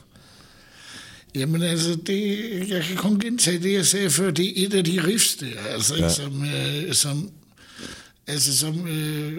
Jamen 1.34 1.62
altså, 1.62 1.98
det, 2.06 2.38
jeg 2.68 2.82
kan 2.82 2.96
kun 2.96 3.20
gentage 3.20 3.58
det, 3.58 3.72
jeg 3.72 3.86
sagde 3.86 4.10
før, 4.10 4.30
det 4.30 4.62
er 4.62 4.66
et 4.66 4.74
af 4.74 4.84
de 4.84 5.06
riffs 5.06 5.36
der, 5.36 5.46
altså, 5.70 5.96
ja. 5.96 6.08
som, 6.08 6.44
øh, 6.44 6.92
som, 6.92 7.30
altså, 8.26 8.58
som 8.58 8.88
øh, 8.88 9.38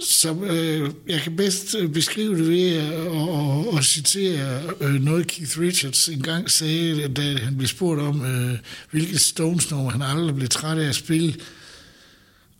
som 0.00 0.44
øh, 0.44 0.90
jeg 1.08 1.20
kan 1.20 1.36
bedst 1.36 1.74
øh, 1.74 1.88
beskrive 1.88 2.38
det 2.38 2.48
ved 2.50 2.76
at, 2.76 2.92
at, 2.92 3.78
at 3.78 3.84
citere 3.84 4.62
øh, 4.80 4.94
noget 4.94 5.26
Keith 5.26 5.60
Richards 5.60 6.08
engang 6.08 6.50
sagde, 6.50 7.08
da 7.08 7.36
han 7.36 7.56
blev 7.56 7.68
spurgt 7.68 8.00
om, 8.00 8.24
øh, 8.24 8.58
hvilket 8.90 9.20
Stones-nummer 9.20 9.90
han 9.90 10.02
aldrig 10.02 10.34
blev 10.34 10.48
træt 10.48 10.78
af 10.78 10.88
at 10.88 10.94
spille. 10.94 11.34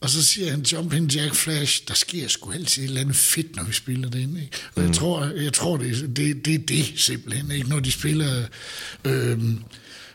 Og 0.00 0.10
så 0.10 0.22
siger 0.22 0.50
han, 0.50 0.60
Jumping 0.60 1.14
Jack 1.14 1.34
Flash, 1.34 1.82
der 1.88 1.94
sker 1.94 2.28
sgu 2.28 2.52
altid 2.52 2.82
et 2.82 2.88
eller 2.88 3.00
andet 3.00 3.16
fedt, 3.16 3.56
når 3.56 3.64
vi 3.64 3.72
spiller 3.72 4.10
det 4.10 4.18
ind. 4.18 4.38
Ikke? 4.38 4.56
Og 4.74 4.82
mm. 4.82 4.86
jeg 4.86 4.94
tror, 4.94 5.24
jeg 5.24 5.52
tror 5.52 5.76
det, 5.76 6.16
det, 6.16 6.44
det 6.44 6.54
er 6.54 6.58
det 6.58 6.92
simpelthen, 6.96 7.50
ikke? 7.50 7.68
når 7.68 7.80
de 7.80 7.92
spiller... 7.92 8.42
Øh, 9.04 9.38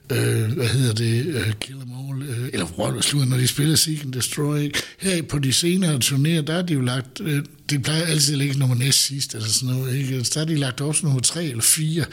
øh, 0.09 0.51
hvad 0.51 0.67
hedder 0.67 0.93
det, 0.93 1.25
øh, 1.25 1.53
Kill 1.59 1.77
Em 1.77 1.91
All, 2.09 2.29
øh, 2.29 2.49
eller 2.53 2.65
Roller 2.65 3.25
når 3.25 3.37
de 3.37 3.47
spiller 3.47 3.75
Seek 3.75 4.03
and 4.03 4.13
Destroy. 4.13 4.59
Ikke? 4.59 4.79
Her 4.97 5.21
på 5.21 5.39
de 5.39 5.53
senere 5.53 5.99
turnéer, 6.03 6.41
der 6.41 6.53
er 6.53 6.61
de 6.61 6.73
jo 6.73 6.81
lagt, 6.81 7.21
øh, 7.21 7.43
de 7.69 7.79
plejer 7.79 8.05
altid 8.05 8.33
at 8.33 8.37
ligge 8.37 8.59
nummer 8.59 8.75
næst 8.75 9.05
sidst, 9.05 9.35
eller 9.35 9.47
sådan 9.47 9.75
noget, 9.75 9.95
ikke? 9.95 10.25
Så 10.25 10.31
der 10.33 10.41
er 10.41 10.45
de 10.45 10.55
lagt 10.55 10.81
også 10.81 11.05
nummer 11.05 11.21
tre 11.21 11.45
eller 11.45 11.63
fire. 11.63 12.05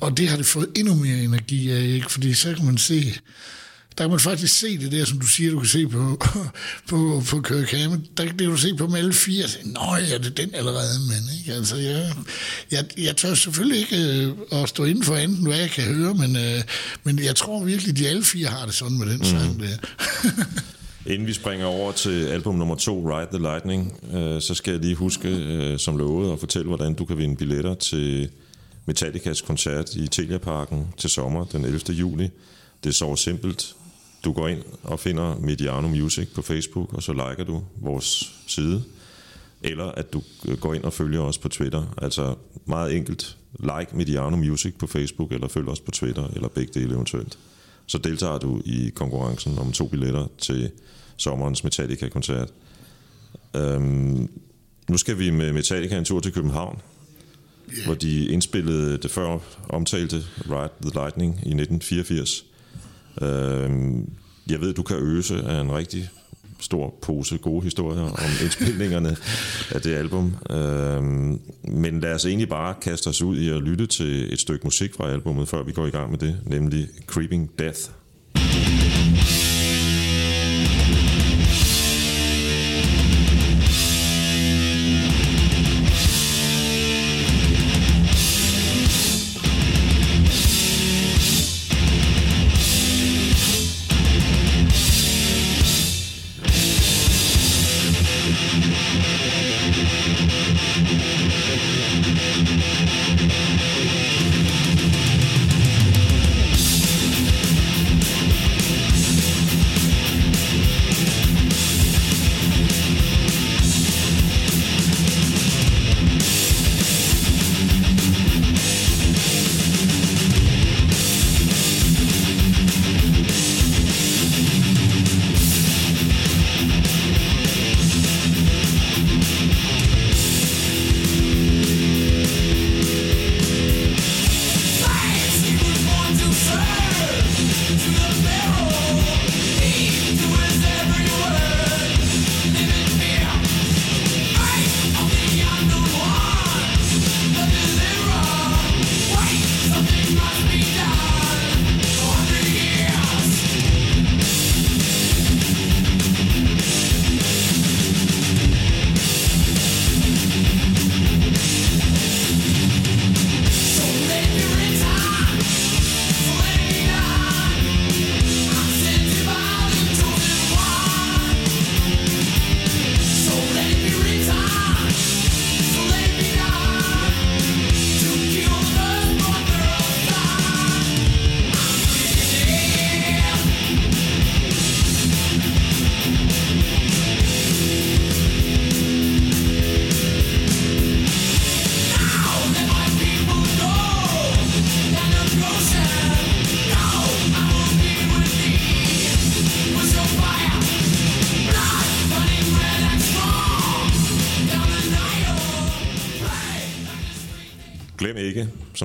Og 0.00 0.16
det 0.16 0.28
har 0.28 0.36
det 0.36 0.46
fået 0.46 0.68
endnu 0.76 0.94
mere 0.94 1.18
energi 1.18 1.70
af, 1.70 1.82
ikke? 1.82 2.12
Fordi 2.12 2.34
så 2.34 2.54
kan 2.54 2.64
man 2.64 2.78
se, 2.78 3.18
der 3.98 4.04
kan 4.04 4.10
man 4.10 4.20
faktisk 4.20 4.58
se 4.58 4.78
det 4.78 4.92
der, 4.92 5.04
som 5.04 5.18
du 5.18 5.26
siger, 5.26 5.50
du 5.50 5.58
kan 5.58 5.68
se 5.68 5.88
på, 5.88 5.98
på, 6.90 7.22
på 7.30 7.42
Hammett. 7.48 8.18
Der 8.18 8.24
kan 8.24 8.36
du 8.36 8.56
se 8.56 8.74
på 8.74 8.86
dem 8.86 8.94
alle 8.94 9.12
fire. 9.12 9.44
Nå 9.64 9.96
ja, 10.10 10.18
det 10.18 10.26
er 10.26 10.30
den 10.30 10.54
allerede, 10.54 10.98
men 11.08 11.38
ikke? 11.38 11.52
Altså, 11.52 11.76
jeg, 11.76 12.12
jeg, 12.70 12.84
jeg 12.98 13.16
tør 13.16 13.34
selvfølgelig 13.34 13.78
ikke 13.78 14.24
øh, 14.26 14.62
at 14.62 14.68
stå 14.68 14.84
inden 14.84 15.04
for 15.04 15.16
enten, 15.16 15.46
hvad 15.46 15.58
jeg 15.58 15.70
kan 15.70 15.84
høre, 15.84 16.14
men, 16.14 16.36
øh, 16.36 16.62
men 17.04 17.18
jeg 17.18 17.36
tror 17.36 17.64
virkelig, 17.64 17.96
de 17.96 18.08
alle 18.08 18.24
fire 18.24 18.46
har 18.46 18.66
det 18.66 18.74
sådan 18.74 18.98
med 18.98 19.06
den 19.06 19.18
mm. 19.18 19.24
sang 19.24 19.60
der. 19.60 19.76
Inden 21.12 21.26
vi 21.26 21.32
springer 21.32 21.66
over 21.66 21.92
til 21.92 22.24
album 22.24 22.54
nummer 22.54 22.74
to, 22.74 23.10
Ride 23.10 23.28
the 23.32 23.42
Lightning, 23.42 24.14
øh, 24.14 24.42
så 24.42 24.54
skal 24.54 24.72
jeg 24.72 24.80
lige 24.80 24.94
huske, 24.94 25.28
øh, 25.28 25.78
som 25.78 25.96
lovet, 25.96 26.32
at 26.32 26.40
fortælle, 26.40 26.68
hvordan 26.68 26.94
du 26.94 27.04
kan 27.04 27.18
vinde 27.18 27.36
billetter 27.36 27.74
til 27.74 28.28
Metallicas 28.86 29.40
koncert 29.40 29.94
i 29.94 30.08
Telia 30.08 30.38
Parken 30.38 30.86
til 30.98 31.10
sommer 31.10 31.44
den 31.44 31.64
11. 31.64 31.80
juli. 31.88 32.28
Det 32.84 32.90
er 32.90 32.94
så 32.94 33.16
simpelt. 33.16 33.74
Du 34.24 34.32
går 34.32 34.48
ind 34.48 34.62
og 34.82 35.00
finder 35.00 35.38
Mediano 35.38 35.88
Music 35.88 36.28
på 36.34 36.42
Facebook, 36.42 36.92
og 36.92 37.02
så 37.02 37.12
liker 37.12 37.44
du 37.44 37.62
vores 37.76 38.34
side. 38.46 38.82
Eller 39.62 39.84
at 39.84 40.12
du 40.12 40.22
går 40.60 40.74
ind 40.74 40.84
og 40.84 40.92
følger 40.92 41.20
os 41.20 41.38
på 41.38 41.48
Twitter. 41.48 41.94
Altså 42.02 42.34
meget 42.66 42.96
enkelt. 42.96 43.36
Like 43.60 43.96
Mediano 43.96 44.36
Music 44.36 44.74
på 44.78 44.86
Facebook, 44.86 45.32
eller 45.32 45.48
følg 45.48 45.68
os 45.68 45.80
på 45.80 45.90
Twitter, 45.90 46.28
eller 46.34 46.48
begge 46.48 46.80
dele 46.80 46.94
eventuelt. 46.94 47.38
Så 47.86 47.98
deltager 47.98 48.38
du 48.38 48.62
i 48.64 48.92
konkurrencen 48.94 49.58
om 49.58 49.72
to 49.72 49.88
billetter 49.88 50.26
til 50.38 50.70
sommerens 51.16 51.64
Metallica-koncert. 51.64 52.48
Øhm, 53.56 54.30
nu 54.88 54.96
skal 54.96 55.18
vi 55.18 55.30
med 55.30 55.52
Metallica 55.52 55.98
en 55.98 56.04
tur 56.04 56.20
til 56.20 56.32
København, 56.32 56.78
yeah. 57.72 57.84
hvor 57.84 57.94
de 57.94 58.26
indspillede 58.26 58.98
det 58.98 59.10
før 59.10 59.38
omtalte 59.68 60.16
Ride 60.50 60.72
the 60.82 60.90
Lightning 60.94 61.32
i 61.32 61.52
1984. 61.54 62.44
Øhm, 63.22 64.10
jeg 64.50 64.60
ved, 64.60 64.74
du 64.74 64.82
kan 64.82 64.96
øse 64.96 65.42
af 65.42 65.60
en 65.60 65.72
rigtig 65.72 66.10
stor 66.60 66.94
pose 67.02 67.38
gode 67.38 67.64
historier 67.64 68.02
om 68.02 68.30
indspilningerne 68.42 69.16
af 69.70 69.80
det 69.80 69.94
album. 69.94 70.36
Øhm, 70.50 71.40
men 71.68 72.00
lad 72.00 72.14
os 72.14 72.26
egentlig 72.26 72.48
bare 72.48 72.74
kaste 72.82 73.08
os 73.08 73.22
ud 73.22 73.38
i 73.38 73.48
at 73.48 73.62
lytte 73.62 73.86
til 73.86 74.32
et 74.32 74.40
stykke 74.40 74.64
musik 74.64 74.94
fra 74.94 75.10
albumet, 75.10 75.48
før 75.48 75.62
vi 75.62 75.72
går 75.72 75.86
i 75.86 75.90
gang 75.90 76.10
med 76.10 76.18
det, 76.18 76.40
nemlig 76.46 76.88
Creeping 77.06 77.50
Death. 77.58 77.80
som 78.34 78.83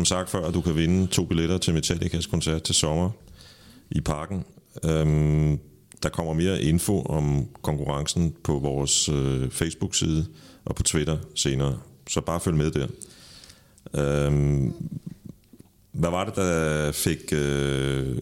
sagt 0.09 0.29
før, 0.29 0.47
at 0.47 0.53
du 0.53 0.61
kan 0.61 0.75
vinde 0.75 1.07
to 1.07 1.25
billetter 1.25 1.57
til 1.57 1.73
Metallicas 1.73 2.25
koncert 2.25 2.63
til 2.63 2.75
sommer 2.75 3.09
i 3.91 4.01
parken. 4.01 4.43
Øhm, 4.85 5.59
der 6.03 6.09
kommer 6.09 6.33
mere 6.33 6.61
info 6.61 7.01
om 7.01 7.47
konkurrencen 7.61 8.35
på 8.43 8.59
vores 8.59 9.09
øh, 9.09 9.51
Facebook-side 9.51 10.25
og 10.65 10.75
på 10.75 10.83
Twitter 10.83 11.17
senere. 11.35 11.77
Så 12.09 12.21
bare 12.21 12.39
følg 12.39 12.57
med 12.57 12.71
der. 12.71 12.87
Øhm, 13.93 14.73
hvad 15.91 16.09
var 16.09 16.25
det, 16.25 16.35
der 16.35 16.91
fik 16.91 17.33
øh, 17.33 18.17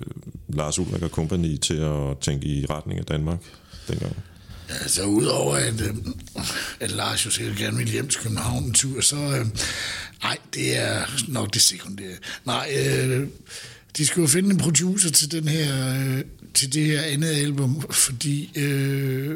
Lars 0.47 0.79
Ulrik 0.79 1.03
og 1.03 1.09
Company 1.09 1.57
til 1.57 1.77
at 1.77 2.17
tænke 2.17 2.47
i 2.47 2.65
retning 2.65 2.99
af 2.99 3.05
Danmark 3.05 3.39
dengang? 3.87 4.15
Altså 4.69 5.03
udover 5.03 5.55
at, 5.55 5.81
øh, 5.81 5.95
at 6.79 6.91
Lars 6.91 7.25
jo 7.25 7.31
sikkert 7.31 7.57
gerne 7.57 7.77
vil 7.77 7.87
hjem 7.87 8.07
til 8.07 8.21
København 8.21 8.63
en 8.63 8.73
tur, 8.73 9.01
så 9.01 9.15
øh, 9.15 9.45
nej, 10.23 10.37
det 10.53 10.77
er 10.77 11.05
nok 11.27 11.53
det 11.53 11.61
sekundære. 11.61 12.17
Nej, 12.45 12.69
øh, 12.77 13.27
de 13.97 14.05
skulle 14.05 14.23
jo 14.23 14.27
finde 14.27 14.49
en 14.49 14.57
producer 14.57 15.09
til 15.09 15.31
den 15.31 15.47
her 15.47 15.95
øh, 15.95 16.23
til 16.53 16.73
det 16.73 16.85
her 16.85 17.01
andet 17.01 17.27
album, 17.27 17.81
fordi 17.91 18.51
øh, 18.55 19.35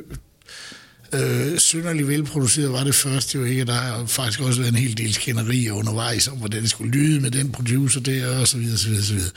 øh, 1.13 1.59
synderligt 1.59 2.07
velproduceret 2.07 2.71
var 2.71 2.83
det 2.83 2.95
første 2.95 3.37
jo 3.37 3.43
ikke, 3.43 3.65
der 3.65 3.73
har 3.73 4.05
faktisk 4.05 4.41
også 4.41 4.59
været 4.59 4.71
en 4.71 4.79
hel 4.79 4.97
del 4.97 5.13
skænderier 5.13 5.73
undervejs 5.73 6.27
om, 6.27 6.37
hvordan 6.37 6.61
det 6.61 6.69
skulle 6.69 6.91
lyde 6.91 7.19
med 7.19 7.31
den 7.31 7.51
producer 7.51 7.99
der, 7.99 8.39
og 8.39 8.47
så 8.47 8.57
videre, 8.57 8.77
så 8.77 8.89
videre, 8.89 9.03
så 9.03 9.13
videre. 9.13 9.31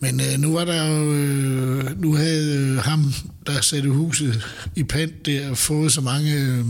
Men 0.00 0.20
øh, 0.20 0.38
nu 0.38 0.52
var 0.52 0.64
der 0.64 0.86
jo, 0.86 1.14
øh, 1.14 2.00
nu 2.00 2.14
havde 2.14 2.56
øh, 2.56 2.76
ham, 2.76 3.12
der 3.46 3.60
satte 3.60 3.90
huset 3.90 4.46
i 4.76 4.82
pant 4.82 5.26
der, 5.26 5.54
fået 5.54 5.92
så 5.92 6.00
mange 6.00 6.34
øh, 6.34 6.64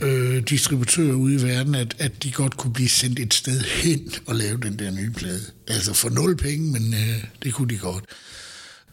øh, 0.00 0.42
distributører 0.42 1.14
ude 1.14 1.34
i 1.34 1.42
verden, 1.42 1.74
at, 1.74 1.96
at 1.98 2.22
de 2.22 2.30
godt 2.30 2.56
kunne 2.56 2.72
blive 2.72 2.88
sendt 2.88 3.18
et 3.18 3.34
sted 3.34 3.60
hen 3.60 4.12
og 4.26 4.34
lave 4.34 4.58
den 4.62 4.78
der 4.78 4.90
nye 4.90 5.10
plade. 5.10 5.42
Altså 5.68 5.92
for 5.92 6.08
nul 6.08 6.36
penge, 6.36 6.72
men 6.72 6.94
øh, 6.94 7.24
det 7.42 7.54
kunne 7.54 7.68
de 7.68 7.78
godt. 7.78 8.04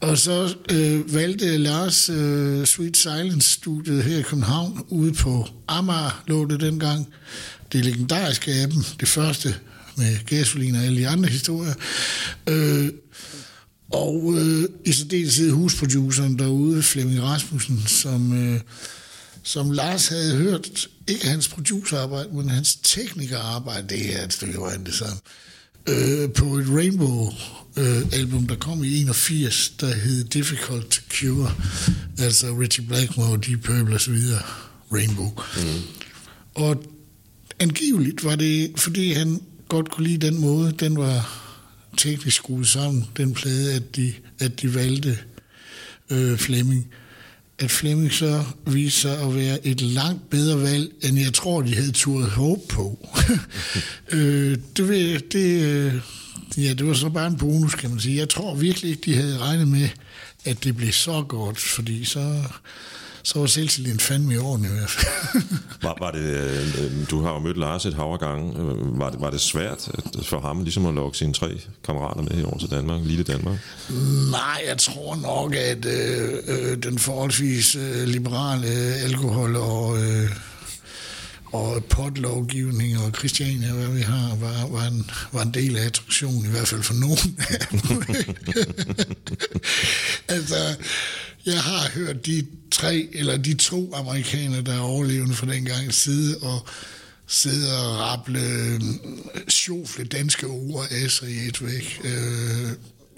Og 0.02 0.18
så 0.18 0.56
øh, 0.72 1.16
valgte 1.16 1.58
Lars 1.58 2.10
øh, 2.10 2.66
Sweet 2.66 2.98
Silence-studiet 2.98 4.04
her 4.04 4.18
i 4.18 4.22
København, 4.22 4.86
ude 4.88 5.14
på 5.14 5.48
Amager 5.68 6.24
lå 6.28 6.46
det 6.46 6.60
dengang. 6.60 7.08
Det 7.72 7.86
legendariske 7.86 8.52
af 8.52 8.70
dem, 8.70 8.84
det 9.00 9.08
første 9.08 9.56
med 9.98 10.26
gasolin 10.26 10.76
og 10.76 10.84
alle 10.84 11.00
de 11.00 11.08
andre 11.08 11.30
historier. 11.30 11.74
Øh, 12.50 12.90
særdeleshed 15.10 15.52
husproduceren 15.52 16.40
derude, 16.40 16.84
Flemming 16.84 17.22
Rasmussen, 17.22 17.84
som, 17.88 18.34
øh, 18.34 18.60
som 19.44 19.72
Lars 19.72 20.08
havde 20.08 20.36
hørt, 20.36 20.88
ikke 21.08 21.28
hans 21.28 21.48
producerarbejde, 21.48 22.30
men 22.34 22.50
hans 22.50 22.76
teknikerarbejde, 22.84 23.88
det 23.90 24.20
er 24.20 24.26
et 24.26 24.34
stykke 24.34 24.60
vejen 24.60 24.86
det 24.86 24.94
samme, 24.94 25.20
øh, 25.88 26.34
på 26.34 26.58
et 26.58 26.68
Rainbow-album, 26.70 28.48
der 28.48 28.56
kom 28.56 28.84
i 28.84 29.02
81, 29.02 29.70
der 29.80 29.96
hed 29.96 30.24
Difficult 30.24 30.90
to 30.90 31.02
Cure, 31.12 31.52
altså 32.18 32.48
Richie 32.60 32.88
Blackmore, 32.88 33.40
Deep 33.48 33.64
Purple 33.64 33.96
osv., 33.96 34.18
Rainbow. 34.94 35.32
Mm. 35.58 35.82
Og 36.56 36.84
angiveligt 37.60 38.24
var 38.24 38.36
det, 38.36 38.72
fordi 38.76 39.14
han 39.14 39.42
godt 39.70 39.92
kunne 39.92 40.08
lide 40.08 40.28
den 40.28 40.42
måde, 40.42 40.72
den 40.72 40.98
var 40.98 41.49
teknisk 41.98 42.36
skruet 42.36 42.68
sammen, 42.68 43.06
den 43.18 43.34
plade, 43.34 43.74
at 43.74 43.96
de, 43.96 44.14
at 44.40 44.62
de 44.62 44.76
valgte 44.76 45.18
øh, 46.10 46.38
Flemming. 46.38 46.88
At 47.60 47.72
Flemming 47.72 48.14
så 48.14 48.44
viste 48.68 49.02
sig 49.02 49.22
at 49.22 49.36
være 49.36 49.68
et 49.68 49.82
langt 49.82 50.30
bedre 50.30 50.62
valg, 50.62 50.92
end 51.02 51.20
jeg 51.20 51.34
tror, 51.34 51.62
de 51.62 51.76
havde 51.76 51.92
turet 51.92 52.30
håb 52.30 52.68
på. 52.70 53.10
øh, 54.14 54.58
det, 54.78 54.88
ved, 54.88 55.20
det, 55.20 55.64
øh, 55.64 55.94
ja, 56.58 56.74
det 56.74 56.88
var 56.88 56.94
så 56.94 57.10
bare 57.10 57.28
en 57.28 57.38
bonus, 57.38 57.76
kan 57.76 57.90
man 57.90 58.00
sige. 58.00 58.18
Jeg 58.18 58.30
tror 58.30 58.56
virkelig 58.56 58.92
ikke, 58.92 59.02
de 59.06 59.16
havde 59.16 59.38
regnet 59.38 59.68
med, 59.68 59.90
at 60.46 60.64
det 60.64 60.76
blev 60.76 60.92
så 60.92 61.26
godt, 61.28 61.60
fordi 61.60 62.06
så 62.06 62.44
så 63.30 63.40
var 63.40 63.46
selvtilliden 63.46 64.00
fandme 64.00 64.34
i 64.34 64.38
orden 64.38 64.66
i 64.66 64.68
hvert 64.68 64.90
fald. 64.90 65.44
var, 65.88 65.96
var 66.00 66.12
det, 66.12 66.20
øh, 66.20 67.10
du 67.10 67.22
har 67.22 67.34
jo 67.34 67.40
mødt 67.40 67.58
Lars 67.58 67.86
et 67.86 67.94
hav 67.94 68.18
gange. 68.18 68.54
Var 69.00 69.10
det, 69.10 69.22
var 69.22 69.30
det 69.30 69.42
svært 69.42 69.90
for 70.24 70.40
ham 70.40 70.64
ligesom 70.64 70.86
at 70.86 70.94
lukke 70.94 71.18
sine 71.18 71.34
tre 71.34 71.62
kammerater 71.86 72.22
med 72.22 72.44
over 72.44 72.58
til 72.58 72.70
Danmark, 72.70 73.02
lille 73.04 73.24
Danmark? 73.24 73.58
Nej, 74.32 74.64
jeg 74.68 74.78
tror 74.78 75.16
nok, 75.16 75.56
at 75.56 75.86
øh, 75.86 76.30
øh, 76.48 76.84
den 76.84 77.00
forholdsvis 77.00 77.76
øh, 77.76 78.08
liberale 78.08 78.68
alkohol 79.04 79.56
og... 79.56 80.04
Øh, 80.04 80.30
og 81.52 81.84
potlovgivning 81.84 82.98
og 82.98 83.12
Christiania, 83.18 83.74
hvad 83.74 83.88
vi 83.88 84.02
har, 84.02 84.36
var, 84.36 84.68
var, 84.68 84.88
en, 84.88 85.12
var 85.32 85.42
en 85.42 85.54
del 85.54 85.78
af 85.78 85.86
attraktionen, 85.86 86.46
i 86.46 86.50
hvert 86.50 86.68
fald 86.68 86.84
for 86.84 86.94
nogen. 86.94 87.40
altså, 90.36 90.56
jeg 91.52 91.62
har 91.62 91.90
hørt 91.90 92.26
de 92.26 92.46
tre 92.72 93.10
eller 93.14 93.38
de 93.38 93.54
to 93.54 93.94
amerikanere, 93.94 94.62
der 94.62 94.74
er 94.74 94.80
overlevende 94.80 95.36
fra 95.36 95.54
den 95.54 95.66
gang 95.66 95.94
side 95.94 96.38
og 96.42 96.68
sidde 97.28 97.68
og 97.78 98.00
rable 98.00 98.40
øh, 98.40 98.82
sjofle 99.48 100.06
danske 100.06 100.48
ord 100.48 100.88
af 100.92 101.12
sig 101.12 101.30
i 101.30 101.48
et 101.48 101.66
væk. 101.66 102.02
Øh, 102.04 102.72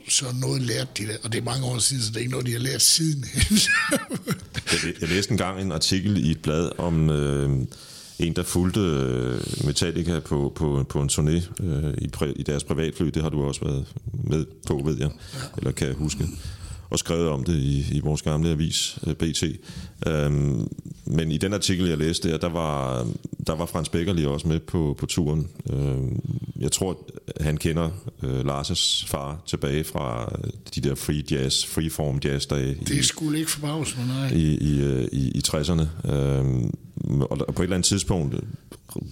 så 0.10 0.26
noget 0.42 0.62
lærte 0.62 0.90
de 0.98 1.08
det, 1.08 1.18
og 1.24 1.32
det 1.32 1.40
er 1.40 1.44
mange 1.44 1.66
år 1.66 1.80
siden, 1.80 2.04
så 2.04 2.10
det 2.10 2.16
er 2.16 2.20
ikke 2.20 2.32
noget, 2.32 2.46
de 2.46 2.52
har 2.52 2.60
lært 2.60 2.82
siden. 2.82 3.26
jeg, 4.72 4.94
jeg 5.02 5.10
læste 5.10 5.32
en 5.32 5.38
gang 5.38 5.62
en 5.62 5.72
artikel 5.72 6.26
i 6.26 6.32
et 6.32 6.42
blad 6.42 6.80
om 6.80 7.10
øh, 7.10 7.50
en, 8.20 8.36
der 8.36 8.44
fulgte 8.44 8.80
øh, 8.80 9.66
Metallica 9.66 10.20
på, 10.20 10.54
på, 10.56 10.86
på 10.90 11.02
en 11.02 11.10
turné 11.10 11.64
øh, 11.64 11.94
i, 11.98 12.10
i 12.36 12.44
deres 12.44 12.64
privatfly. 12.64 13.06
Det 13.06 13.22
har 13.22 13.30
du 13.30 13.44
også 13.44 13.62
været 13.66 13.86
med 14.24 14.46
på, 14.68 14.82
ved 14.86 14.98
jeg, 14.98 15.10
ja. 15.34 15.40
eller 15.58 15.72
kan 15.72 15.88
jeg 15.88 15.96
huske 15.96 16.28
og 16.92 17.00
skrevet 17.00 17.30
om 17.30 17.44
det 17.44 17.56
i, 17.56 17.86
i 17.92 18.00
vores 18.00 18.22
gamle 18.22 18.50
avis, 18.50 19.00
øh, 19.08 19.14
BT. 19.14 19.44
Øhm, 20.08 20.68
men 21.06 21.32
i 21.32 21.38
den 21.38 21.54
artikel, 21.54 21.88
jeg 21.88 21.98
læste 21.98 22.30
der, 22.30 22.38
der 22.38 22.50
var, 22.50 23.08
der 23.48 23.56
var 23.56 23.66
Frans 23.66 23.90
Beckerli 23.90 24.26
også 24.26 24.48
med 24.48 24.60
på, 24.60 24.96
på 25.00 25.06
turen. 25.06 25.48
Øhm, 25.70 26.20
jeg 26.60 26.72
tror, 26.72 27.12
han 27.42 27.58
kender 27.58 27.90
øh, 28.24 28.40
Lars' 28.40 29.06
far 29.08 29.42
tilbage 29.46 29.84
fra 29.84 30.34
de 30.76 30.82
der 30.82 30.96
free 30.96 31.24
jazz, 31.32 31.66
freeform 31.66 32.20
jazz 32.24 32.46
dage. 32.46 32.78
Det 32.88 33.06
skulle 33.06 33.40
ikke 33.40 33.52
forbavse 33.52 33.98
mig, 33.98 34.08
nej. 34.08 34.32
I, 34.34 34.58
i, 34.58 34.82
øh, 34.82 35.08
i, 35.12 35.32
i 35.32 35.42
60'erne. 35.48 36.12
Øhm, 36.12 36.72
og 37.22 37.38
på 37.56 37.62
et 37.62 37.64
eller 37.64 37.76
andet 37.76 37.86
tidspunkt 37.86 38.36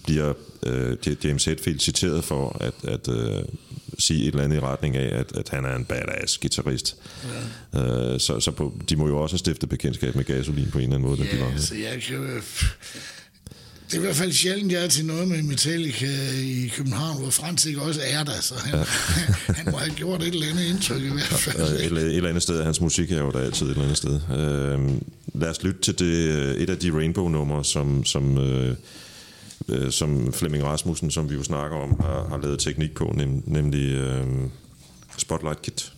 bliver 0.04 0.34
øh, 0.66 0.98
James 1.24 1.46
Hetfield 1.46 1.80
citeret 1.80 2.24
for 2.24 2.58
at, 2.60 2.74
at 2.84 3.10
øh, 3.10 3.44
sige 4.10 4.22
et 4.22 4.28
eller 4.28 4.44
andet 4.44 4.58
i 4.58 4.60
retning 4.60 4.96
af, 4.98 5.20
at, 5.20 5.38
at 5.38 5.50
han 5.50 5.66
er 5.66 5.76
en 5.76 5.86
badass 5.86 6.38
guitarist. 6.38 6.96
Ja. 7.74 8.14
Øh, 8.14 8.20
så 8.20 8.40
så 8.40 8.52
på, 8.52 8.74
de 8.90 8.96
må 8.96 9.08
jo 9.08 9.18
også 9.18 9.34
have 9.34 9.40
stiftet 9.40 9.70
bekendtskab 9.70 10.16
med 10.16 10.24
gasolin 10.24 10.72
på 10.72 10.78
en 10.78 10.84
eller 10.84 10.96
anden 10.96 11.10
måde, 11.10 11.22
ja, 11.22 11.38
de 11.38 11.42
var 11.42 11.58
så 11.58 11.76
jeg 11.76 12.02
kan 12.02 12.16
jo... 12.16 12.24
Det 13.92 13.96
er 13.96 14.02
i 14.02 14.04
hvert 14.04 14.16
fald 14.16 14.32
sjældent, 14.32 14.72
jeg 14.72 14.84
er 14.84 14.88
til 14.88 15.06
noget 15.06 15.28
med 15.28 15.44
Metallica 15.44 16.08
i 16.34 16.72
København, 16.76 17.22
hvor 17.22 17.30
Frans 17.30 17.66
ikke 17.66 17.82
også 17.82 18.02
er 18.04 18.24
der, 18.24 18.42
så 18.42 18.56
han, 18.56 18.80
ja. 18.80 18.84
han 19.60 19.72
må 19.72 19.78
have 19.78 19.96
gjort 19.96 20.22
et 20.22 20.34
eller 20.34 20.48
andet 20.48 20.64
indtryk 20.64 21.02
i 21.02 21.10
hvert 21.10 21.24
fald. 21.24 21.58
Ja, 21.58 21.86
et, 21.86 21.92
et 21.92 22.16
eller 22.16 22.30
andet 22.30 22.44
sted, 22.44 22.64
hans 22.64 22.82
musik 22.82 23.12
er 23.12 23.20
jo 23.20 23.32
der 23.32 23.40
altid 23.40 23.66
et 23.66 23.70
eller 23.70 23.84
andet 23.84 23.98
sted. 23.98 24.20
Øh, 24.32 25.42
lad 25.42 25.50
os 25.50 25.64
lytte 25.64 25.82
til 25.82 26.00
det, 26.00 26.62
et 26.62 26.70
af 26.70 26.78
de 26.78 26.92
Rainbow-numre, 26.92 27.66
som, 27.66 28.06
som 28.06 28.38
øh, 28.38 28.76
øh, 29.68 29.92
som 29.92 30.34
Flemming 30.34 30.64
Rasmussen, 30.64 31.12
som 31.12 31.30
vi 31.30 31.36
jo 31.36 31.44
snakker 31.44 31.78
om, 31.78 32.00
har, 32.00 32.28
har 32.30 32.38
lavet 32.38 32.60
teknik 32.60 32.96
på, 32.96 33.14
nem, 33.16 33.44
nemlig 33.46 33.92
øh, 33.92 34.28
Spotlight 35.18 35.62
Kit. 35.62 35.94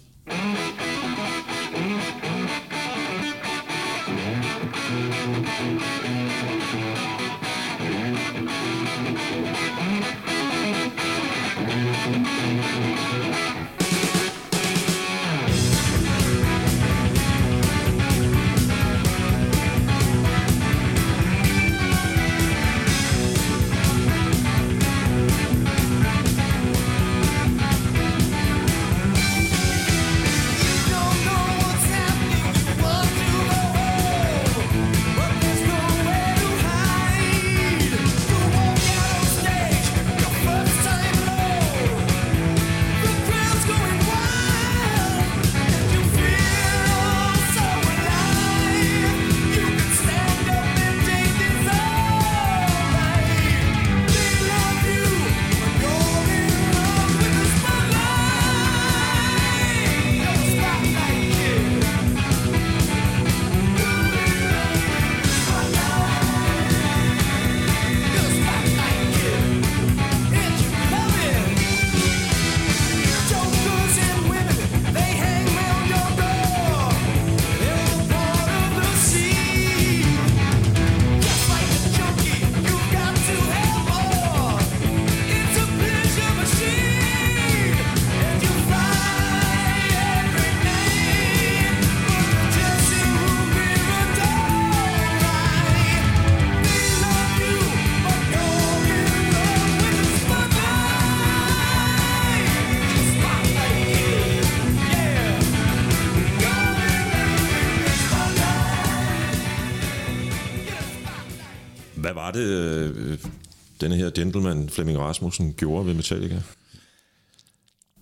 Flemming 114.72 114.99
Rasmussen, 114.99 115.53
gjorde 115.53 115.86
ved 115.86 115.93
Metallica? 115.93 116.41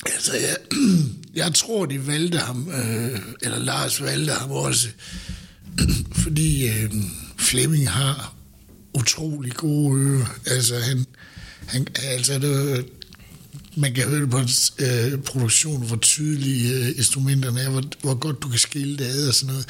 Altså, 0.06 0.34
jeg, 0.34 0.58
jeg 1.46 1.54
tror, 1.54 1.86
de 1.86 2.08
valgte 2.08 2.38
ham, 2.38 2.70
øh, 2.70 3.20
eller 3.42 3.60
Lars 3.60 4.02
valgte 4.02 4.34
ham 4.34 4.52
også, 4.52 4.88
fordi 6.24 6.68
øh, 6.68 6.94
Flemming 7.38 7.90
har 7.90 8.36
utrolig 8.94 9.54
gode 9.54 10.00
ører. 10.02 10.26
Altså, 10.46 10.80
han, 10.80 11.06
han, 11.68 11.88
altså 12.04 12.40
det, 12.40 12.86
man 13.76 13.94
kan 13.94 14.04
høre 14.04 14.22
det 14.22 14.30
på 14.30 14.40
øh, 14.80 15.22
produktion, 15.22 15.88
hvor 15.88 15.96
tydelige 15.96 16.74
øh, 16.74 16.88
instrumenterne 16.98 17.62
er, 17.62 17.70
hvor, 17.70 17.84
hvor 18.02 18.14
godt 18.14 18.42
du 18.44 18.50
kan 18.50 18.60
skille 18.60 18.98
det 18.98 19.06
ad 19.06 19.28
og 19.28 19.34
sådan 19.34 19.54
noget. 19.54 19.68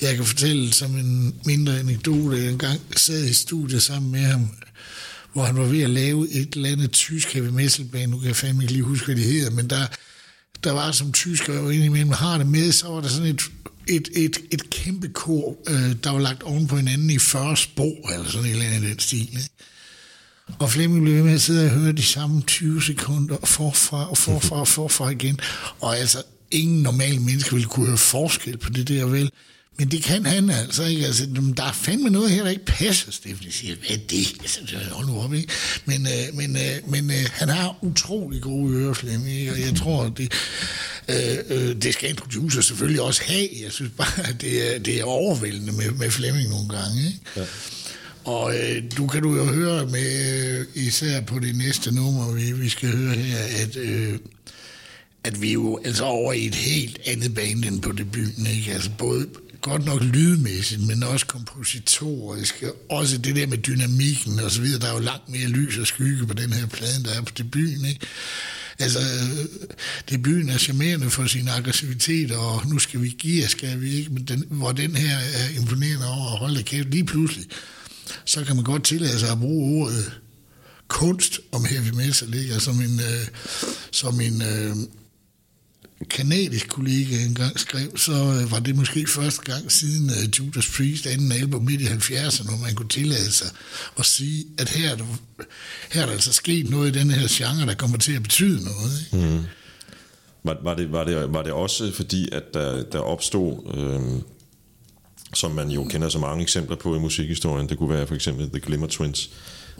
Jeg 0.00 0.16
kan 0.16 0.24
fortælle 0.24 0.72
som 0.72 0.96
en 0.96 1.34
mindre 1.44 1.78
anekdote, 1.78 2.36
jeg 2.36 2.48
engang 2.48 2.80
sad 2.96 3.24
i 3.24 3.32
studiet 3.32 3.82
sammen 3.82 4.12
med 4.12 4.20
ham, 4.20 4.48
hvor 5.38 5.46
han 5.46 5.56
var 5.56 5.64
ved 5.64 5.82
at 5.82 5.90
lave 5.90 6.30
et 6.30 6.54
eller 6.54 6.68
andet 6.68 6.92
tysk 6.92 7.32
heavy 7.32 7.48
metal 7.48 7.84
band, 7.84 8.10
nu 8.10 8.18
kan 8.18 8.28
jeg 8.28 8.36
fandme 8.36 8.62
ikke 8.62 8.72
lige 8.72 8.82
huske, 8.82 9.06
hvad 9.06 9.16
det 9.16 9.24
hedder, 9.24 9.50
men 9.50 9.70
der, 9.70 9.86
der 10.64 10.72
var 10.72 10.92
som 10.92 11.12
tysker 11.12 11.54
jo 11.54 11.68
indimellem 11.68 12.12
har 12.12 12.38
det 12.38 12.46
med, 12.46 12.72
så 12.72 12.88
var 12.88 13.00
der 13.00 13.08
sådan 13.08 13.28
et, 13.28 13.42
et, 13.88 14.08
et, 14.16 14.38
et 14.50 14.70
kæmpe 14.70 15.08
kor, 15.08 15.56
øh, 15.68 15.96
der 16.04 16.10
var 16.10 16.18
lagt 16.18 16.42
oven 16.42 16.66
på 16.66 16.76
hinanden 16.76 17.10
i 17.10 17.18
40 17.18 17.56
spor, 17.56 18.12
eller 18.12 18.30
sådan 18.30 18.46
et 18.46 18.52
eller 18.52 18.66
andet 18.66 18.86
i 18.86 18.90
den 18.90 18.98
stil. 18.98 19.20
Ikke? 19.20 19.50
Og 20.58 20.70
Flemming 20.70 21.04
blev 21.04 21.14
ved 21.14 21.22
med 21.22 21.34
at 21.34 21.40
sidde 21.40 21.64
og 21.64 21.70
høre 21.70 21.92
de 21.92 22.02
samme 22.02 22.42
20 22.42 22.82
sekunder, 22.82 23.36
forfra 23.44 24.10
og 24.10 24.18
forfra 24.18 24.56
og 24.60 24.68
forfra 24.68 25.08
igen. 25.08 25.40
Og 25.80 25.98
altså, 25.98 26.22
ingen 26.50 26.82
normal 26.82 27.20
menneske 27.20 27.52
ville 27.52 27.68
kunne 27.68 27.86
høre 27.86 27.98
forskel 27.98 28.56
på 28.56 28.70
det 28.70 28.88
der, 28.88 29.04
vel? 29.04 29.30
Men 29.78 29.90
det 29.90 30.02
kan 30.02 30.26
han 30.26 30.50
altså 30.50 30.84
ikke. 30.84 31.06
Altså, 31.06 31.26
der 31.56 31.64
er 31.64 31.72
fandme 31.72 32.10
noget 32.10 32.30
her, 32.30 32.42
der 32.42 32.50
ikke 32.50 32.64
passer, 32.64 33.12
Steffen 33.12 33.50
siger. 33.50 33.74
Hvad 33.76 33.96
er 33.96 34.00
det? 34.10 34.36
Altså, 34.40 34.60
hold 34.90 35.06
nu 35.06 35.20
op, 35.20 35.34
ikke? 35.34 35.52
Men, 35.84 36.06
øh, 36.06 36.36
men, 36.36 36.56
øh, 36.56 36.90
men 36.90 37.10
øh, 37.10 37.26
han 37.32 37.48
har 37.48 37.78
utrolig 37.82 38.42
gode 38.42 38.74
ører, 38.74 38.92
Flemming, 38.92 39.50
og 39.50 39.60
jeg 39.60 39.76
tror, 39.76 40.08
det, 40.08 40.32
øh, 41.08 41.36
øh, 41.48 41.82
det 41.82 41.94
skal 41.94 42.10
en 42.10 42.16
producer 42.16 42.60
selvfølgelig 42.60 43.02
også 43.02 43.22
have. 43.24 43.48
Jeg 43.62 43.72
synes 43.72 43.92
bare, 43.96 44.28
at 44.28 44.40
det 44.40 44.74
er, 44.74 44.78
det 44.78 45.00
er 45.00 45.04
overvældende 45.04 45.72
med, 45.72 45.90
med 45.90 46.10
Flemming 46.10 46.48
nogle 46.48 46.68
gange, 46.68 47.06
ikke? 47.06 47.20
Ja. 47.36 47.44
Og 48.24 48.54
øh, 48.58 48.82
du 48.96 49.06
kan 49.06 49.22
du 49.22 49.36
jo 49.36 49.44
høre 49.44 49.86
med, 49.86 50.66
især 50.74 51.20
på 51.20 51.38
det 51.38 51.56
næste 51.56 51.94
nummer, 51.94 52.32
vi, 52.32 52.52
vi 52.52 52.68
skal 52.68 52.96
høre 52.96 53.14
her, 53.14 53.38
at, 53.38 53.76
øh, 53.76 54.18
at 55.24 55.42
vi 55.42 55.48
er 55.48 55.52
jo 55.52 55.80
altså 55.84 56.04
over 56.04 56.32
i 56.32 56.46
et 56.46 56.54
helt 56.54 56.98
andet 57.06 57.34
band 57.34 57.64
end 57.64 57.82
på 57.82 57.92
debuten, 57.92 58.46
ikke? 58.46 58.72
Altså 58.72 58.90
både 58.98 59.26
godt 59.60 59.84
nok 59.84 60.02
lydmæssigt, 60.02 60.86
men 60.86 61.02
også 61.02 61.26
kompositorisk, 61.26 62.64
også 62.88 63.18
det 63.18 63.36
der 63.36 63.46
med 63.46 63.58
dynamikken 63.58 64.40
og 64.40 64.50
så 64.50 64.60
videre, 64.60 64.80
der 64.80 64.88
er 64.88 64.92
jo 64.92 64.98
langt 64.98 65.28
mere 65.28 65.48
lys 65.48 65.78
og 65.78 65.86
skygge 65.86 66.26
på 66.26 66.34
den 66.34 66.52
her 66.52 66.66
plade, 66.66 67.04
der 67.04 67.10
er 67.10 67.22
på 67.22 67.32
debuten, 67.38 67.84
ikke? 67.84 68.06
Altså, 68.78 68.98
debuten 70.10 70.48
er 70.48 70.58
charmerende 70.58 71.10
for 71.10 71.26
sin 71.26 71.48
aggressivitet, 71.48 72.32
og 72.32 72.66
nu 72.66 72.78
skal 72.78 73.02
vi 73.02 73.08
give, 73.08 73.48
skal 73.48 73.80
vi 73.80 73.90
ikke, 73.90 74.10
men 74.10 74.24
den, 74.24 74.44
hvor 74.48 74.72
den 74.72 74.96
her 74.96 75.16
er 75.16 75.60
imponerende 75.60 76.06
over 76.06 76.32
at 76.32 76.38
holde 76.38 76.62
kæft 76.62 76.88
lige 76.88 77.04
pludselig, 77.04 77.46
så 78.24 78.44
kan 78.44 78.56
man 78.56 78.64
godt 78.64 78.84
tillade 78.84 79.18
sig 79.18 79.30
at 79.30 79.38
bruge 79.38 79.82
ordet 79.82 80.12
kunst 80.88 81.40
om 81.52 81.64
heavy 81.64 81.90
metal, 81.94 82.34
ikke? 82.34 82.52
Altså, 82.52 82.64
som 82.64 82.80
en, 82.80 83.00
øh, 83.00 83.26
som 83.92 84.20
en 84.20 84.42
øh, 84.42 84.76
kanadisk 86.10 86.68
kollega 86.68 87.24
engang 87.24 87.60
skrev, 87.60 87.96
så 87.96 88.12
øh, 88.12 88.50
var 88.50 88.58
det 88.58 88.76
måske 88.76 89.06
første 89.06 89.52
gang 89.52 89.72
siden 89.72 90.10
øh, 90.10 90.38
Judas 90.38 90.68
Priest 90.76 91.06
anden 91.06 91.32
album 91.32 91.62
midt 91.62 91.80
i 91.80 91.84
70'erne, 91.84 92.48
hvor 92.48 92.56
man 92.56 92.74
kunne 92.74 92.88
tillade 92.88 93.32
sig 93.32 93.50
at 93.98 94.04
sige, 94.04 94.46
at 94.58 94.68
her 94.68 94.90
er, 94.90 94.96
der, 94.96 95.04
her 95.92 96.02
er 96.02 96.06
der 96.06 96.12
altså 96.12 96.32
sket 96.32 96.70
noget 96.70 96.96
i 96.96 96.98
den 96.98 97.10
her 97.10 97.26
genre, 97.30 97.66
der 97.66 97.74
kommer 97.74 97.98
til 97.98 98.16
at 98.16 98.22
betyde 98.22 98.64
noget. 98.64 99.06
Ikke? 99.12 99.26
Mm. 99.26 99.44
Var, 100.44 100.56
var, 100.62 100.74
det, 100.74 100.92
var, 100.92 101.04
det, 101.04 101.32
var 101.32 101.42
det 101.42 101.52
også 101.52 101.92
fordi, 101.92 102.28
at 102.32 102.42
der, 102.54 102.82
der 102.82 102.98
opstod... 102.98 103.74
Øh 103.76 104.22
som 105.34 105.50
man 105.50 105.70
jo 105.70 105.84
kender 105.84 106.08
så 106.08 106.18
mange 106.18 106.42
eksempler 106.42 106.76
på 106.76 106.96
i 106.96 106.98
musikhistorien. 106.98 107.68
Det 107.68 107.78
kunne 107.78 107.90
være 107.90 108.06
for 108.06 108.14
eksempel 108.14 108.50
The 108.50 108.60
Glimmer 108.60 108.86
Twins, 108.86 109.30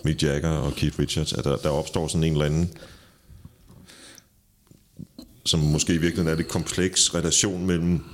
Mick 0.04 0.22
Jagger 0.22 0.50
og 0.50 0.72
Keith 0.72 0.98
Richards, 0.98 1.32
at 1.32 1.44
der, 1.44 1.56
der 1.56 1.68
opstår 1.68 2.08
sådan 2.08 2.24
en 2.24 2.32
eller 2.32 2.44
anden 2.44 2.72
som 5.49 5.61
måske 5.61 5.94
i 5.94 5.99
virkeligheden 5.99 6.32
er 6.32 6.36
lidt 6.36 6.49
kompleks 6.49 7.14
relation 7.14 7.66
mellem 7.66 8.05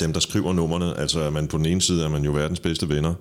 dem, 0.00 0.12
der 0.12 0.20
skriver 0.20 0.52
numrene. 0.52 0.98
Altså, 0.98 1.20
at 1.20 1.32
man 1.32 1.48
på 1.48 1.58
den 1.58 1.66
ene 1.66 1.82
side 1.82 2.04
er 2.04 2.08
man 2.08 2.24
jo 2.24 2.32
verdens 2.32 2.60
bedste 2.60 2.88
venner, 2.88 3.14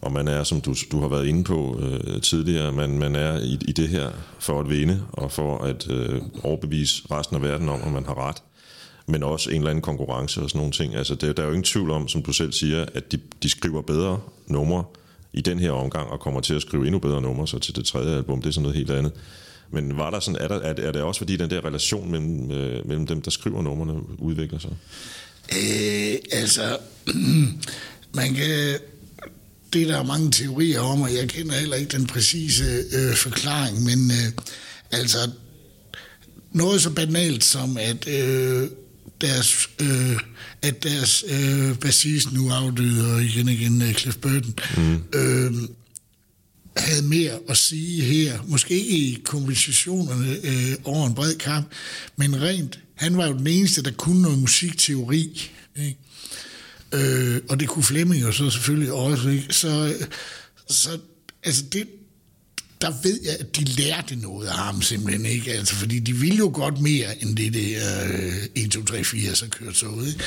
og 0.00 0.12
man 0.12 0.28
er, 0.28 0.44
som 0.44 0.60
du, 0.60 0.74
du 0.92 1.00
har 1.00 1.08
været 1.08 1.26
inde 1.26 1.44
på 1.44 1.80
øh, 1.82 2.20
tidligere, 2.22 2.72
man, 2.72 2.98
man 2.98 3.16
er 3.16 3.38
i, 3.38 3.58
i 3.68 3.72
det 3.72 3.88
her 3.88 4.10
for 4.38 4.60
at 4.60 4.70
vinde, 4.70 5.02
og 5.12 5.32
for 5.32 5.58
at 5.58 5.90
øh, 5.90 6.22
overbevise 6.42 7.02
resten 7.10 7.36
af 7.36 7.42
verden 7.42 7.68
om, 7.68 7.80
at 7.82 7.92
man 7.92 8.06
har 8.06 8.28
ret 8.28 8.42
men 9.06 9.22
også 9.22 9.50
en 9.50 9.56
eller 9.56 9.70
anden 9.70 9.82
konkurrence 9.82 10.42
og 10.42 10.50
sådan 10.50 10.58
nogle 10.58 10.72
ting. 10.72 10.94
Altså, 10.94 11.14
det, 11.14 11.36
der 11.36 11.42
er 11.42 11.46
jo 11.46 11.52
ingen 11.52 11.64
tvivl 11.64 11.90
om, 11.90 12.08
som 12.08 12.22
du 12.22 12.32
selv 12.32 12.52
siger, 12.52 12.86
at 12.94 13.12
de, 13.12 13.18
de 13.42 13.48
skriver 13.48 13.82
bedre 13.82 14.20
numre 14.46 14.84
i 15.32 15.40
den 15.40 15.58
her 15.58 15.70
omgang, 15.70 16.10
og 16.10 16.20
kommer 16.20 16.40
til 16.40 16.54
at 16.54 16.62
skrive 16.62 16.86
endnu 16.86 16.98
bedre 16.98 17.20
numre 17.20 17.48
så 17.48 17.58
til 17.58 17.76
det 17.76 17.84
tredje 17.84 18.16
album. 18.16 18.42
Det 18.42 18.48
er 18.48 18.52
sådan 18.52 18.62
noget 18.62 18.76
helt 18.76 18.90
andet. 18.90 19.12
Men 19.72 19.96
var 19.96 20.10
der 20.10 20.20
sådan, 20.20 20.40
er, 20.40 20.48
der, 20.48 20.60
er, 20.60 20.72
det, 20.72 20.84
er 20.84 20.92
det 20.92 21.02
også 21.02 21.18
fordi 21.18 21.36
den 21.36 21.50
der 21.50 21.64
relation 21.64 22.10
mellem, 22.10 22.50
øh, 22.50 22.88
mellem 22.88 23.06
dem, 23.06 23.22
der 23.22 23.30
skriver 23.30 23.62
numrene, 23.62 24.20
udvikler 24.20 24.58
sig? 24.58 24.70
Øh, 25.52 26.14
altså, 26.32 26.78
man 28.18 28.34
kan, 28.34 28.78
det 29.72 29.88
der 29.88 29.98
er 29.98 30.02
mange 30.02 30.30
teorier 30.30 30.80
om, 30.80 31.00
og 31.00 31.14
jeg 31.14 31.28
kender 31.28 31.54
heller 31.54 31.76
ikke 31.76 31.96
den 31.96 32.06
præcise 32.06 32.64
øh, 32.92 33.14
forklaring, 33.14 33.82
men 33.82 34.10
øh, 34.10 34.32
altså, 34.90 35.30
noget 36.52 36.82
så 36.82 36.90
banalt 36.90 37.44
som, 37.44 37.76
at 37.76 38.08
øh, 38.08 38.68
deres, 39.20 39.70
øh, 39.80 40.18
at 40.62 40.82
deres 40.82 41.24
øh, 41.28 41.78
bassist 41.78 42.32
nu 42.32 42.50
afdøde, 42.50 43.14
og 43.14 43.22
igen 43.22 43.48
igen 43.48 43.82
uh, 43.82 43.92
Cliff 43.92 44.16
Burton, 44.16 44.54
mm. 44.76 45.02
øh, 45.14 45.52
havde 46.76 47.02
mere 47.02 47.38
at 47.48 47.56
sige 47.56 48.02
her. 48.02 48.38
Måske 48.46 48.74
ikke 48.74 48.96
i 48.96 49.22
kompensationerne 49.24 50.36
øh, 50.44 50.76
over 50.84 51.06
en 51.06 51.14
bred 51.14 51.34
kamp, 51.34 51.66
men 52.16 52.42
rent, 52.42 52.78
han 52.94 53.16
var 53.16 53.26
jo 53.26 53.32
den 53.32 53.46
eneste, 53.46 53.82
der 53.82 53.90
kunne 53.90 54.22
noget 54.22 54.38
musikteori. 54.38 55.50
Ikke? 55.76 55.98
Øh, 56.92 57.40
og 57.48 57.60
det 57.60 57.68
kunne 57.68 57.82
Flemming 57.82 58.22
jo 58.22 58.32
så 58.32 58.50
selvfølgelig 58.50 58.92
også. 58.92 59.28
Ikke? 59.28 59.46
Så, 59.50 59.94
så 60.68 60.98
altså 61.42 61.64
det, 61.72 61.86
der 62.80 62.92
ved 63.02 63.20
jeg, 63.24 63.36
at 63.40 63.56
de 63.56 63.64
lærte 63.64 64.16
noget 64.16 64.46
af 64.46 64.54
ham 64.54 64.82
simpelthen, 64.82 65.26
ikke? 65.26 65.52
Altså, 65.52 65.74
fordi 65.74 65.98
de 65.98 66.12
ville 66.12 66.36
jo 66.36 66.50
godt 66.54 66.80
mere, 66.80 67.22
end 67.22 67.36
det 67.36 67.54
der 67.54 68.04
øh, 68.54 68.64
1, 68.64 68.70
2, 68.70 68.84
3, 68.84 69.04
4, 69.04 69.34
så 69.34 69.48
kørte 69.48 69.78
så 69.78 69.86
ud, 69.86 70.06
ikke? 70.06 70.24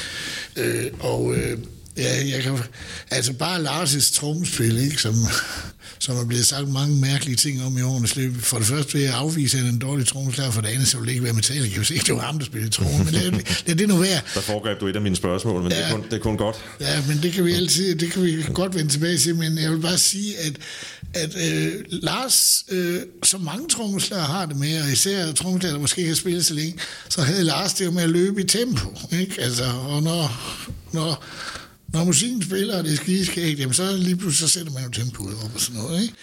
Øh, 0.85 0.91
og 0.99 1.35
øh, 1.35 1.57
ja, 1.97 2.27
jeg 2.27 2.43
kan, 2.43 2.59
altså 3.11 3.33
bare 3.33 3.63
Lars' 3.63 4.13
trommespil, 4.13 4.77
ikke? 4.77 5.01
Som, 5.01 5.15
som 5.99 6.17
er 6.17 6.25
blevet 6.25 6.45
sagt 6.45 6.69
mange 6.69 6.95
mærkelige 6.95 7.35
ting 7.35 7.65
om 7.65 7.77
i 7.77 7.81
årenes 7.81 8.15
løb. 8.15 8.41
For 8.41 8.57
det 8.57 8.67
første 8.67 8.93
vil 8.93 9.01
jeg 9.01 9.13
afvise, 9.13 9.57
at 9.57 9.63
en 9.63 9.79
dårlig 9.79 10.07
trommeslager, 10.07 10.51
for 10.51 10.61
det 10.61 10.69
andet 10.69 10.87
så 10.87 10.97
vil 10.97 11.05
det 11.05 11.11
ikke 11.11 11.23
være 11.23 11.33
Metallica, 11.33 11.77
hvis 11.77 11.91
ikke 11.91 12.05
det 12.05 12.15
var 12.15 12.21
ham, 12.21 12.39
der 12.39 12.45
spillede 12.45 12.71
tromme. 12.71 12.97
Men 12.97 13.13
lad, 13.13 13.31
lad 13.65 13.75
det 13.75 13.87
nu 13.87 13.97
være. 13.97 14.21
Der 14.33 14.41
foregreb 14.41 14.79
du 14.79 14.87
et 14.87 14.95
af 14.95 15.01
mine 15.01 15.15
spørgsmål, 15.15 15.63
men 15.63 15.71
ja, 15.71 15.77
det, 15.77 15.85
er 15.85 15.91
kun, 15.91 16.03
det 16.03 16.13
er 16.13 16.19
kun 16.19 16.37
godt. 16.37 16.55
Ja, 16.79 17.03
men 17.07 17.19
det 17.23 17.33
kan 17.33 17.45
vi 17.45 17.53
altid, 17.53 17.95
det 17.95 18.11
kan 18.11 18.23
vi 18.23 18.45
godt 18.53 18.75
vende 18.75 18.91
tilbage 18.91 19.17
til, 19.17 19.35
men 19.35 19.57
jeg 19.57 19.71
vil 19.71 19.79
bare 19.79 19.97
sige, 19.97 20.39
at, 20.39 20.53
at 21.13 21.35
øh, 21.51 21.73
Lars, 21.89 22.65
øh, 22.69 23.01
som 23.23 23.41
mange 23.41 23.69
trommeslager 23.69 24.23
har 24.23 24.45
det 24.45 24.55
med, 24.57 24.81
og 24.81 24.91
især 24.91 25.31
trommeslager, 25.31 25.73
der 25.73 25.81
måske 25.81 25.99
ikke 25.99 26.09
har 26.09 26.15
spillet 26.15 26.45
så 26.45 26.53
længe, 26.53 26.79
så 27.09 27.21
havde 27.21 27.43
Lars 27.43 27.73
det 27.73 27.85
jo 27.85 27.91
med 27.91 28.03
at 28.03 28.09
løbe 28.09 28.41
i 28.41 28.47
tempo, 28.47 28.99
ikke? 29.11 29.41
Altså, 29.41 29.65
og 29.87 30.03
når, 30.03 30.55
når 30.91 31.23
når 31.95 32.03
musikken 32.03 32.41
spiller, 32.43 32.77
og 32.77 32.83
det 32.83 32.93
er 32.93 32.95
skideskægt, 32.95 33.59
jamen 33.59 33.73
så 33.73 33.97
lige 33.97 34.15
pludselig 34.15 34.49
så 34.49 34.53
sætter 34.53 34.71
man 34.71 34.83
jo 34.83 34.89
tempoet 34.89 35.35
op 35.43 35.51
og 35.55 35.61
sådan 35.61 35.81
noget, 35.81 36.01
ikke? 36.01 36.13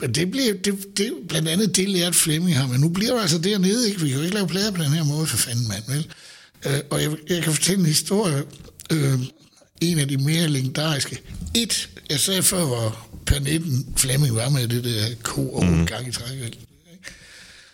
Men 0.00 0.14
det 0.14 0.30
blev, 0.30 0.58
det, 0.64 0.74
det, 0.96 1.12
blandt 1.28 1.48
andet 1.48 1.76
det 1.76 1.88
lærte 1.88 2.18
Flemming 2.18 2.56
her, 2.56 2.66
men 2.66 2.80
nu 2.80 2.88
bliver 2.88 3.12
du 3.12 3.18
altså 3.18 3.38
dernede, 3.38 3.88
ikke? 3.88 4.00
Vi 4.00 4.08
kan 4.08 4.18
jo 4.18 4.22
ikke 4.24 4.34
lave 4.34 4.48
plader 4.48 4.70
på 4.70 4.82
den 4.82 4.92
her 4.92 5.04
måde, 5.04 5.26
for 5.26 5.36
fanden 5.36 5.68
mand, 5.68 5.82
vel? 5.88 6.06
Øh, 6.66 6.80
og 6.90 7.02
jeg, 7.02 7.10
jeg 7.28 7.42
kan 7.42 7.52
fortælle 7.52 7.80
en 7.80 7.86
historie, 7.86 8.42
øh, 8.90 9.18
en 9.80 9.98
af 9.98 10.08
de 10.08 10.16
mere 10.16 10.48
legendariske. 10.48 11.20
Et, 11.54 11.88
jeg 12.10 12.20
sagde 12.20 12.42
før, 12.42 12.64
hvor 12.64 13.08
per 13.26 13.38
19 13.38 13.86
Flemming 13.96 14.34
var 14.34 14.48
med 14.48 14.68
det 14.68 14.84
der 14.84 15.06
ko 15.22 15.52
og 15.52 15.66
mm. 15.66 15.86
gang 15.86 16.08
i 16.08 16.12
træk, 16.12 16.58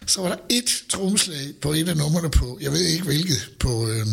så 0.06 0.20
var 0.20 0.28
der 0.28 0.36
et 0.50 0.82
tromslag 0.88 1.52
på 1.62 1.72
et 1.72 1.88
af 1.88 1.96
numrene 1.96 2.30
på, 2.30 2.58
jeg 2.60 2.72
ved 2.72 2.80
ikke 2.80 3.04
hvilket, 3.04 3.50
på, 3.60 3.88
øh, 3.88 4.06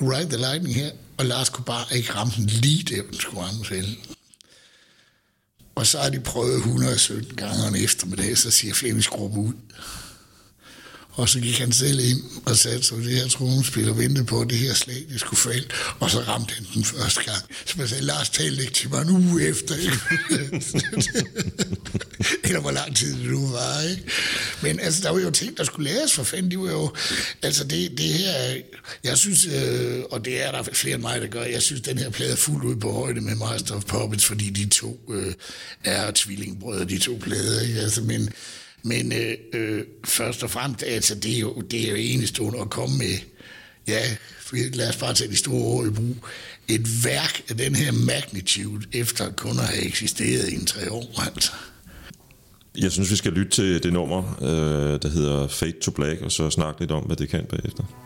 Ride 0.00 0.28
the 0.28 0.38
Lightning 0.38 0.74
her, 0.74 0.90
og 1.18 1.26
Lars 1.26 1.48
kunne 1.48 1.64
bare 1.64 1.96
ikke 1.96 2.12
ramme 2.12 2.32
den 2.36 2.46
lige 2.46 2.82
der, 2.82 3.02
den 3.02 3.20
skulle 3.20 3.42
ramme 3.42 3.64
selv. 3.64 3.96
Og 5.74 5.86
så 5.86 5.98
har 5.98 6.10
de 6.10 6.20
prøvet 6.20 6.56
117 6.56 7.36
gange 7.36 7.68
en 7.68 7.84
eftermiddag, 7.84 8.38
så 8.38 8.50
siger 8.50 8.74
Flemmings 8.74 9.08
gruppe 9.08 9.40
ud. 9.40 9.52
Og 11.16 11.28
så 11.28 11.40
gik 11.40 11.58
han 11.58 11.72
selv 11.72 12.00
ind 12.00 12.22
og 12.46 12.56
satte 12.56 12.82
sig 12.82 12.98
det 12.98 13.12
her 13.12 13.28
trommespil 13.28 13.88
og 13.88 13.98
ventede 13.98 14.24
på, 14.24 14.40
at 14.40 14.50
det 14.50 14.58
her 14.58 14.74
slag 14.74 15.04
det 15.12 15.20
skulle 15.20 15.40
falde. 15.40 15.68
Og 16.00 16.10
så 16.10 16.20
ramte 16.20 16.54
han 16.54 16.66
den 16.74 16.84
første 16.84 17.20
gang. 17.24 17.42
Så 17.66 17.74
man 17.78 17.88
sagde, 17.88 18.04
Lars 18.04 18.30
talte 18.30 18.62
ikke 18.62 18.72
til 18.72 18.90
mig 18.90 19.02
en 19.02 19.10
uge 19.10 19.48
efter. 19.48 19.74
Eller 22.44 22.60
hvor 22.60 22.70
lang 22.70 22.96
tid 22.96 23.16
det 23.16 23.30
nu 23.30 23.46
var. 23.46 23.80
Ikke? 23.80 24.02
Men 24.62 24.80
altså, 24.80 25.02
der 25.02 25.10
var 25.10 25.20
jo 25.20 25.30
ting, 25.30 25.56
der 25.56 25.64
skulle 25.64 25.90
læres 25.90 26.12
for 26.12 26.22
fanden. 26.22 26.50
De 26.50 26.58
var 26.58 26.70
jo, 26.70 26.94
altså 27.42 27.64
det, 27.64 27.98
det 27.98 28.06
her, 28.06 28.56
jeg 29.04 29.18
synes, 29.18 29.46
øh, 29.46 30.02
og 30.10 30.24
det 30.24 30.42
er 30.42 30.52
der 30.52 30.62
flere 30.62 30.94
end 30.94 31.02
mig, 31.02 31.20
der 31.20 31.26
gør, 31.26 31.44
jeg 31.44 31.62
synes, 31.62 31.80
den 31.80 31.98
her 31.98 32.10
plade 32.10 32.32
er 32.32 32.36
fuldt 32.36 32.64
ud 32.64 32.76
på 32.76 32.92
højde 32.92 33.20
med 33.20 33.34
Master 33.34 33.74
of 33.74 33.84
Puppets, 33.84 34.24
fordi 34.24 34.50
de 34.50 34.68
to 34.68 35.00
øh, 35.14 35.34
er 35.84 36.10
tvillingbrødre, 36.14 36.84
de 36.84 36.98
to 36.98 37.18
plader. 37.22 37.60
Ikke? 37.60 37.80
Altså, 37.80 38.00
men, 38.00 38.30
men 38.86 39.12
øh, 39.12 39.34
øh, 39.52 39.84
først 40.04 40.42
og 40.42 40.50
fremmest, 40.50 40.82
altså, 40.82 41.14
det 41.14 41.36
er 41.36 41.38
jo, 41.38 41.60
det 41.70 41.86
er 41.86 41.90
jo 41.90 41.96
enestående 41.96 42.60
at 42.60 42.70
komme 42.70 42.98
med, 42.98 43.18
ja, 43.88 44.00
lad 44.52 44.88
os 44.88 44.96
bare 44.96 45.14
tage 45.14 45.30
de 45.30 45.36
store 45.36 45.62
ord 45.62 45.86
i 45.86 45.90
brug, 45.90 46.16
et 46.68 47.04
værk 47.04 47.42
af 47.48 47.56
den 47.56 47.74
her 47.74 47.92
magnitude, 47.92 48.86
efter 48.92 49.32
kun 49.32 49.58
at 49.58 49.64
have 49.64 49.86
eksisteret 49.86 50.48
i 50.48 50.54
en 50.54 50.66
tre 50.66 50.92
år, 50.92 51.22
altså. 51.34 51.52
Jeg 52.78 52.92
synes, 52.92 53.10
vi 53.10 53.16
skal 53.16 53.32
lytte 53.32 53.50
til 53.50 53.82
det 53.82 53.92
nummer, 53.92 54.38
øh, 54.42 55.02
der 55.02 55.08
hedder 55.08 55.48
Fate 55.48 55.80
to 55.80 55.90
Black, 55.90 56.20
og 56.22 56.32
så 56.32 56.50
snakke 56.50 56.80
lidt 56.80 56.90
om, 56.90 57.02
hvad 57.02 57.16
det 57.16 57.28
kan 57.28 57.44
bagefter. 57.50 58.05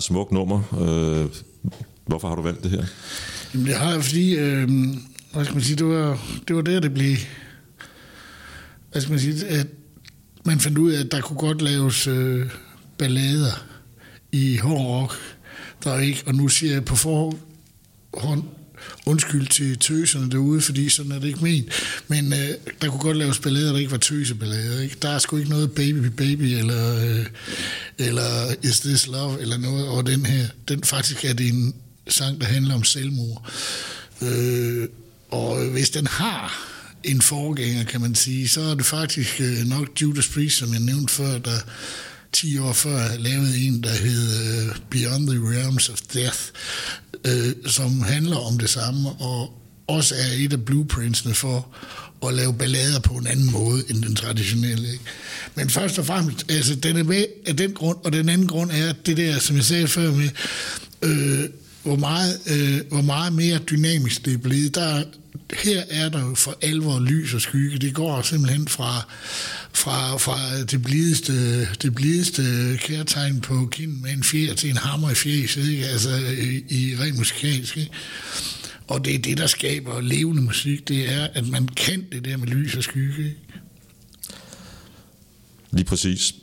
Smukt 0.00 0.32
nummer. 0.32 0.62
Øh, 0.80 1.26
hvorfor 2.06 2.28
har 2.28 2.34
du 2.34 2.42
valgt 2.42 2.62
det 2.62 2.70
her? 2.70 2.84
Jamen, 3.54 3.66
det 3.66 3.74
har 3.76 3.92
jeg, 3.92 4.04
fordi, 4.04 4.36
øh, 4.36 4.68
hvad 5.32 5.44
skal 5.44 5.54
man 5.54 5.64
sige, 5.64 5.76
det 5.76 5.86
var, 5.86 6.18
det 6.48 6.56
var 6.56 6.62
der, 6.62 6.80
det 6.80 6.94
blev, 6.94 7.16
hvad 8.92 9.02
skal 9.02 9.10
man 9.10 9.20
sige, 9.20 9.46
at 9.46 9.66
man 10.44 10.60
fandt 10.60 10.78
ud 10.78 10.92
af, 10.92 11.00
at 11.00 11.12
der 11.12 11.20
kunne 11.20 11.38
godt 11.38 11.62
laves 11.62 12.06
øh, 12.06 12.50
ballader 12.98 13.64
i 14.32 14.56
hård 14.56 14.86
rock, 14.86 15.14
der 15.84 15.90
er 15.90 15.98
ikke, 15.98 16.22
og 16.26 16.34
nu 16.34 16.48
siger 16.48 16.72
jeg 16.72 16.84
på 16.84 16.96
forhånd, 16.96 18.42
undskyld 19.06 19.46
til 19.46 19.78
tøserne 19.78 20.30
derude, 20.30 20.60
fordi 20.60 20.88
sådan 20.88 21.12
er 21.12 21.18
det 21.18 21.28
ikke 21.28 21.44
ment. 21.44 21.72
Men 22.08 22.32
øh, 22.32 22.48
der 22.82 22.88
kunne 22.88 23.00
godt 23.00 23.16
laves 23.16 23.38
ballader, 23.38 23.72
der 23.72 23.78
ikke 23.78 23.90
var 23.90 23.96
tøseballader. 23.96 24.80
Ikke? 24.80 24.96
Der 25.02 25.08
er 25.08 25.18
sgu 25.18 25.36
ikke 25.36 25.50
noget 25.50 25.72
baby 25.72 26.06
baby, 26.06 26.42
eller, 26.42 27.04
øh, 27.04 27.26
eller 27.98 28.54
is 28.62 28.80
this 28.80 29.06
love, 29.06 29.40
eller 29.40 29.58
noget 29.58 29.88
over 29.88 30.02
den 30.02 30.26
her. 30.26 30.46
Den 30.68 30.84
faktisk 30.84 31.24
er 31.24 31.32
det 31.32 31.48
en 31.48 31.74
sang, 32.08 32.40
der 32.40 32.46
handler 32.46 32.74
om 32.74 32.84
selvmord. 32.84 33.52
Øh, 34.22 34.88
og 35.30 35.64
hvis 35.64 35.90
den 35.90 36.06
har 36.06 36.68
en 37.04 37.22
forgænger, 37.22 37.84
kan 37.84 38.00
man 38.00 38.14
sige, 38.14 38.48
så 38.48 38.60
er 38.60 38.74
det 38.74 38.86
faktisk 38.86 39.40
øh, 39.40 39.66
nok 39.66 39.88
Judas 40.02 40.28
Priest, 40.28 40.56
som 40.56 40.72
jeg 40.72 40.80
nævnte 40.80 41.12
før, 41.12 41.38
der 41.38 41.58
10 42.32 42.58
år 42.58 42.72
før 42.72 43.16
lavede 43.18 43.58
en, 43.58 43.82
der 43.82 43.90
hed 43.90 44.68
uh, 44.68 44.76
Beyond 44.90 45.28
the 45.28 45.38
Realms 45.38 45.88
of 45.88 46.00
Death, 46.14 46.38
uh, 47.28 47.70
som 47.70 48.02
handler 48.02 48.36
om 48.36 48.58
det 48.58 48.70
samme, 48.70 49.08
og 49.08 49.58
også 49.86 50.14
er 50.14 50.44
et 50.44 50.52
af 50.52 50.64
blueprintsene 50.64 51.34
for 51.34 51.68
at 52.26 52.34
lave 52.34 52.54
ballader 52.54 53.00
på 53.00 53.14
en 53.14 53.26
anden 53.26 53.52
måde 53.52 53.82
end 53.90 54.02
den 54.02 54.14
traditionelle. 54.14 54.92
Ikke? 54.92 55.04
Men 55.54 55.70
først 55.70 55.98
og 55.98 56.06
fremmest, 56.06 56.46
altså, 56.50 56.74
den 56.74 56.96
er 56.96 57.02
med 57.02 57.24
af 57.46 57.56
den 57.56 57.72
grund, 57.72 57.98
og 58.04 58.12
den 58.12 58.28
anden 58.28 58.46
grund 58.46 58.70
er 58.70 58.92
det 58.92 59.16
der, 59.16 59.38
som 59.38 59.56
jeg 59.56 59.64
sagde 59.64 59.88
før 59.88 60.12
med, 60.12 60.28
øh, 61.02 61.48
hvor, 61.82 61.96
meget, 61.96 62.40
øh, 62.46 62.80
hvor 62.88 63.02
meget 63.02 63.32
mere 63.32 63.58
dynamisk 63.58 64.24
det 64.24 64.32
er 64.32 64.38
blevet. 64.38 64.74
Der, 64.74 65.04
her 65.52 65.82
er 65.90 66.08
der 66.08 66.20
jo 66.20 66.34
for 66.34 66.58
alvor 66.62 67.00
lys 67.00 67.34
og 67.34 67.40
skygge. 67.40 67.78
Det 67.78 67.94
går 67.94 68.22
simpelthen 68.22 68.68
fra, 68.68 69.12
fra, 69.72 70.16
fra 70.16 70.62
det 70.62 70.82
blideste, 70.82 71.64
det 71.74 71.94
blideste 71.94 72.42
kærtegn 72.78 73.40
på 73.40 73.68
kind 73.70 73.92
med 73.92 74.10
en 74.10 74.24
fjer 74.24 74.54
til 74.54 74.70
en 74.70 74.76
hammer 74.76 75.10
i 75.10 75.14
fjes, 75.14 75.56
ikke? 75.56 75.86
altså 75.86 76.10
i, 76.38 76.64
i 76.68 76.96
ren 77.00 77.16
musikalsk. 77.16 77.76
Ikke? 77.76 77.90
Og 78.88 79.04
det 79.04 79.14
er 79.14 79.18
det, 79.18 79.38
der 79.38 79.46
skaber 79.46 80.00
levende 80.00 80.42
musik, 80.42 80.88
det 80.88 81.12
er, 81.12 81.28
at 81.34 81.48
man 81.48 81.68
kan 81.68 82.06
det 82.12 82.24
der 82.24 82.36
med 82.36 82.46
lys 82.46 82.76
og 82.76 82.82
skygge. 82.82 83.24
Ikke? 83.24 83.36
Lige 85.70 85.84
præcis. 85.84 86.34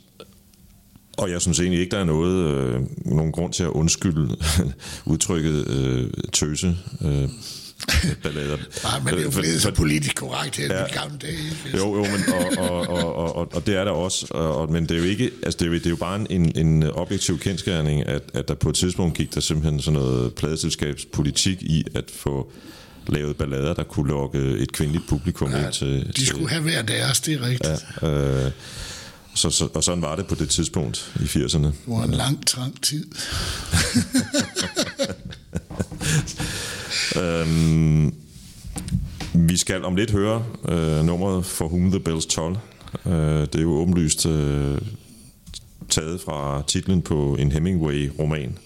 Og 1.16 1.30
jeg 1.30 1.42
synes 1.42 1.60
egentlig 1.60 1.80
ikke, 1.80 1.90
der 1.90 1.98
er 1.98 2.04
noget, 2.04 2.56
øh, 2.56 2.80
nogen 3.04 3.32
grund 3.32 3.52
til 3.52 3.62
at 3.62 3.68
undskylde 3.68 4.36
udtrykket 5.04 5.68
øh, 5.68 6.10
tøse. 6.32 6.76
Øh, 7.02 7.28
ballader. 8.22 8.56
Men 9.04 9.14
det 9.14 9.20
er 9.20 9.22
jo 9.22 9.30
blevet 9.30 9.62
så 9.62 9.70
politisk 9.70 10.16
korrekt 10.16 10.56
her 10.56 10.78
ja. 10.78 10.86
i 10.86 10.90
gamle 10.90 11.18
dage. 11.18 11.38
Jo, 11.76 11.96
jo, 11.96 12.02
men, 12.02 12.34
og, 12.58 12.70
og, 12.70 12.88
og, 12.88 13.36
og, 13.36 13.54
og 13.54 13.66
det 13.66 13.76
er 13.76 13.84
der 13.84 13.90
også. 13.90 14.26
Og, 14.26 14.72
men 14.72 14.82
det 14.82 14.90
er 14.90 14.98
jo 14.98 15.04
ikke, 15.04 15.30
altså 15.42 15.58
det 15.58 15.62
er 15.62 15.66
jo, 15.66 15.74
det 15.74 15.86
er 15.86 15.90
jo 15.90 15.96
bare 15.96 16.32
en, 16.32 16.58
en 16.58 16.82
objektiv 16.82 17.38
kendskærning, 17.38 18.06
at, 18.06 18.22
at 18.34 18.48
der 18.48 18.54
på 18.54 18.68
et 18.68 18.74
tidspunkt 18.74 19.16
gik 19.16 19.34
der 19.34 19.40
simpelthen 19.40 19.80
sådan 19.80 20.00
noget 20.00 20.34
pladeselskabspolitik 20.34 21.62
i 21.62 21.84
at 21.94 22.04
få 22.16 22.50
lavet 23.08 23.36
ballader, 23.36 23.74
der 23.74 23.82
kunne 23.82 24.08
lokke 24.08 24.38
et 24.38 24.72
kvindeligt 24.72 25.08
publikum 25.08 25.50
ja, 25.50 25.64
ind 25.64 25.72
til... 25.72 26.12
De 26.16 26.26
skulle 26.26 26.44
til, 26.44 26.50
have 26.50 26.62
hver 26.62 26.82
deres, 26.82 27.20
det 27.20 27.34
er 27.34 27.46
rigtigt. 27.46 27.86
Ja, 28.02 28.46
øh, 28.46 28.50
så, 29.34 29.50
så, 29.50 29.68
og 29.74 29.84
sådan 29.84 30.02
var 30.02 30.16
det 30.16 30.26
på 30.26 30.34
det 30.34 30.48
tidspunkt 30.48 31.12
i 31.20 31.24
80'erne. 31.24 31.64
Det 31.64 31.74
var 31.86 32.04
en 32.04 32.10
lang, 32.10 32.46
trang 32.46 32.82
tid. 32.82 33.06
øhm, 37.22 38.14
vi 39.34 39.56
skal 39.56 39.84
om 39.84 39.96
lidt 39.96 40.10
høre 40.10 40.44
øh, 40.68 41.04
nummeret 41.04 41.44
For 41.44 41.68
Whom 41.68 41.90
the 41.90 42.00
Bells 42.00 42.26
Toll. 42.26 42.58
Øh, 43.06 43.40
det 43.40 43.54
er 43.54 43.62
jo 43.62 43.70
åbenlyst 43.70 44.26
øh, 44.26 44.78
taget 45.88 46.20
fra 46.20 46.62
titlen 46.66 47.02
på 47.02 47.36
en 47.38 47.52
Hemingway-roman, 47.52 48.58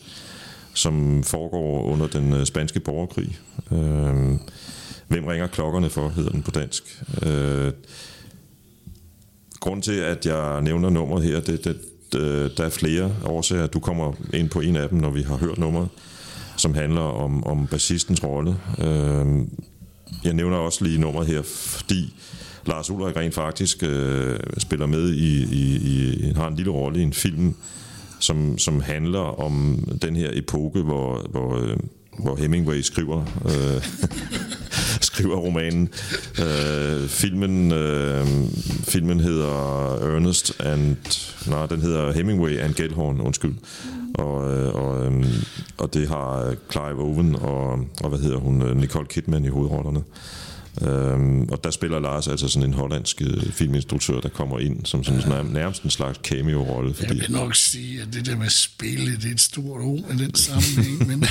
som 0.74 1.22
foregår 1.22 1.84
under 1.84 2.07
den 2.07 2.32
øh, 2.32 2.46
spanske 2.46 2.80
borgerkrig. 2.80 3.38
Øh, 3.72 4.38
Hvem 5.09 5.24
ringer 5.24 5.46
klokkerne 5.46 5.90
for, 5.90 6.09
hedder 6.09 6.30
den 6.30 6.42
på 6.42 6.51
dansk. 6.51 7.03
Øh, 7.22 7.72
grunden 9.61 9.82
til, 9.82 9.92
at 9.92 10.26
jeg 10.26 10.62
nævner 10.62 10.90
nummeret 10.90 11.24
her, 11.24 11.40
det, 11.40 11.64
det, 11.64 11.76
øh, 12.20 12.51
der 12.57 12.64
er 12.64 12.70
flere 12.70 13.12
årsager. 13.24 13.66
Du 13.66 13.80
kommer 13.80 14.12
ind 14.34 14.51
på 14.51 14.61
en 14.61 14.76
af 14.76 14.88
dem, 14.88 14.98
når 14.98 15.11
vi 15.11 15.22
har 15.22 15.36
hørt 15.36 15.59
nummeret, 15.59 15.88
som 16.61 16.74
handler 16.74 17.00
om, 17.00 17.44
om 17.44 17.66
bassistens 17.66 18.24
rolle. 18.24 18.56
Øh, 18.78 19.26
jeg 20.24 20.34
nævner 20.34 20.56
også 20.56 20.84
lige 20.84 21.00
nummeret 21.00 21.26
her, 21.26 21.42
fordi 21.42 22.14
Lars 22.66 22.90
Ulrik 22.90 23.16
rent 23.16 23.34
faktisk 23.34 23.82
øh, 23.82 24.38
spiller 24.58 24.86
med 24.86 25.11
i, 25.12 25.42
i, 25.42 25.76
i, 25.76 26.32
har 26.36 26.48
en 26.48 26.56
lille 26.56 26.72
rolle 26.72 27.00
i 27.00 27.02
en 27.02 27.12
film, 27.12 27.54
som, 28.18 28.58
som 28.58 28.80
handler 28.80 29.40
om 29.40 29.84
den 30.02 30.16
her 30.16 30.30
epoke, 30.32 30.82
hvor, 30.82 31.26
hvor, 31.30 31.56
øh, 31.56 31.76
hvor 32.18 32.36
Hemingway 32.36 32.80
skriver 32.80 33.24
øh, 33.44 33.86
skriver 35.20 35.36
romanen. 35.36 35.88
Øh, 36.40 37.08
filmen, 37.08 37.72
øh, 37.72 38.26
filmen 38.82 39.20
hedder 39.20 39.94
Ernest 40.16 40.60
and... 40.60 40.96
Nej, 41.48 41.66
den 41.66 41.80
hedder 41.80 42.12
Hemingway 42.12 42.58
and 42.58 42.74
Gellhorn, 42.74 43.20
undskyld. 43.20 43.54
Og, 44.14 44.52
øh, 44.52 44.74
og, 44.74 45.06
øh, 45.06 45.26
og 45.78 45.94
det 45.94 46.08
har 46.08 46.54
Clive 46.70 47.02
Owen 47.02 47.36
og, 47.36 47.70
og 48.02 48.08
hvad 48.08 48.18
hedder 48.18 48.38
hun, 48.38 48.62
øh, 48.62 48.76
Nicole 48.76 49.06
Kidman 49.06 49.44
i 49.44 49.48
hovedrollerne. 49.48 50.02
Øhm, 50.82 51.42
og 51.42 51.64
der 51.64 51.70
spiller 51.70 52.00
Lars 52.00 52.28
altså 52.28 52.48
sådan 52.48 52.68
en 52.68 52.74
hollandsk 52.74 53.22
øh, 53.22 53.52
filminstruktør, 53.52 54.20
der 54.20 54.28
kommer 54.28 54.58
ind 54.58 54.86
som 54.86 55.04
sådan 55.04 55.20
ja. 55.30 55.42
nærmest 55.42 55.82
en 55.82 55.90
slags 55.90 56.18
cameo-rolle. 56.24 56.94
Fordi... 56.94 57.08
Jeg 57.08 57.20
vil 57.20 57.30
nok 57.30 57.54
sige, 57.54 58.02
at 58.02 58.08
det 58.12 58.26
der 58.26 58.36
med 58.36 58.50
spille, 58.50 59.16
det 59.16 59.24
er 59.24 59.30
et 59.30 59.40
stort 59.40 59.80
ord 59.80 60.14
i 60.14 60.16
den 60.16 60.34
sammenhæng. 60.34 61.06
men... 61.06 61.20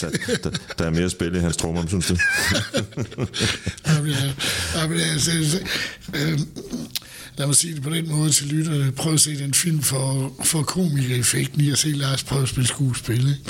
der, 0.00 0.36
der, 0.42 0.50
der, 0.78 0.84
er 0.84 0.90
mere 0.90 1.04
at 1.04 1.10
spille 1.10 1.38
i 1.38 1.40
hans 1.40 1.56
trommer, 1.56 1.86
synes 1.86 2.06
du? 2.06 2.16
jamen, 3.88 4.10
ja, 4.10 4.32
jamen, 4.76 5.00
altså, 5.00 5.60
øh, 6.14 6.38
lad 7.36 7.46
mig 7.46 7.56
sige 7.56 7.74
det 7.74 7.82
på 7.82 7.90
den 7.90 8.08
måde 8.08 8.30
til 8.30 8.46
lytterne. 8.46 8.92
Prøv 8.92 9.14
at 9.14 9.20
se 9.20 9.38
den 9.38 9.54
film 9.54 9.82
for, 9.82 10.32
for 10.44 10.62
komikereffekten 10.62 11.60
i 11.60 11.70
at 11.70 11.78
se 11.78 11.88
Lars 11.88 12.24
prøve 12.24 12.42
at 12.42 12.48
spille 12.48 12.68
skuespil. 12.68 13.28
Ikke? 13.28 13.40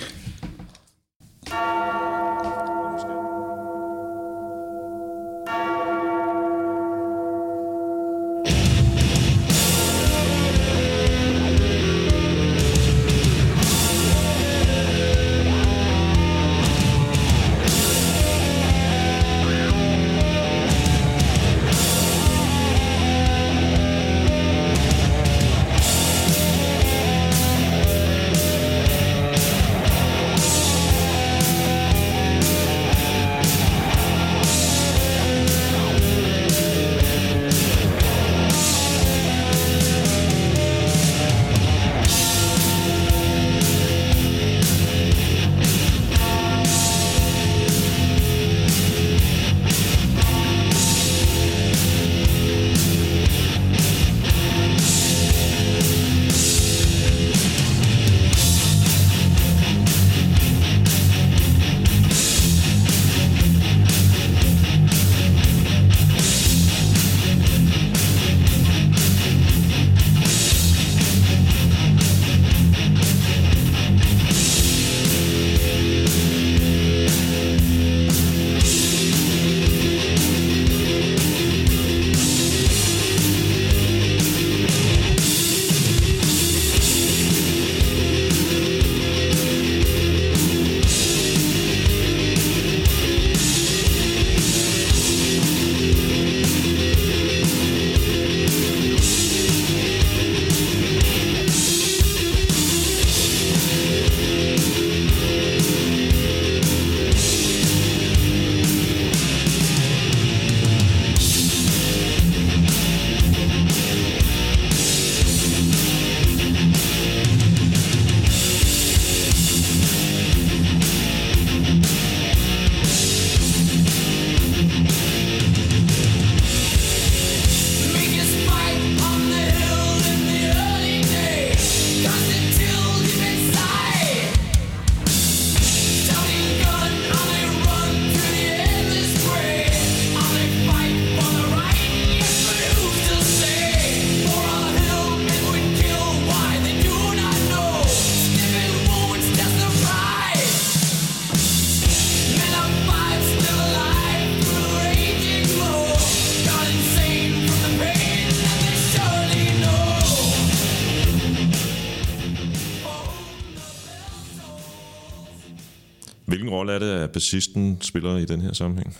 Bassisten 167.19 167.79
spiller 167.81 168.17
i 168.17 168.25
den 168.25 168.41
her 168.41 168.53
sammenhæng? 168.53 168.97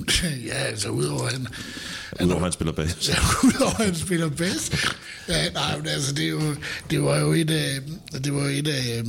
ja, 0.48 0.54
altså 0.54 0.88
udover 0.88 1.28
han... 1.28 1.46
Udover 2.24 2.42
han 2.42 2.52
spiller 2.52 2.72
bass. 2.72 3.08
Ja, 3.08 3.14
udover 3.48 3.84
han 3.84 3.94
spiller 3.94 4.28
bass. 4.28 4.70
Ja, 5.28 5.50
nej, 5.50 5.78
men 5.78 5.86
altså, 5.86 6.14
det, 6.14 6.24
er 6.24 6.28
jo, 6.28 6.54
det 6.90 7.02
var 7.02 7.18
jo 7.18 7.32
et 7.32 7.50
af... 7.50 7.80
Det 8.24 8.34
var 8.34 8.46
et 8.46 8.68
af 8.68 9.02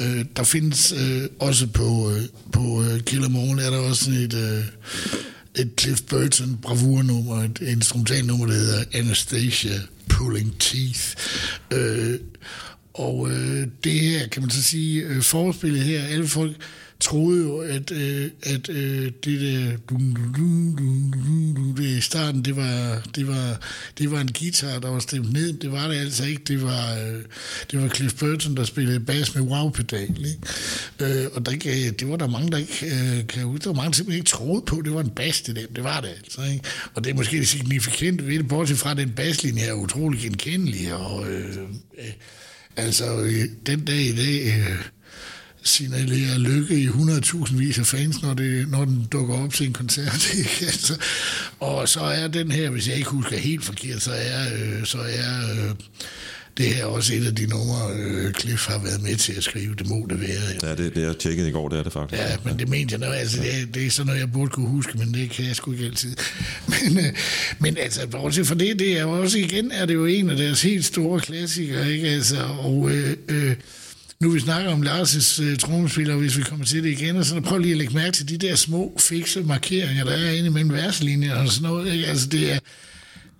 øh, 0.00 0.24
der 0.36 0.42
findes 0.42 0.92
øh, 0.92 1.22
også 1.38 1.66
på, 1.66 2.10
øh, 2.10 2.22
på 2.52 2.82
øh, 2.82 3.00
Killer 3.00 3.28
Morgen, 3.28 3.58
er 3.58 3.70
der 3.70 3.78
også 3.78 4.04
sådan 4.04 4.20
et... 4.20 4.34
Øh, 4.34 4.64
et 5.54 5.70
Cliff 5.80 6.02
Burton 6.02 6.58
bravurnummer, 6.62 7.42
et 7.42 7.60
instrumentalnummer, 7.60 8.46
der 8.46 8.54
hedder 8.54 8.84
Anastasia 8.94 9.80
Pulling 10.08 10.54
Teeth. 10.58 11.14
Øh, 11.72 12.18
og 12.94 13.30
øh, 13.30 13.66
det 13.84 13.92
her, 13.92 14.28
kan 14.28 14.42
man 14.42 14.50
så 14.50 14.62
sige, 14.62 15.02
øh, 15.02 15.22
forspillet 15.22 15.82
her, 15.82 16.02
alle 16.02 16.28
folk 16.28 16.52
troede 17.00 17.42
jo, 17.42 17.58
at, 17.58 17.90
øh, 17.90 18.30
at 18.42 18.68
øh, 18.68 19.12
det 19.24 19.40
der 19.40 19.76
dum, 19.90 20.14
dum, 20.14 20.32
dum, 20.36 20.76
dum, 20.78 21.12
dum, 21.12 21.54
dum, 21.54 21.74
det 21.76 21.84
i 21.84 22.00
starten, 22.00 22.44
det 22.44 22.56
var, 22.56 23.02
det 23.16 23.28
var, 23.28 23.60
det 23.98 24.10
var 24.10 24.20
en 24.20 24.32
guitar, 24.32 24.78
der 24.78 24.90
var 24.90 24.98
stemt 24.98 25.32
ned. 25.32 25.52
Det 25.52 25.72
var 25.72 25.88
det 25.88 25.96
altså 25.96 26.24
ikke. 26.24 26.42
Det 26.48 26.62
var, 26.62 26.94
øh, 26.94 27.22
det 27.70 27.82
var 27.82 27.88
Cliff 27.88 28.14
Burton, 28.14 28.56
der 28.56 28.64
spillede 28.64 29.00
bass 29.00 29.34
med 29.34 29.42
wow-pedal. 29.42 30.26
Ikke? 30.26 31.22
Øh, 31.22 31.26
og 31.34 31.46
der, 31.46 31.52
det 31.98 32.08
var 32.08 32.16
der 32.16 32.26
mange, 32.26 32.50
der 32.50 32.58
ikke 32.58 32.86
øh, 32.86 33.26
kan 33.26 33.42
huske. 33.42 33.64
Der 33.64 33.70
var 33.70 33.76
mange, 33.76 33.90
der 33.90 33.96
simpelthen 33.96 34.20
ikke 34.20 34.28
troede 34.28 34.62
på, 34.66 34.82
det 34.84 34.94
var 34.94 35.00
en 35.00 35.10
bass, 35.10 35.42
det 35.42 35.56
der. 35.56 35.66
Det 35.76 35.84
var 35.84 36.00
det 36.00 36.08
altså. 36.08 36.42
Ikke? 36.42 36.64
Og 36.94 37.04
det 37.04 37.10
er 37.10 37.14
måske 37.14 37.36
det 37.36 37.48
signifikante 37.48 38.26
ved 38.26 38.38
det, 38.38 38.48
bortset 38.48 38.78
fra 38.78 38.94
den 38.94 39.10
basslinje 39.10 39.62
er 39.62 39.72
utrolig 39.72 40.20
genkendelig. 40.20 40.94
Og, 40.94 41.30
øh, 41.30 41.56
øh, 41.98 42.12
altså, 42.76 43.20
øh, 43.20 43.44
den 43.66 43.84
dag 43.84 44.00
i 44.00 44.16
dag... 44.16 44.46
Øh, 44.46 44.76
signalerer 45.68 46.38
lykke 46.38 46.80
i 46.80 46.88
100.000 46.88 47.56
vis 47.56 47.78
af 47.78 47.86
fans, 47.86 48.22
når, 48.22 48.34
det, 48.34 48.68
når 48.68 48.84
den 48.84 49.06
dukker 49.12 49.34
op 49.34 49.52
til 49.52 49.66
en 49.66 49.72
koncert. 49.72 50.30
Ikke? 50.38 50.66
Altså, 50.66 50.94
og 51.60 51.88
så 51.88 52.00
er 52.00 52.28
den 52.28 52.50
her, 52.50 52.70
hvis 52.70 52.88
jeg 52.88 52.96
ikke 52.96 53.10
husker 53.10 53.36
helt 53.36 53.64
forkert, 53.64 54.02
så 54.02 54.12
er, 54.12 54.40
øh, 54.54 54.84
så 54.84 54.98
er 54.98 55.50
øh, 55.50 55.74
det 56.58 56.66
her 56.66 56.84
også 56.84 57.14
et 57.14 57.26
af 57.26 57.34
de 57.34 57.46
numre, 57.46 57.92
øh, 57.98 58.34
Cliff 58.34 58.66
har 58.66 58.78
været 58.78 59.02
med 59.02 59.16
til 59.16 59.32
at 59.32 59.44
skrive. 59.44 59.74
Det 59.74 59.88
må 59.88 60.06
det 60.10 60.20
være. 60.20 60.40
Ja, 60.62 60.74
det, 60.74 60.94
det 60.94 61.02
jeg 61.02 61.18
tjekket 61.18 61.46
i 61.46 61.50
går, 61.50 61.68
det 61.68 61.78
er 61.78 61.82
det 61.82 61.92
faktisk. 61.92 62.22
Ja, 62.22 62.36
men 62.44 62.58
det 62.58 62.68
mente 62.68 62.92
jeg 62.92 63.00
nok. 63.00 63.14
Altså, 63.14 63.42
det, 63.42 63.74
det 63.74 63.86
er 63.86 63.90
sådan 63.90 64.06
noget, 64.06 64.20
jeg 64.20 64.32
burde 64.32 64.50
kunne 64.50 64.68
huske, 64.68 64.98
men 64.98 65.14
det 65.14 65.30
kan 65.30 65.44
jeg 65.44 65.56
sgu 65.56 65.72
ikke 65.72 65.84
altid. 65.84 66.16
Men, 66.72 66.98
øh, 66.98 67.12
men 67.58 67.76
altså, 67.76 68.06
bortset 68.06 68.46
for 68.46 68.54
det, 68.54 68.78
det 68.78 68.98
er 68.98 69.04
også 69.04 69.38
igen, 69.38 69.72
er 69.72 69.86
det 69.86 69.94
jo 69.94 70.06
en 70.06 70.30
af 70.30 70.36
deres 70.36 70.62
helt 70.62 70.84
store 70.84 71.20
klassikere, 71.20 71.92
ikke? 71.92 72.08
Altså, 72.08 72.44
og 72.58 72.90
øh, 72.90 73.16
øh, 73.28 73.54
nu 74.22 74.30
vi 74.30 74.40
snakker 74.40 74.72
om 74.72 74.82
Lars' 74.82 75.42
øh, 75.42 75.52
uh, 75.52 75.58
trommespiller, 75.58 76.16
hvis 76.16 76.38
vi 76.38 76.42
kommer 76.42 76.64
til 76.64 76.82
det 76.82 76.90
igen, 76.90 77.16
og 77.16 77.24
så 77.24 77.40
prøv 77.40 77.58
lige 77.58 77.72
at 77.72 77.78
lægge 77.78 77.94
mærke 77.94 78.12
til 78.12 78.28
de 78.28 78.38
der 78.38 78.54
små 78.54 78.96
fikse 79.00 79.42
markeringer, 79.42 80.04
der 80.04 80.12
er 80.12 80.30
inde 80.30 80.46
imellem 80.46 80.72
verslinjer 80.72 81.34
og 81.34 81.48
sådan 81.48 81.68
noget. 81.68 81.92
Ikke? 81.92 82.06
Altså 82.06 82.26
det 82.28 82.52
er, 82.52 82.58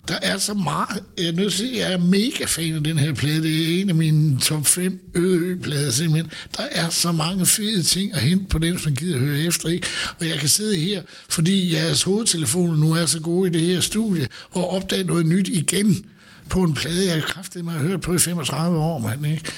der 0.08 0.18
er 0.22 0.38
så 0.38 0.54
meget. 0.54 1.02
Jeg 1.18 1.26
er 1.26 1.32
nødt 1.32 1.52
til 1.52 1.74
jeg 1.74 1.92
er 1.92 1.98
mega 1.98 2.44
fan 2.44 2.74
af 2.74 2.84
den 2.84 2.98
her 2.98 3.14
plade. 3.14 3.42
Det 3.42 3.62
er 3.62 3.80
en 3.80 3.88
af 3.88 3.94
mine 3.94 4.38
top 4.40 4.66
5 4.66 5.00
ø-plader 5.14 5.90
simpelthen. 5.90 6.30
Der 6.56 6.62
er 6.70 6.88
så 6.88 7.12
mange 7.12 7.46
fede 7.46 7.82
ting 7.82 8.14
at 8.14 8.20
hente 8.20 8.44
på 8.50 8.58
den, 8.58 8.72
hvis 8.72 8.84
man 8.84 8.94
gider 8.94 9.14
at 9.14 9.20
høre 9.20 9.40
efter. 9.40 9.68
Ikke? 9.68 9.86
Og 10.18 10.28
jeg 10.28 10.38
kan 10.38 10.48
sidde 10.48 10.76
her, 10.76 11.02
fordi 11.28 11.74
jeres 11.74 12.02
hovedtelefoner 12.02 12.76
nu 12.76 12.92
er 12.92 13.06
så 13.06 13.20
gode 13.20 13.50
i 13.50 13.52
det 13.52 13.60
her 13.60 13.80
studie, 13.80 14.28
og 14.50 14.70
opdage 14.70 15.04
noget 15.04 15.26
nyt 15.26 15.48
igen 15.48 16.04
på 16.48 16.62
en 16.62 16.74
plade, 16.74 17.06
jeg 17.06 17.14
har 17.14 17.20
kraftet 17.20 17.64
mig 17.64 17.74
at 17.74 17.80
høre 17.80 17.98
på 17.98 18.14
i 18.14 18.18
35 18.18 18.78
år, 18.78 18.98
mand, 18.98 19.26
ikke? 19.26 19.52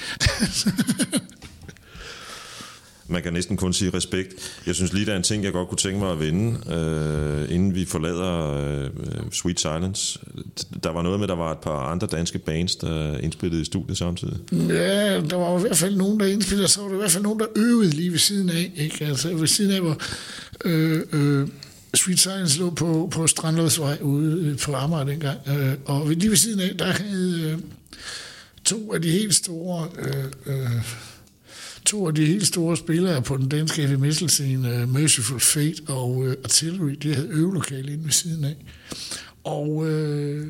Man 3.10 3.22
kan 3.22 3.32
næsten 3.32 3.56
kun 3.56 3.72
sige 3.72 3.90
respekt. 3.94 4.62
Jeg 4.66 4.74
synes 4.74 4.92
lige, 4.92 5.06
der 5.06 5.12
er 5.12 5.16
en 5.16 5.22
ting, 5.22 5.44
jeg 5.44 5.52
godt 5.52 5.68
kunne 5.68 5.78
tænke 5.78 5.98
mig 5.98 6.12
at 6.12 6.20
vende, 6.20 6.74
øh, 6.74 7.54
inden 7.54 7.74
vi 7.74 7.84
forlader 7.84 8.52
øh, 8.56 8.90
Sweet 9.32 9.60
Silence. 9.60 10.18
Der 10.82 10.90
var 10.90 11.02
noget 11.02 11.20
med, 11.20 11.28
der 11.28 11.34
var 11.34 11.52
et 11.52 11.58
par 11.58 11.92
andre 11.92 12.06
danske 12.06 12.38
bands, 12.38 12.76
der 12.76 13.18
indspillede 13.18 13.62
i 13.62 13.64
studiet 13.64 13.98
samtidig. 13.98 14.36
Ja, 14.52 15.20
der 15.20 15.36
var 15.36 15.58
i 15.58 15.60
hvert 15.60 15.76
fald 15.76 15.96
nogen, 15.96 16.20
der 16.20 16.26
indspillede, 16.26 16.68
så 16.68 16.80
var 16.80 16.88
der 16.88 16.94
i 16.94 16.98
hvert 16.98 17.10
fald 17.10 17.22
nogen, 17.22 17.40
der 17.40 17.46
øvede 17.56 17.90
lige 17.90 18.10
ved 18.10 18.18
siden 18.18 18.50
af. 18.50 18.72
Ikke? 18.76 19.04
Altså 19.04 19.34
ved 19.34 19.46
siden 19.46 19.72
af, 19.72 19.80
hvor... 19.80 19.96
Øh, 20.64 21.02
øh, 21.12 21.48
Sweet 21.94 22.18
Science 22.18 22.58
lå 22.58 22.70
på, 22.70 23.08
på 23.12 23.26
Strandlodsvej 23.26 23.98
ude 24.00 24.56
på 24.64 24.74
Amager 24.74 25.04
dengang. 25.04 25.38
Øh, 25.48 25.74
og 25.84 26.08
lige 26.08 26.30
ved 26.30 26.36
siden 26.36 26.60
af, 26.60 26.76
der 26.78 26.92
havde 26.92 27.50
øh, 27.50 27.58
to 28.64 28.94
af 28.94 29.02
de 29.02 29.10
helt 29.10 29.34
store... 29.34 29.88
Øh, 29.98 30.24
øh, 30.46 30.84
to 31.86 32.08
af 32.08 32.14
de 32.14 32.26
helt 32.26 32.46
store 32.46 32.76
spillere 32.76 33.22
på 33.22 33.36
den 33.36 33.48
danske 33.48 33.82
heavy 33.82 33.98
metal 33.98 34.30
scene, 34.30 34.68
uh, 34.68 34.80
øh, 34.80 34.88
Merciful 34.88 35.40
Fate 35.40 35.82
og 35.86 36.16
uh, 36.16 36.32
Artillery, 36.44 36.90
de 36.90 37.14
havde 37.14 37.28
øvelokale 37.28 37.92
inde 37.92 38.04
ved 38.04 38.12
siden 38.12 38.44
af. 38.44 38.56
Og 39.44 39.76
uh, 39.76 40.46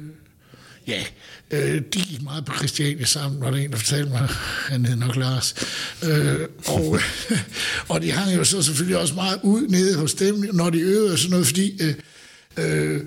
ja, 0.86 1.04
øh, 1.50 1.82
de 1.94 2.00
gik 2.00 2.22
meget 2.22 2.44
på 2.44 2.56
Christiania 2.56 3.04
sammen, 3.04 3.40
var 3.40 3.50
der 3.50 3.58
en, 3.58 3.70
der 3.70 3.76
fortalte 3.76 4.10
mig, 4.10 4.28
han 4.68 4.86
hed 4.86 4.96
nok 4.96 5.16
Lars. 5.16 5.54
Øh, 6.04 6.40
og, 6.66 6.98
og 7.88 8.02
de 8.02 8.10
hang 8.10 8.36
jo 8.36 8.44
så 8.44 8.62
selvfølgelig 8.62 8.98
også 8.98 9.14
meget 9.14 9.40
ud 9.42 9.68
nede 9.68 9.96
hos 9.96 10.14
dem, 10.14 10.44
når 10.52 10.70
de 10.70 10.78
øvede 10.78 11.12
og 11.12 11.18
sådan 11.18 11.30
noget, 11.30 11.46
fordi 11.46 11.82
øh, 11.82 11.94
øh, 12.56 13.00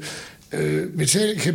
øh 0.54 0.98
Metallica 0.98 1.54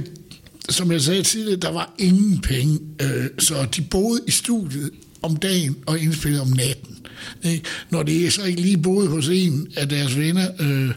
som 0.69 0.93
jeg 0.93 1.01
sagde 1.01 1.23
tidligere, 1.23 1.61
der 1.61 1.73
var 1.73 1.95
ingen 1.99 2.41
penge, 2.41 2.79
øh, 3.03 3.27
så 3.39 3.67
de 3.77 3.83
boede 3.83 4.21
i 4.27 4.31
studiet 4.31 4.91
om 5.23 5.37
dagen 5.37 5.77
og 5.87 5.99
indspillede 5.99 6.43
om 6.43 6.49
natten. 6.49 6.99
Ikke? 7.45 7.65
Når 7.91 8.03
de 8.03 8.31
så 8.31 8.45
ikke 8.45 8.61
lige 8.61 8.79
boede 8.79 9.09
hos 9.09 9.29
en 9.29 9.73
af 9.77 9.89
deres 9.89 10.19
venner, 10.19 10.49
øh, 10.61 10.91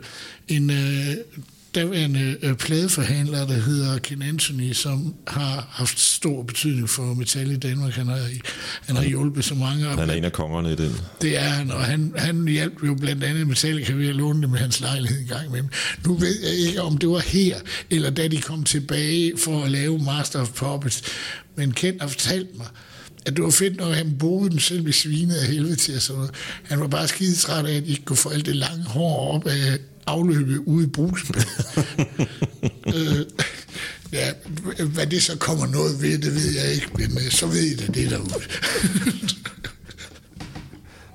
en 0.47 0.69
øh, 0.69 1.15
daværende 1.75 2.37
øh, 2.41 2.55
pladeforhandler, 2.55 3.47
der 3.47 3.53
hedder 3.53 3.97
Ken 3.97 4.21
Anthony, 4.21 4.73
som 4.73 5.15
har 5.27 5.67
haft 5.69 5.99
stor 5.99 6.43
betydning 6.43 6.89
for 6.89 7.13
metal 7.13 7.51
i 7.51 7.57
Danmark. 7.57 7.93
Han 7.93 8.07
har, 8.07 8.19
han 8.85 8.95
har 8.95 9.03
hjulpet 9.03 9.45
så 9.45 9.55
mange. 9.55 9.85
Han 9.85 10.09
er 10.09 10.13
en 10.13 10.23
af 10.23 10.31
kongerne 10.33 10.71
i 10.71 10.75
den. 10.75 10.95
Det 11.21 11.37
er 11.37 11.49
han, 11.49 11.71
og 11.71 11.83
han, 11.83 12.13
han 12.17 12.47
hjalp 12.47 12.83
jo 12.83 12.95
blandt 12.95 13.23
andet 13.23 13.47
Metallica 13.47 13.93
ved 13.93 14.09
at 14.09 14.15
låne 14.15 14.41
det 14.41 14.49
med 14.49 14.59
hans 14.59 14.79
lejlighed 14.79 15.21
en 15.21 15.27
gang 15.27 15.51
med 15.51 15.63
Nu 16.05 16.13
ved 16.13 16.39
jeg 16.43 16.53
ikke, 16.53 16.81
om 16.81 16.97
det 16.97 17.09
var 17.09 17.19
her, 17.19 17.57
eller 17.89 18.09
da 18.09 18.27
de 18.27 18.41
kom 18.41 18.63
tilbage 18.63 19.33
for 19.37 19.63
at 19.63 19.71
lave 19.71 19.99
Master 19.99 20.41
of 20.41 20.49
Puppets. 20.49 21.03
Men 21.55 21.71
Ken 21.71 22.01
har 22.01 22.07
fortalt 22.07 22.57
mig, 22.57 22.67
at 23.25 23.35
det 23.35 23.43
var 23.43 23.49
fedt, 23.49 23.77
når 23.77 23.93
han 23.93 24.17
boede 24.19 24.49
den 24.49 24.59
selv 24.59 24.87
i 24.87 24.91
svinet 24.91 25.35
af 25.35 25.47
helvede 25.47 25.75
til 25.75 25.95
og 25.95 26.01
sådan 26.01 26.17
noget. 26.17 26.35
Han 26.63 26.79
var 26.79 26.87
bare 26.87 27.07
skide 27.07 27.35
træt 27.35 27.65
af, 27.65 27.75
at 27.75 27.83
de 27.83 27.89
ikke 27.89 28.05
kunne 28.05 28.17
få 28.17 28.29
alt 28.29 28.45
det 28.45 28.55
lange 28.55 28.83
hår 28.83 29.35
op 29.35 29.47
af 29.47 29.79
afløbet 30.07 30.57
ude 30.57 30.83
i 30.85 30.89
brusen. 30.89 31.35
øh, 32.95 33.25
ja, 34.11 34.31
hvad 34.85 35.07
det 35.07 35.23
så 35.23 35.37
kommer 35.37 35.67
noget 35.67 36.01
ved, 36.01 36.17
det 36.17 36.35
ved 36.35 36.51
jeg 36.63 36.73
ikke, 36.73 36.87
men 36.95 37.11
øh, 37.25 37.31
så 37.31 37.47
ved 37.47 37.61
I 37.61 37.75
det, 37.75 37.95
det 37.95 38.09
derude. 38.09 38.43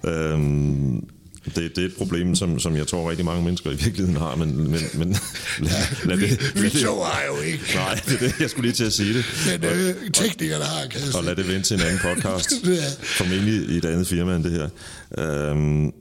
øhm, 0.32 1.06
det, 1.54 1.76
det 1.76 1.78
er 1.84 1.86
et 1.88 1.94
problem, 1.98 2.34
som, 2.34 2.58
som 2.58 2.76
jeg 2.76 2.86
tror 2.86 3.10
rigtig 3.10 3.24
mange 3.24 3.44
mennesker 3.44 3.70
i 3.70 3.74
virkeligheden 3.74 4.16
har, 4.16 4.36
men, 4.36 4.56
men, 4.56 4.80
men 4.94 5.08
lad, 5.58 5.70
ja, 5.70 6.08
lad 6.08 6.16
vi, 6.16 6.26
det, 6.26 6.62
vi 6.62 6.70
to 6.70 7.02
har 7.02 7.22
jo 7.26 7.42
ikke. 7.42 7.64
Nej, 7.74 8.00
det 8.06 8.14
er 8.14 8.18
det, 8.18 8.40
jeg 8.40 8.50
skulle 8.50 8.66
lige 8.66 8.74
til 8.74 8.84
at 8.84 8.92
sige 8.92 9.14
det. 9.14 9.24
Men 9.46 9.70
øh, 9.70 10.10
teknikerne 10.12 10.64
har, 10.64 10.86
kan 10.86 11.00
Og 11.14 11.24
lad 11.24 11.36
det 11.36 11.48
vente 11.48 11.62
til 11.62 11.74
en 11.74 11.80
anden 11.80 11.98
podcast. 11.98 12.52
ja. 12.64 12.70
Formentlig 13.02 13.68
i 13.68 13.76
et 13.76 13.84
andet 13.84 14.06
firma 14.06 14.36
end 14.36 14.44
det 14.44 14.52
her. 14.52 14.68
Øhm, 15.18 15.92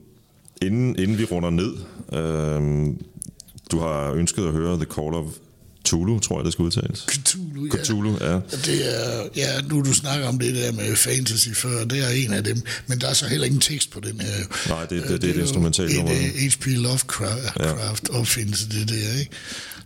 inden, 0.62 0.98
inden 0.98 1.18
vi 1.18 1.24
runder 1.24 1.50
ned, 1.50 1.72
øhm, 2.12 2.98
du 3.72 3.78
har 3.78 4.12
ønsket 4.12 4.46
at 4.46 4.52
høre 4.52 4.76
The 4.76 4.86
Call 4.94 5.14
of 5.14 5.26
Cthulhu, 5.86 6.18
tror 6.18 6.38
jeg, 6.38 6.44
det 6.44 6.52
skal 6.52 6.62
udtales. 6.62 7.06
Cthulhu, 7.10 7.68
ja. 7.76 7.84
Cthulhu, 7.84 8.16
ja. 8.20 8.34
Det 8.34 8.96
er, 8.96 9.28
ja, 9.36 9.60
nu 9.60 9.82
du 9.82 9.94
snakker 9.94 10.28
om 10.28 10.38
det 10.38 10.54
der 10.54 10.72
med 10.72 10.96
fantasy 10.96 11.48
før, 11.48 11.84
det 11.84 12.04
er 12.04 12.08
en 12.08 12.32
af 12.32 12.44
dem, 12.44 12.62
men 12.86 13.00
der 13.00 13.08
er 13.08 13.12
så 13.12 13.26
heller 13.26 13.46
ingen 13.46 13.60
tekst 13.60 13.90
på 13.90 14.00
den 14.00 14.20
her. 14.20 14.68
Nej, 14.68 14.80
det, 14.80 14.90
det, 14.90 15.10
det, 15.10 15.22
det 15.22 15.30
er 15.30 15.34
et 15.34 15.40
instrumentalt 15.40 15.96
nummer. 15.96 16.12
H.P. 16.12 16.66
Lovecraft 16.66 18.08
ja. 18.08 18.18
opfindelse, 18.18 18.68
det 18.68 18.88
der, 18.88 19.18
ikke? 19.18 19.30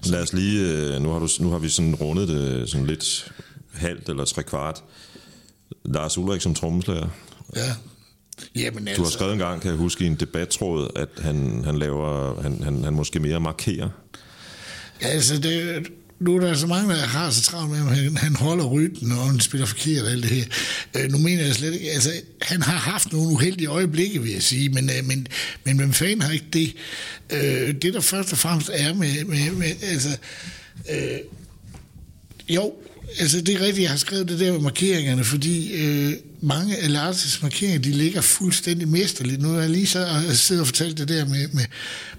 Så. 0.03 0.13
Lad 0.13 0.23
os 0.23 0.33
lige, 0.33 0.69
øh, 0.69 1.03
nu 1.03 1.11
har, 1.11 1.19
du, 1.19 1.29
nu 1.41 1.51
har 1.51 1.59
vi 1.59 1.69
sådan 1.69 1.95
rundet 1.95 2.29
det 2.29 2.71
sådan 2.71 2.87
lidt 2.87 3.33
halvt 3.73 4.09
eller 4.09 4.25
tre 4.25 4.43
kvart. 4.43 4.83
Lars 5.85 6.19
Ulrik 6.19 6.41
som 6.41 6.55
trommeslager. 6.55 7.09
Ja, 7.57 7.75
Jamen, 8.57 8.89
altså. 8.89 8.97
Du 8.97 9.03
har 9.03 9.07
altså- 9.07 9.19
skrevet 9.19 9.33
en 9.33 9.39
gang, 9.39 9.61
kan 9.61 9.71
jeg 9.71 9.79
huske, 9.79 10.05
i 10.05 10.07
en 10.07 10.15
debattråd, 10.15 10.91
at 10.97 11.09
han, 11.23 11.63
han 11.65 11.79
laver, 11.79 12.43
han, 12.43 12.63
han, 12.63 12.85
han 12.85 12.93
måske 12.93 13.21
mere 13.21 13.41
markerer. 13.41 13.89
Ja, 15.03 15.09
altså, 15.09 15.39
det, 15.39 15.87
nu 16.21 16.37
er 16.37 16.41
der 16.41 16.55
så 16.55 16.67
mange, 16.67 16.95
der 16.95 17.01
har 17.01 17.31
så 17.31 17.43
travlt 17.43 17.71
med, 17.71 17.79
at 17.79 17.97
han, 17.97 18.17
han 18.17 18.37
holder 18.37 18.65
rytten, 18.65 19.13
og 19.13 19.27
han 19.31 19.41
spiller 19.41 19.67
forkert 19.67 20.05
og 20.05 20.11
alt 20.11 20.23
det 20.23 20.31
her. 20.31 20.45
Øh, 20.97 21.11
nu 21.11 21.19
mener 21.19 21.45
jeg 21.45 21.55
slet 21.55 21.75
ikke, 21.75 21.91
altså, 21.91 22.11
han 22.43 22.63
har 22.63 22.77
haft 22.77 23.13
nogle 23.13 23.29
uheldige 23.29 23.69
øjeblikke, 23.69 24.23
vil 24.23 24.33
jeg 24.33 24.43
sige, 24.43 24.69
men, 24.69 24.91
øh, 24.91 25.05
men, 25.05 25.27
men 25.65 25.77
hvem 25.77 25.93
fanden 25.93 26.23
har 26.23 26.33
ikke 26.33 26.47
det? 26.53 26.75
Øh, 27.33 27.75
det, 27.83 27.95
der 27.95 28.01
først 28.01 28.33
og 28.33 28.39
fremmest 28.39 28.71
er 28.73 28.95
med, 28.95 29.25
med, 29.25 29.51
med 29.51 29.73
altså, 29.83 30.17
øh, 30.91 31.19
jo, 32.49 32.73
altså 33.19 33.41
det 33.41 33.55
er 33.55 33.61
rigtigt, 33.61 33.83
jeg 33.83 33.91
har 33.91 33.97
skrevet 33.97 34.29
det 34.29 34.41
der 34.41 34.53
med 34.53 34.61
markeringerne, 34.61 35.25
fordi 35.25 35.73
øh, 35.73 36.13
mange 36.41 36.77
af 36.77 36.89
Lars' 36.89 37.43
markeringer, 37.43 37.81
de 37.81 37.91
ligger 37.91 38.21
fuldstændig 38.21 38.89
mesterligt. 38.89 39.43
Nu 39.43 39.49
har 39.49 39.61
jeg 39.61 39.71
lige 39.71 39.87
så 39.87 40.23
øh, 40.29 40.35
siddet 40.35 40.61
og 40.61 40.67
fortalt 40.67 40.99
det 40.99 41.09
der 41.09 41.25
med, 41.25 41.49
med, 41.49 41.65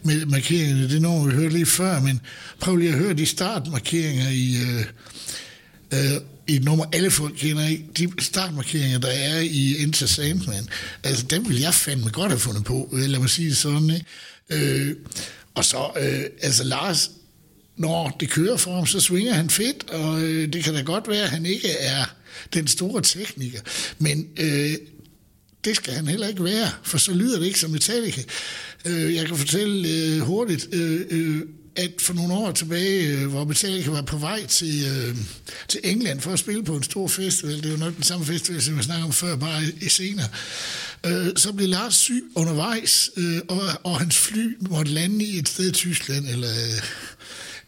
med 0.03 0.25
markeringerne, 0.25 0.89
det 0.89 1.01
når 1.01 1.25
vi 1.25 1.33
hørte 1.33 1.53
lige 1.53 1.65
før, 1.65 1.99
men 1.99 2.21
prøv 2.59 2.75
lige 2.75 2.91
at 2.91 2.97
høre 2.97 3.13
de 3.13 3.25
startmarkeringer 3.25 4.29
i, 4.29 4.55
øh, 4.61 4.85
øh, 5.93 6.21
i 6.47 6.55
et 6.55 6.63
nummer, 6.63 6.85
alle 6.93 7.11
folk 7.11 7.33
kender 7.37 7.67
i, 7.67 7.85
De 7.97 8.11
startmarkeringer, 8.19 8.99
der 8.99 9.07
er 9.07 9.39
i 9.39 9.83
Enter 9.83 10.05
Sandman, 10.05 10.67
altså 11.03 11.25
dem 11.25 11.49
vil 11.49 11.59
jeg 11.59 11.73
fandme 11.73 12.09
godt 12.09 12.31
have 12.31 12.39
fundet 12.39 12.63
på, 12.63 12.89
øh, 12.93 13.09
lad 13.09 13.19
mig 13.19 13.29
sige 13.29 13.49
det 13.49 13.57
sådan, 13.57 13.89
ikke? 13.89 14.05
Øh, 14.49 14.95
og 15.55 15.65
så, 15.65 15.91
øh, 15.99 16.23
altså 16.41 16.63
Lars, 16.63 17.11
når 17.81 18.17
det 18.19 18.29
kører 18.29 18.57
for 18.57 18.75
ham, 18.75 18.85
så 18.85 18.99
svinger 18.99 19.33
han 19.33 19.49
fedt, 19.49 19.89
og 19.89 20.21
øh, 20.21 20.53
det 20.53 20.63
kan 20.63 20.73
da 20.73 20.81
godt 20.81 21.07
være, 21.07 21.23
at 21.23 21.29
han 21.29 21.45
ikke 21.45 21.69
er 21.69 22.05
den 22.53 22.67
store 22.67 23.01
tekniker, 23.01 23.59
men 23.99 24.27
øh, 24.37 24.73
det 25.65 25.75
skal 25.75 25.93
han 25.93 26.07
heller 26.07 26.27
ikke 26.27 26.43
være, 26.43 26.69
for 26.83 26.97
så 26.97 27.13
lyder 27.13 27.39
det 27.39 27.45
ikke 27.45 27.59
som 27.59 27.71
Metallica. 27.71 28.21
Øh, 28.85 29.15
jeg 29.15 29.27
kan 29.27 29.37
fortælle 29.37 29.89
øh, 29.89 30.19
hurtigt, 30.19 30.67
øh, 30.71 31.01
øh, 31.09 31.41
at 31.75 31.91
for 31.99 32.13
nogle 32.13 32.33
år 32.33 32.51
tilbage, 32.51 33.07
øh, 33.07 33.27
hvor 33.27 33.43
Metallica 33.45 33.91
var 33.91 34.01
på 34.01 34.17
vej 34.17 34.45
til, 34.45 34.85
øh, 34.85 35.15
til 35.67 35.79
England 35.83 36.21
for 36.21 36.31
at 36.31 36.39
spille 36.39 36.63
på 36.63 36.75
en 36.75 36.83
stor 36.83 37.07
festival, 37.07 37.63
det 37.63 37.71
var 37.71 37.77
nok 37.77 37.95
den 37.95 38.03
samme 38.03 38.25
festival, 38.25 38.61
som 38.61 38.77
vi 38.77 38.83
snakkede 38.83 39.05
om 39.05 39.13
før, 39.13 39.35
bare 39.35 39.63
i 39.81 39.89
senere, 39.89 40.27
øh, 41.05 41.27
så 41.35 41.53
blev 41.53 41.67
Lars 41.67 41.95
syg 41.95 42.23
undervejs, 42.35 43.09
øh, 43.17 43.39
og, 43.47 43.61
og 43.83 43.99
hans 43.99 44.17
fly 44.17 44.57
måtte 44.59 44.91
lande 44.91 45.25
i 45.25 45.37
et 45.37 45.49
sted 45.49 45.69
i 45.69 45.71
Tyskland, 45.71 46.27
eller 46.27 46.51
øh, 46.51 46.81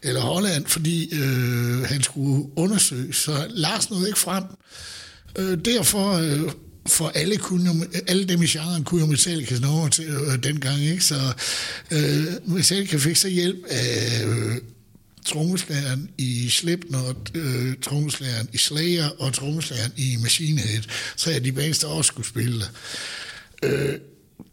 eller 0.04 0.20
Holland, 0.20 0.66
fordi 0.66 1.14
øh, 1.14 1.82
han 1.82 2.02
skulle 2.02 2.44
undersøge. 2.56 3.12
Så 3.12 3.46
Lars 3.50 3.90
nåede 3.90 4.06
ikke 4.06 4.18
frem. 4.18 4.44
Øh, 5.38 5.58
derfor 5.64 6.12
øh, 6.12 6.52
for 6.86 7.08
alle, 7.08 7.36
kunne, 7.36 7.86
alle 8.06 8.24
dem 8.24 8.42
i 8.42 8.46
genren 8.46 8.84
kunne 8.84 9.00
jo 9.00 9.06
Metallica 9.06 9.58
nummer 9.58 9.88
til 9.88 10.04
øh, 10.04 10.42
dengang, 10.42 10.80
ikke? 10.80 11.04
Så 11.04 11.32
øh, 11.90 12.24
Metallica 12.44 12.96
fik 12.96 13.16
så 13.16 13.28
hjælp 13.28 13.64
af 13.70 14.24
øh, 14.26 14.56
trommeslageren 15.26 16.10
i 16.18 16.48
Slipknot, 16.48 17.30
øh, 17.34 17.74
trommeslageren 17.82 18.48
i 18.52 18.58
Slayer 18.58 19.08
og 19.18 19.34
trommeslageren 19.34 19.92
i 19.96 20.16
Machine 20.22 20.60
Head, 20.60 20.82
så 21.16 21.30
er 21.30 21.38
de 21.38 21.52
bands, 21.52 21.78
der 21.78 21.86
også 21.86 22.08
skulle 22.08 22.28
spille. 22.28 22.64
Øh, 23.62 23.94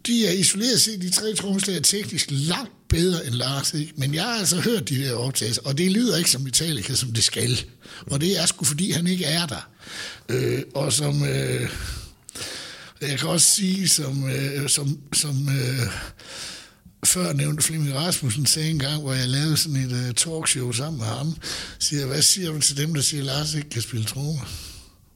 de 0.08 0.28
er 0.28 0.32
isoleret 0.32 0.82
set, 0.82 1.02
de 1.02 1.10
tre 1.10 1.34
trommeslager, 1.34 1.80
teknisk 1.80 2.28
langt 2.32 2.72
bedre 2.92 3.26
end 3.26 3.36
Lars, 3.36 3.74
ikke? 3.74 3.94
men 3.96 4.14
jeg 4.14 4.24
har 4.24 4.36
altså 4.40 4.60
hørt 4.60 4.90
de 4.90 5.04
der 5.04 5.14
optagelser, 5.14 5.62
og 5.66 5.78
det 5.78 5.92
lyder 5.92 6.18
ikke 6.18 6.32
som 6.32 6.42
Metallica, 6.42 6.96
som 6.96 7.12
det 7.14 7.24
skal. 7.24 7.66
Og 8.02 8.22
det 8.22 8.40
er 8.40 8.46
sgu, 8.46 8.66
fordi 8.66 8.92
han 8.92 9.08
ikke 9.08 9.26
er 9.26 9.46
der. 9.46 9.70
Øh, 10.30 10.64
og 10.76 10.94
som... 10.94 11.24
Øh, 11.26 11.70
jeg 13.02 13.20
kan 13.20 13.30
også 13.30 13.50
sige, 13.50 13.88
som, 13.88 14.30
øh, 14.30 14.70
som, 14.70 15.00
som 15.14 15.50
øh, 15.50 15.88
før 17.06 17.34
nævnte 17.34 17.64
Flemming 17.64 17.96
Rasmussen 17.96 18.46
sagde 18.46 18.70
en 18.70 18.80
gang, 18.80 19.02
hvor 19.02 19.14
jeg 19.14 19.28
lavede 19.28 19.58
sådan 19.58 19.78
et 19.78 19.92
øh, 19.92 20.14
talkshow 20.14 20.72
sammen 20.72 21.00
med 21.00 21.08
ham, 21.08 21.36
siger, 21.80 22.06
hvad 22.06 22.22
siger 22.22 22.52
man 22.52 22.62
til 22.62 22.78
dem, 22.78 22.94
der 22.94 23.02
siger, 23.02 23.22
at 23.22 23.26
Lars 23.26 23.54
ikke 23.54 23.70
kan 23.70 23.82
spille 23.82 24.06
trommer? 24.06 24.50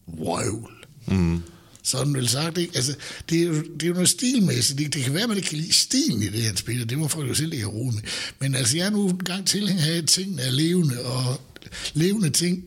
Wow. 0.07 0.67
Mm. 1.07 1.43
Sådan 1.85 2.13
vel 2.13 2.27
sagt, 2.27 2.57
ikke? 2.57 2.71
Altså, 2.75 2.93
det, 3.29 3.41
er 3.41 3.45
jo, 3.45 3.53
det 3.53 3.83
er 3.83 3.87
jo 3.87 3.93
noget 3.93 4.09
stilmæssigt. 4.09 4.79
Det, 4.79 4.93
det 4.93 5.03
kan 5.03 5.13
være, 5.13 5.23
at 5.23 5.29
man 5.29 5.37
ikke 5.37 5.49
kan 5.49 5.57
lide 5.57 5.73
stilen 5.73 6.21
i 6.21 6.27
det, 6.27 6.43
han 6.43 6.57
spiller. 6.57 6.85
Det 6.85 6.97
må 6.97 7.07
folk 7.07 7.29
jo 7.29 7.33
selv 7.33 7.53
ikke 7.53 7.65
have 7.65 7.85
med. 7.85 8.01
Men 8.39 8.55
altså, 8.55 8.77
jeg 8.77 8.85
er 8.85 8.89
nu 8.89 9.09
en 9.09 9.17
gang 9.17 9.47
tilhænger 9.47 9.85
af, 9.85 9.97
at 9.97 10.07
tingene 10.07 10.41
er 10.41 10.51
levende, 10.51 11.05
og 11.05 11.41
levende 11.93 12.29
ting 12.29 12.63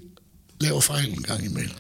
laver 0.61 0.81
fejl 0.81 1.11
en 1.11 1.23
gang 1.23 1.45
imellem 1.45 1.77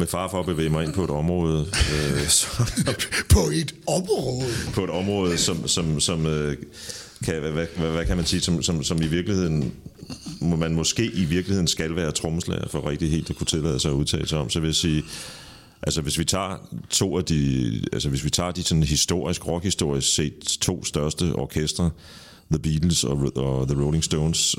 med 0.00 0.06
far 0.06 0.28
for 0.28 0.40
at 0.40 0.46
bevæge 0.46 0.68
mig 0.70 0.84
ind 0.84 0.92
på 0.92 1.04
et 1.04 1.10
område. 1.10 1.60
Øh, 1.60 2.28
så, 2.28 2.46
på 3.34 3.40
et 3.52 3.74
område? 3.86 4.48
På 4.74 4.84
et 4.84 4.90
område, 4.90 5.38
som, 5.38 5.68
som, 5.68 6.00
som 6.00 6.26
øh, 6.26 6.56
kan, 7.24 7.40
hvad, 7.40 7.52
hvad, 7.52 7.90
hvad 7.90 8.06
kan 8.06 8.16
man 8.16 8.26
sige, 8.26 8.40
som, 8.40 8.62
som, 8.62 8.84
som 8.84 9.02
i 9.02 9.06
virkeligheden, 9.06 9.72
man 10.40 10.74
måske 10.74 11.04
i 11.04 11.24
virkeligheden 11.24 11.68
skal 11.68 11.96
være 11.96 12.12
trommeslager 12.12 12.68
for 12.68 12.88
rigtig 12.90 13.10
helt 13.10 13.30
at 13.30 13.36
kunne 13.36 13.46
tillade 13.46 13.80
sig 13.80 13.90
at 13.90 13.94
udtale 13.94 14.28
sig 14.28 14.38
om. 14.38 14.50
Så 14.50 14.60
vil 14.60 14.68
jeg 14.68 14.74
sige, 14.74 15.04
Altså 15.82 16.00
hvis 16.00 16.18
vi 16.18 16.24
tager 16.24 16.56
to 16.90 17.18
af 17.18 17.24
de, 17.24 17.80
altså 17.92 18.08
hvis 18.08 18.24
vi 18.24 18.30
tager 18.30 18.50
de 18.50 18.62
sådan 18.62 18.82
historisk, 18.82 19.46
rockhistorisk 19.46 20.14
set 20.14 20.58
to 20.60 20.84
største 20.84 21.32
orkestre, 21.34 21.90
The 22.50 22.58
Beatles 22.58 23.04
og, 23.04 23.32
og 23.36 23.68
The 23.68 23.82
Rolling 23.82 24.04
Stones, 24.04 24.56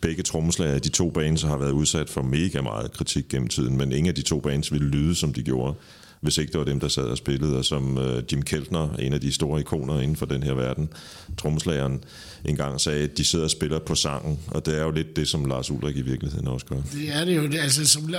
begge 0.00 0.22
trommeslager 0.22 0.78
de 0.78 0.88
to 0.88 1.10
bands 1.10 1.42
har 1.42 1.56
været 1.56 1.72
udsat 1.72 2.10
for 2.10 2.22
mega 2.22 2.60
meget 2.60 2.92
kritik 2.92 3.28
gennem 3.28 3.48
tiden, 3.48 3.76
men 3.76 3.92
ingen 3.92 4.08
af 4.08 4.14
de 4.14 4.22
to 4.22 4.40
bands 4.40 4.72
ville 4.72 4.88
lyde, 4.88 5.14
som 5.14 5.32
de 5.32 5.42
gjorde, 5.42 5.74
hvis 6.24 6.38
ikke 6.38 6.52
det 6.52 6.58
var 6.58 6.64
dem, 6.64 6.80
der 6.80 6.88
sad 6.88 7.02
og 7.02 7.16
spillede. 7.16 7.58
Og 7.58 7.64
som 7.64 7.96
uh, 7.96 8.32
Jim 8.32 8.42
Keltner, 8.42 8.94
en 8.94 9.12
af 9.12 9.20
de 9.20 9.32
store 9.32 9.60
ikoner 9.60 10.00
inden 10.00 10.16
for 10.16 10.26
den 10.26 10.42
her 10.42 10.54
verden, 10.54 10.88
trommeslageren, 11.38 12.04
engang 12.44 12.80
sagde, 12.80 13.02
at 13.02 13.18
de 13.18 13.24
sidder 13.24 13.44
og 13.44 13.50
spiller 13.50 13.78
på 13.78 13.94
sangen, 13.94 14.38
og 14.46 14.66
det 14.66 14.78
er 14.78 14.82
jo 14.82 14.90
lidt 14.90 15.16
det, 15.16 15.28
som 15.28 15.44
Lars 15.44 15.70
Ulrik 15.70 15.96
i 15.96 16.02
virkeligheden 16.02 16.48
også 16.48 16.66
gør. 16.66 16.76
Det 16.92 17.08
er 17.14 17.24
det 17.24 17.36
jo. 17.36 17.42
Det, 17.46 17.58
altså, 17.58 17.86
som, 17.86 18.14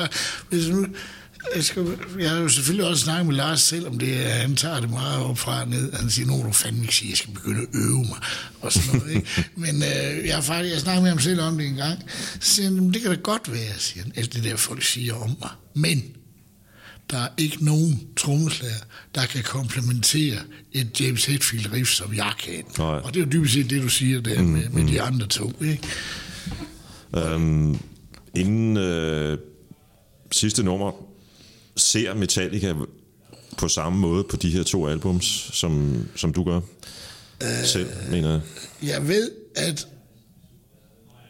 hvis 0.49 0.69
nu, 0.69 0.86
jeg, 1.56 1.64
skal, 1.64 1.98
jeg 2.19 2.30
har 2.30 2.38
jo 2.38 2.49
selvfølgelig 2.49 2.90
også 2.90 3.03
snakket 3.03 3.26
med 3.26 3.36
Lars 3.36 3.61
selv 3.61 3.88
om 3.88 3.99
det. 3.99 4.18
Han 4.18 4.56
tager 4.56 4.80
det 4.80 4.90
meget 4.90 5.23
op 5.23 5.38
fra 5.38 5.61
og 5.61 5.68
ned. 5.68 5.94
Han 5.94 6.10
siger, 6.10 6.27
nu 6.27 6.44
du 6.44 6.52
fandme 6.52 6.82
ikke 6.82 6.95
sige, 6.95 7.10
jeg 7.10 7.18
skal 7.18 7.34
begynde 7.34 7.61
at 7.61 7.68
øve 7.73 7.99
mig. 7.99 8.18
Og 8.61 8.73
sådan 8.73 8.99
noget, 8.99 9.15
ikke? 9.15 9.45
Men 9.65 9.84
øh, 9.84 10.27
jeg 10.27 10.36
har 10.36 10.41
faktisk 10.41 10.73
jeg 10.73 10.82
snakket 10.82 11.03
med 11.03 11.10
ham 11.10 11.19
selv 11.19 11.41
om 11.41 11.57
det 11.57 11.68
en 11.68 11.76
gang. 11.76 11.99
Så 12.40 12.56
siger 12.56 12.69
han, 12.69 12.94
det 12.94 13.02
kan 13.02 13.11
da 13.11 13.18
godt 13.18 13.52
være, 13.52 13.73
siger 13.77 14.03
han, 14.03 14.14
alt 14.15 14.34
det 14.34 14.44
der 14.44 14.56
folk 14.56 14.84
siger 14.84 15.14
om 15.14 15.38
mig. 15.41 15.49
Men 15.73 16.14
der 17.10 17.18
er 17.18 17.27
ikke 17.38 17.65
nogen 17.65 18.07
trommeslager, 18.18 18.84
der 19.15 19.26
kan 19.26 19.44
komplementere 19.44 20.38
et 20.72 21.02
James 21.02 21.26
Hetfield 21.26 21.73
riff, 21.73 21.91
som 21.91 22.15
jeg 22.15 22.34
kan. 22.40 22.64
Nej. 22.77 22.88
Og 22.88 23.14
det 23.14 23.22
er 23.22 23.26
jo 23.26 23.32
dybest 23.32 23.53
set 23.53 23.69
det, 23.69 23.84
du 23.84 23.90
siger 23.90 24.22
der 24.22 24.41
mm, 24.41 24.48
med, 24.48 24.69
med 24.69 24.82
mm. 24.82 24.88
de 24.88 25.02
andre 25.02 25.27
to. 25.27 25.52
Ikke? 25.61 25.88
Um, 27.36 27.80
inden 28.36 28.77
øh, 28.77 29.38
sidste 30.32 30.64
nummer, 30.64 30.91
ser 31.77 32.14
Metallica 32.14 32.73
på 33.57 33.68
samme 33.68 33.99
måde 33.99 34.23
på 34.23 34.36
de 34.36 34.49
her 34.49 34.64
to 34.64 34.88
albums, 34.88 35.49
som, 35.53 35.95
som 36.15 36.34
du 36.34 36.44
gør 36.44 36.61
øh, 37.44 37.65
selv, 37.65 37.90
mener 38.11 38.32
jeg? 38.32 38.41
Jeg 38.84 39.07
ved, 39.07 39.32
at 39.56 39.88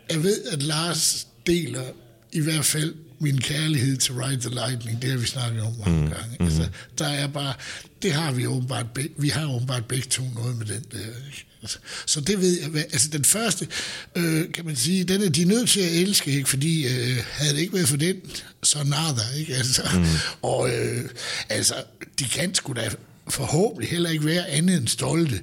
jeg 0.09 0.23
ved, 0.23 0.43
at 0.43 0.63
Lars 0.63 1.27
deler 1.47 1.83
i 2.31 2.39
hvert 2.39 2.65
fald 2.65 2.93
min 3.19 3.41
kærlighed 3.41 3.97
til 3.97 4.13
Ride 4.13 4.41
the 4.41 4.49
Lightning, 4.49 5.01
det 5.01 5.09
har 5.11 5.17
vi 5.17 5.25
snakket 5.25 5.61
om 5.61 5.73
mange 5.85 6.01
mm, 6.01 6.09
gange. 6.09 6.37
Mm. 6.39 6.45
Altså, 6.45 6.67
der 6.97 7.07
er 7.07 7.27
bare, 7.27 7.53
det 8.01 8.13
har 8.13 8.31
vi 8.31 8.45
åbenbart, 8.47 8.85
vi 9.17 9.29
har 9.29 9.55
åbenbart 9.55 9.85
begge 9.85 10.07
to 10.09 10.23
noget 10.35 10.57
med 10.57 10.65
den 10.65 10.83
der. 10.91 10.97
Ikke? 10.97 11.45
Altså, 11.61 11.77
så 12.05 12.21
det 12.21 12.41
ved 12.41 12.59
jeg. 12.61 12.75
Altså 12.77 13.09
den 13.09 13.25
første, 13.25 13.67
øh, 14.15 14.51
kan 14.51 14.65
man 14.65 14.75
sige, 14.75 15.03
den 15.03 15.23
er 15.23 15.29
de 15.29 15.45
nødt 15.45 15.69
til 15.69 15.79
at 15.79 15.91
elske, 15.91 16.31
ikke? 16.31 16.49
fordi 16.49 16.85
øh, 16.87 17.17
havde 17.31 17.53
det 17.53 17.59
ikke 17.59 17.73
været 17.73 17.87
for 17.87 17.97
den, 17.97 18.15
så 18.63 18.83
nada, 18.83 19.39
ikke? 19.39 19.55
Altså, 19.55 19.81
mm. 19.93 20.05
Og 20.41 20.69
øh, 20.69 21.09
altså, 21.49 21.73
de 22.19 22.23
kan 22.23 22.55
sgu 22.55 22.73
da 22.73 22.89
forhåbentlig 23.29 23.89
heller 23.89 24.09
ikke 24.09 24.25
være 24.25 24.49
andet 24.49 24.77
end 24.77 24.87
stolte 24.87 25.41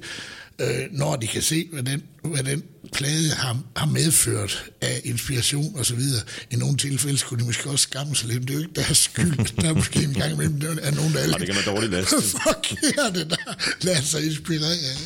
øh, 0.59 0.67
når 0.91 1.15
de 1.15 1.27
kan 1.27 1.41
se, 1.41 1.67
hvad 1.71 1.83
den, 1.83 2.03
hvad 2.23 2.43
den 2.43 2.63
plade 2.93 3.29
har, 3.29 3.57
har 3.75 3.85
medført 3.85 4.71
af 4.81 5.01
inspiration 5.03 5.75
og 5.79 5.85
så 5.85 5.95
videre. 5.95 6.21
I 6.51 6.55
nogle 6.55 6.77
tilfælde 6.77 7.17
skulle 7.17 7.41
de 7.41 7.45
måske 7.45 7.69
også 7.69 7.83
skamme 7.83 8.15
sig 8.15 8.27
lidt, 8.29 8.41
det 8.41 8.49
er 8.49 8.53
jo 8.53 8.59
ikke 8.59 8.73
deres 8.75 8.97
skyld. 8.97 9.37
Der 9.61 9.69
er 9.69 9.73
måske 9.73 10.03
en 10.03 10.13
gang 10.13 10.33
imellem 10.33 10.59
der 10.59 10.67
er 10.81 10.91
nogen, 10.91 11.13
der 11.13 11.19
er 11.19 11.37
det 11.37 11.45
kan 11.45 11.55
man 11.55 11.75
dårligt 11.75 11.91
laste. 11.91 12.15
forkerte, 12.43 13.29
der 13.29 13.35
lader 13.81 14.01
sig 14.01 14.25
inspirere. 14.25 14.97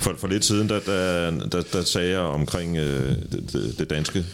For, 0.00 0.14
for 0.18 0.28
lidt 0.28 0.44
siden, 0.44 0.68
der, 0.68 0.80
der, 0.80 1.30
der, 1.30 1.62
der 1.72 1.84
sagde 1.84 2.10
jeg 2.10 2.18
omkring 2.18 2.76
øh, 2.76 3.16
det, 3.32 3.52
det, 3.52 3.78
det 3.78 3.90
danske 3.90 4.24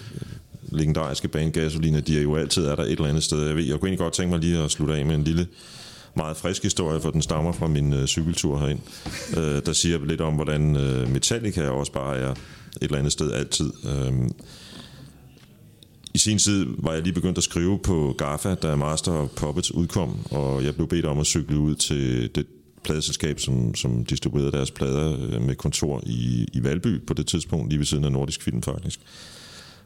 legendariske 0.73 1.29
band 1.29 1.53
Gasolina, 1.53 2.01
de 2.01 2.19
er 2.19 2.23
jo 2.23 2.37
altid 2.37 2.65
er 2.65 2.75
der 2.75 2.83
et 2.83 2.91
eller 2.91 3.07
andet 3.07 3.25
sted. 3.25 3.47
Jeg, 3.47 3.57
ved, 3.57 3.65
jeg 3.65 3.81
kunne 3.81 3.89
egentlig 3.89 3.99
godt 3.99 4.15
tænke 4.15 4.31
mig 4.31 4.41
lige 4.41 4.59
at 4.59 4.71
slutte 4.71 4.95
af 4.95 5.07
med 5.07 5.15
en 5.15 5.25
lille 5.25 5.47
meget 6.19 6.37
frisk 6.37 6.63
historie, 6.63 7.01
for 7.01 7.11
den 7.11 7.23
stammer 7.23 7.53
fra 7.53 7.67
min 7.67 7.93
øh, 7.93 8.07
cykeltur 8.07 8.59
herind, 8.59 8.81
øh, 9.37 9.67
der 9.67 9.73
siger 9.73 10.05
lidt 10.05 10.21
om, 10.21 10.35
hvordan 10.35 10.77
øh, 10.77 11.13
Metallica 11.13 11.69
også 11.69 11.93
bare 11.93 12.17
er 12.19 12.31
et 12.31 12.39
eller 12.81 12.99
andet 12.99 13.13
sted 13.13 13.33
altid. 13.33 13.73
Øh, 13.85 14.13
i 16.15 16.19
sin 16.19 16.39
tid 16.39 16.67
var 16.79 16.93
jeg 16.93 17.03
lige 17.03 17.13
begyndt 17.13 17.39
at 17.39 17.45
skrive 17.45 17.79
på 17.79 18.15
GAFA, 18.19 18.55
da 18.55 18.77
Master 18.77 19.13
of 19.13 19.29
Puppets 19.37 19.73
udkom, 19.73 20.19
og 20.31 20.65
jeg 20.65 20.75
blev 20.75 20.89
bedt 20.89 21.05
om 21.05 21.19
at 21.19 21.27
cykle 21.27 21.59
ud 21.59 21.75
til 21.75 22.35
det 22.35 22.47
pladeselskab, 22.85 23.41
som, 23.41 23.75
som 23.75 24.05
distribuerede 24.05 24.53
deres 24.53 24.71
plader 24.71 25.17
øh, 25.21 25.43
med 25.43 25.55
kontor 25.55 26.03
i, 26.07 26.47
i 26.53 26.65
Valby 26.65 27.07
på 27.07 27.15
det 27.15 27.27
tidspunkt, 27.27 27.69
lige 27.69 27.79
ved 27.79 27.87
siden 27.87 28.05
af 28.05 28.13
Nordisk 28.13 28.43
Film 28.43 28.63
faktisk 28.63 29.01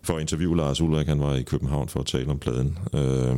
for 0.03 0.15
at 0.15 0.21
interviewe 0.21 0.57
Lars 0.57 0.81
Ulrik. 0.81 1.07
Han 1.07 1.21
var 1.21 1.35
i 1.35 1.43
København 1.43 1.89
for 1.89 2.01
at 2.01 2.07
tale 2.07 2.31
om 2.31 2.39
pladen. 2.39 2.79
Øh, 2.95 3.37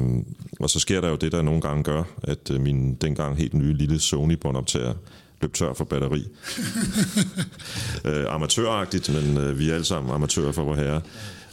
og 0.61 0.71
så 0.71 0.81
sker 0.81 1.01
der 1.01 1.09
jo 1.09 1.17
det, 1.17 1.33
der 1.33 1.43
nogle 1.43 1.61
gange 1.61 1.83
gør, 1.83 2.03
at 2.23 2.51
øh, 2.51 2.61
min 2.61 2.95
dengang 2.95 3.37
helt 3.37 3.55
nye 3.55 3.75
lille 3.75 3.99
Sony-båndoptager 4.01 4.95
løb 5.43 5.55
tør 5.55 5.73
for 5.73 5.85
batteri. 5.85 6.25
øh, 8.09 8.35
amatøragtigt, 8.35 9.15
men 9.15 9.37
øh, 9.37 9.59
vi 9.59 9.71
er 9.71 9.75
alle 9.75 9.85
sammen 9.85 10.15
amatører 10.15 10.53
for 10.53 10.65
vor 10.65 10.75
herre. 10.75 11.01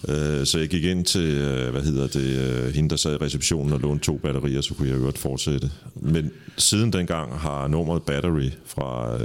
Øh, 0.07 0.45
så 0.45 0.59
jeg 0.59 0.69
gik 0.69 0.83
ind 0.83 1.05
til, 1.05 1.37
øh, 1.37 1.71
hvad 1.71 1.81
hedder 1.81 2.07
det, 2.07 2.37
øh, 2.39 2.73
hende 2.73 2.89
der 2.89 2.95
sad 2.95 3.13
i 3.13 3.17
receptionen 3.17 3.73
og 3.73 3.79
lånte 3.79 4.05
to 4.05 4.17
batterier, 4.17 4.61
så 4.61 4.73
kunne 4.73 4.89
jeg 4.89 4.97
jo 4.97 5.11
fortsætte. 5.15 5.71
Men 5.95 6.31
siden 6.57 6.93
dengang 6.93 7.39
har 7.39 7.67
nummeret 7.67 8.03
Battery 8.03 8.49
fra 8.65 9.17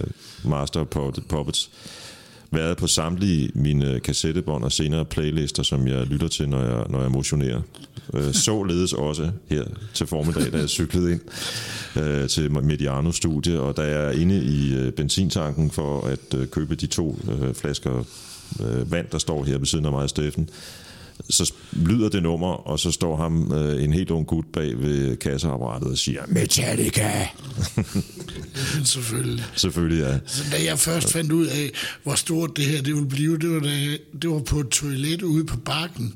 Master 0.45 0.81
of 0.81 0.87
Puppets 1.29 1.71
været 2.57 2.77
på 2.77 2.87
samtlige 2.87 3.51
mine 3.55 4.01
kassettebånd 4.01 4.65
og 4.65 4.73
senere 4.73 5.05
playlister, 5.05 5.63
som 5.63 5.87
jeg 5.87 6.07
lytter 6.07 6.29
til, 6.29 6.49
når 6.49 6.63
jeg, 6.63 6.85
når 6.89 7.03
jeg 7.03 7.11
motionerer. 7.11 7.61
Øh, 8.15 8.35
således 8.35 8.93
også 8.93 9.31
her 9.49 9.65
til 9.95 10.07
formiddag, 10.07 10.53
da 10.53 10.59
jeg 10.59 10.69
cyklede 10.69 11.13
ind 11.13 11.21
øh, 11.97 12.29
til 12.29 12.53
Mediano 12.53 13.13
Studie, 13.13 13.61
og 13.61 13.77
da 13.77 13.83
jeg 13.83 14.05
er 14.05 14.11
inde 14.11 14.45
i 14.45 14.75
øh, 14.75 14.93
benzintanken 14.93 15.71
for 15.71 16.07
at 16.07 16.35
øh, 16.41 16.47
købe 16.47 16.75
de 16.75 16.87
to 16.87 17.19
øh, 17.31 17.55
flasker 17.55 18.05
øh, 18.61 18.93
vand, 18.93 19.07
der 19.13 19.19
står 19.19 19.45
her 19.45 19.59
ved 19.59 19.67
siden 19.67 19.85
af 19.85 19.93
mig 19.93 20.03
og 20.03 20.11
Steffen, 20.11 20.49
så 21.31 21.53
lyder 21.73 22.09
det 22.09 22.23
nummer, 22.23 22.69
og 22.69 22.79
så 22.79 22.91
står 22.91 23.17
ham 23.17 23.53
øh, 23.53 23.85
en 23.85 23.93
helt 23.93 24.11
ung 24.11 24.27
gut 24.27 24.45
bag 24.53 24.81
ved 24.81 25.17
kasseapparatet 25.17 25.89
og 25.89 25.99
siger, 25.99 26.23
Metallica! 26.29 27.29
Selvfølgelig. 28.85 29.45
Selvfølgelig, 29.57 30.01
ja. 30.01 30.19
Så 30.27 30.43
da 30.53 30.65
jeg 30.65 30.79
først 30.79 31.13
fandt 31.13 31.33
ud 31.33 31.47
af, 31.47 31.71
hvor 32.03 32.15
stort 32.15 32.57
det 32.57 32.65
her 32.65 32.83
det 32.83 32.95
ville 32.95 33.09
blive, 33.09 33.39
det 33.39 33.51
var, 33.51 33.61
da, 33.61 33.97
det 34.23 34.31
var 34.31 34.39
på 34.39 34.61
et 34.61 34.69
toilet 34.69 35.23
ude 35.23 35.45
på 35.45 35.57
bakken 35.57 36.15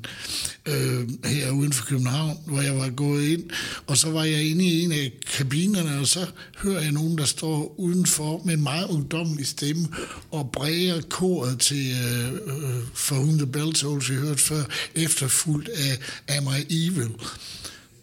øh, 0.65 1.09
her 1.25 1.51
uden 1.51 1.73
for 1.73 1.85
København, 1.85 2.37
hvor 2.45 2.61
jeg 2.61 2.77
var 2.77 2.89
gået 2.89 3.23
ind, 3.23 3.43
og 3.87 3.97
så 3.97 4.11
var 4.11 4.23
jeg 4.23 4.43
inde 4.43 4.65
i 4.65 4.83
en 4.83 4.91
af 4.91 5.11
kabinerne, 5.37 5.99
og 5.99 6.07
så 6.07 6.19
hører 6.57 6.81
jeg 6.81 6.91
nogen, 6.91 7.17
der 7.17 7.25
står 7.25 7.75
udenfor 7.77 8.41
med 8.45 8.53
en 8.53 8.63
meget 8.63 8.87
ungdommelig 8.89 9.47
stemme 9.47 9.87
og 10.31 10.49
bræger 10.53 11.01
koret 11.09 11.59
til 11.59 11.91
øh, 11.91 12.33
øh, 12.33 12.83
For 12.93 13.15
Whom 13.15 13.37
the 13.37 13.47
Bell 13.47 13.73
Tolls, 13.73 14.09
vi 14.09 14.15
hørte 14.15 14.41
før, 14.41 14.63
efterfulgt 14.95 15.69
af 15.69 15.99
Am 16.37 16.47
I 16.69 16.87
Evil. 16.87 17.09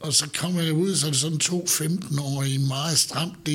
Og 0.01 0.15
så 0.15 0.29
kommer 0.39 0.63
jeg 0.63 0.73
ud, 0.73 0.97
så 0.97 1.07
er 1.07 1.11
det 1.11 1.21
sådan 1.21 1.39
to 1.39 1.67
15-årige, 1.69 2.59
meget 2.59 2.99
stramt 2.99 3.47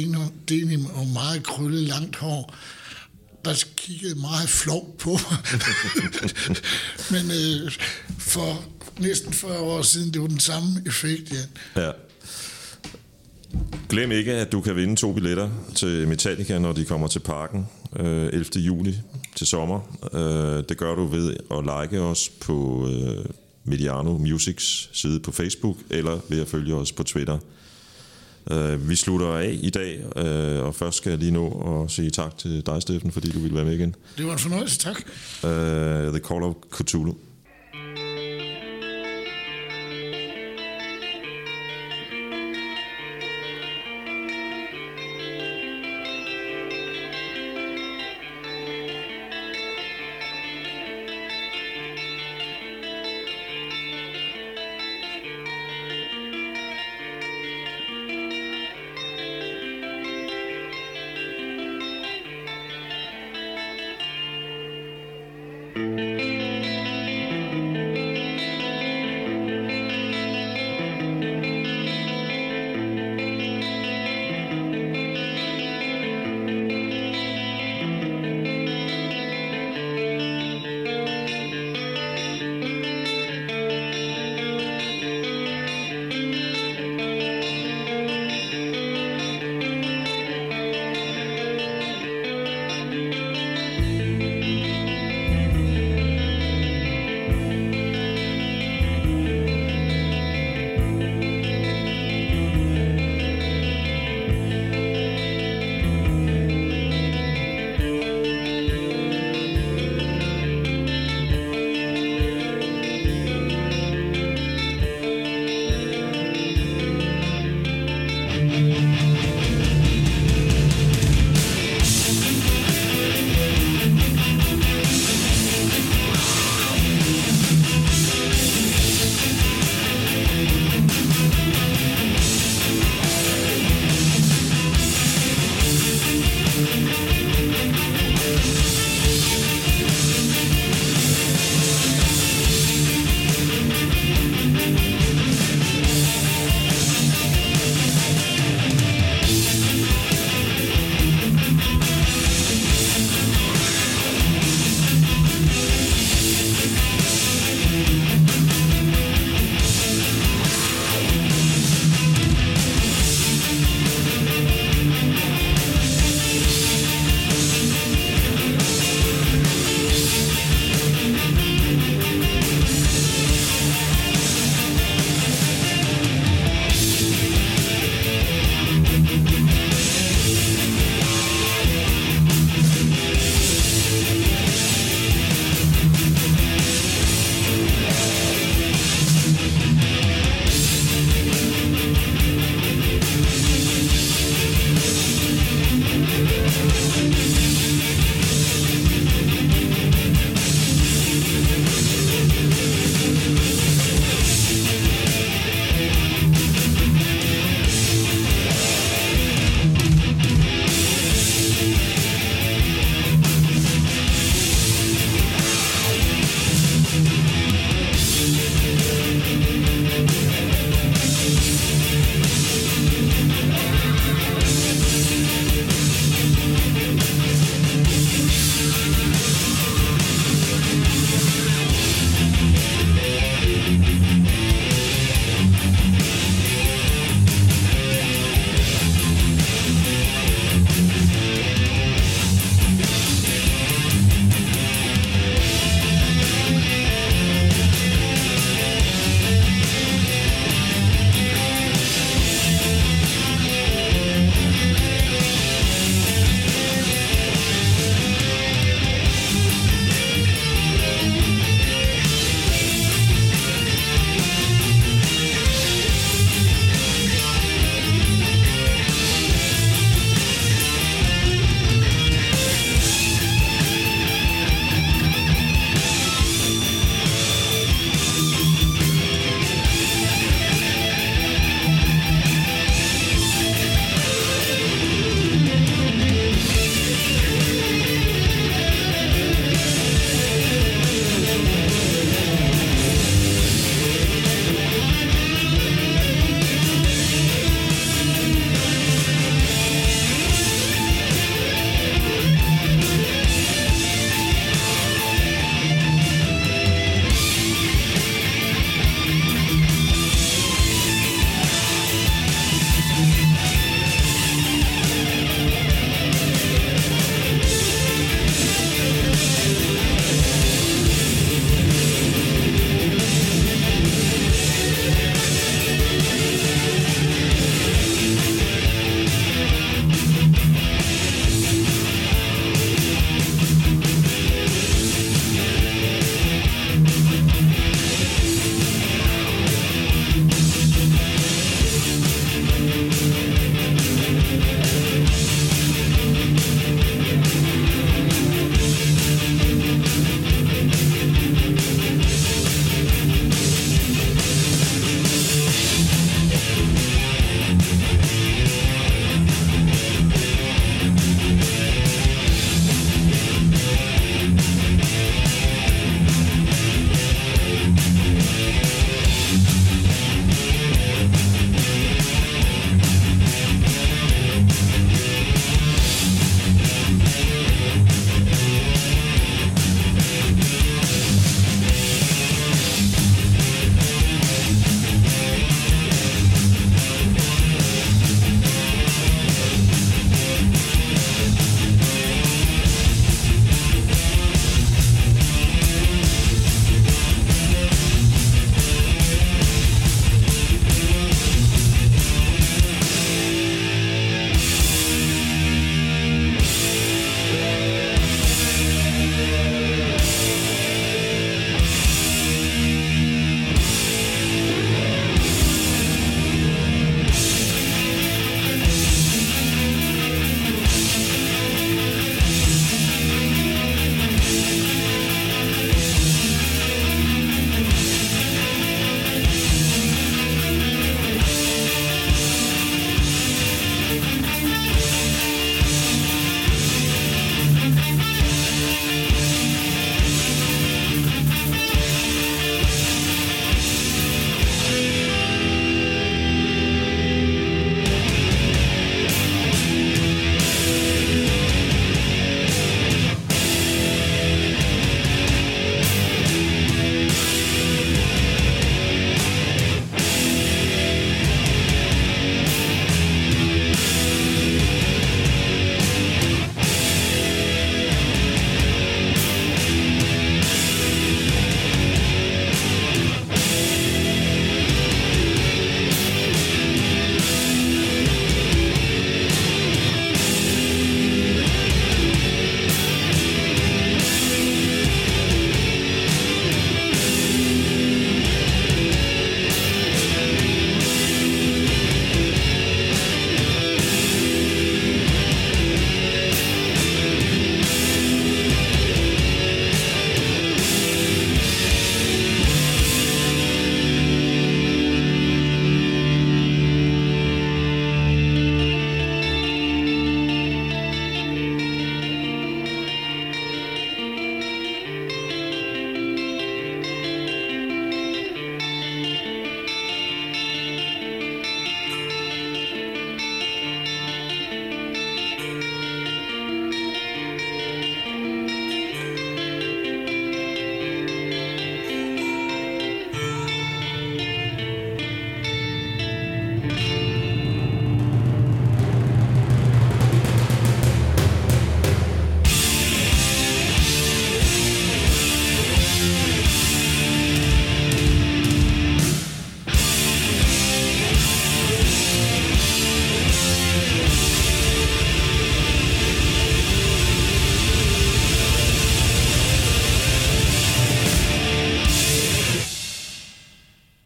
denim 0.49 0.85
og 0.85 1.07
meget 1.07 1.43
krøllet 1.43 1.81
langt 1.81 2.15
hår, 2.15 2.55
der 3.45 3.63
kiggede 3.77 4.15
meget 4.15 4.49
flov 4.49 4.95
på. 4.99 5.09
Men 7.11 7.31
øh, 7.31 7.71
for 8.19 8.65
næsten 8.99 9.33
40 9.33 9.59
år 9.59 9.81
siden, 9.81 10.13
det 10.13 10.21
var 10.21 10.27
den 10.27 10.39
samme 10.39 10.81
effekt, 10.85 11.31
ja. 11.31 11.81
Ja. 11.81 11.91
Glem 13.89 14.11
ikke, 14.11 14.33
at 14.33 14.51
du 14.51 14.61
kan 14.61 14.75
vinde 14.75 14.95
to 14.95 15.13
billetter 15.13 15.49
til 15.75 16.07
Metallica, 16.07 16.59
når 16.59 16.73
de 16.73 16.85
kommer 16.85 17.07
til 17.07 17.19
parken 17.19 17.65
øh, 17.99 18.25
11. 18.25 18.45
juli 18.55 18.95
til 19.35 19.47
sommer. 19.47 19.79
Øh, 20.13 20.63
det 20.69 20.77
gør 20.77 20.95
du 20.95 21.05
ved 21.05 21.35
at 21.51 21.63
like 21.63 22.01
os 22.01 22.29
på 22.29 22.87
øh, 22.87 23.25
Mediano 23.63 24.17
Musics 24.17 24.89
side 24.93 25.19
på 25.19 25.31
Facebook, 25.31 25.77
eller 25.89 26.19
ved 26.29 26.41
at 26.41 26.47
følge 26.47 26.75
os 26.75 26.91
på 26.91 27.03
Twitter. 27.03 27.37
Uh, 28.51 28.89
vi 28.89 28.95
slutter 28.95 29.27
af 29.27 29.59
i 29.61 29.69
dag, 29.69 29.99
uh, 30.05 30.65
og 30.65 30.75
først 30.75 30.97
skal 30.97 31.09
jeg 31.09 31.19
lige 31.19 31.31
nå 31.31 31.83
at 31.83 31.91
sige 31.91 32.09
tak 32.09 32.37
til 32.37 32.65
dig, 32.65 32.81
Steffen, 32.81 33.11
fordi 33.11 33.31
du 33.31 33.39
ville 33.39 33.55
være 33.55 33.65
med 33.65 33.73
igen. 33.73 33.95
Det 34.17 34.25
var 34.25 34.33
en 34.33 34.39
fornøjelse, 34.39 34.79
tak. 34.79 35.01
Uh, 35.43 35.49
The 36.13 36.19
Call 36.19 36.43
of 36.43 36.53
Cthulhu. 36.75 37.15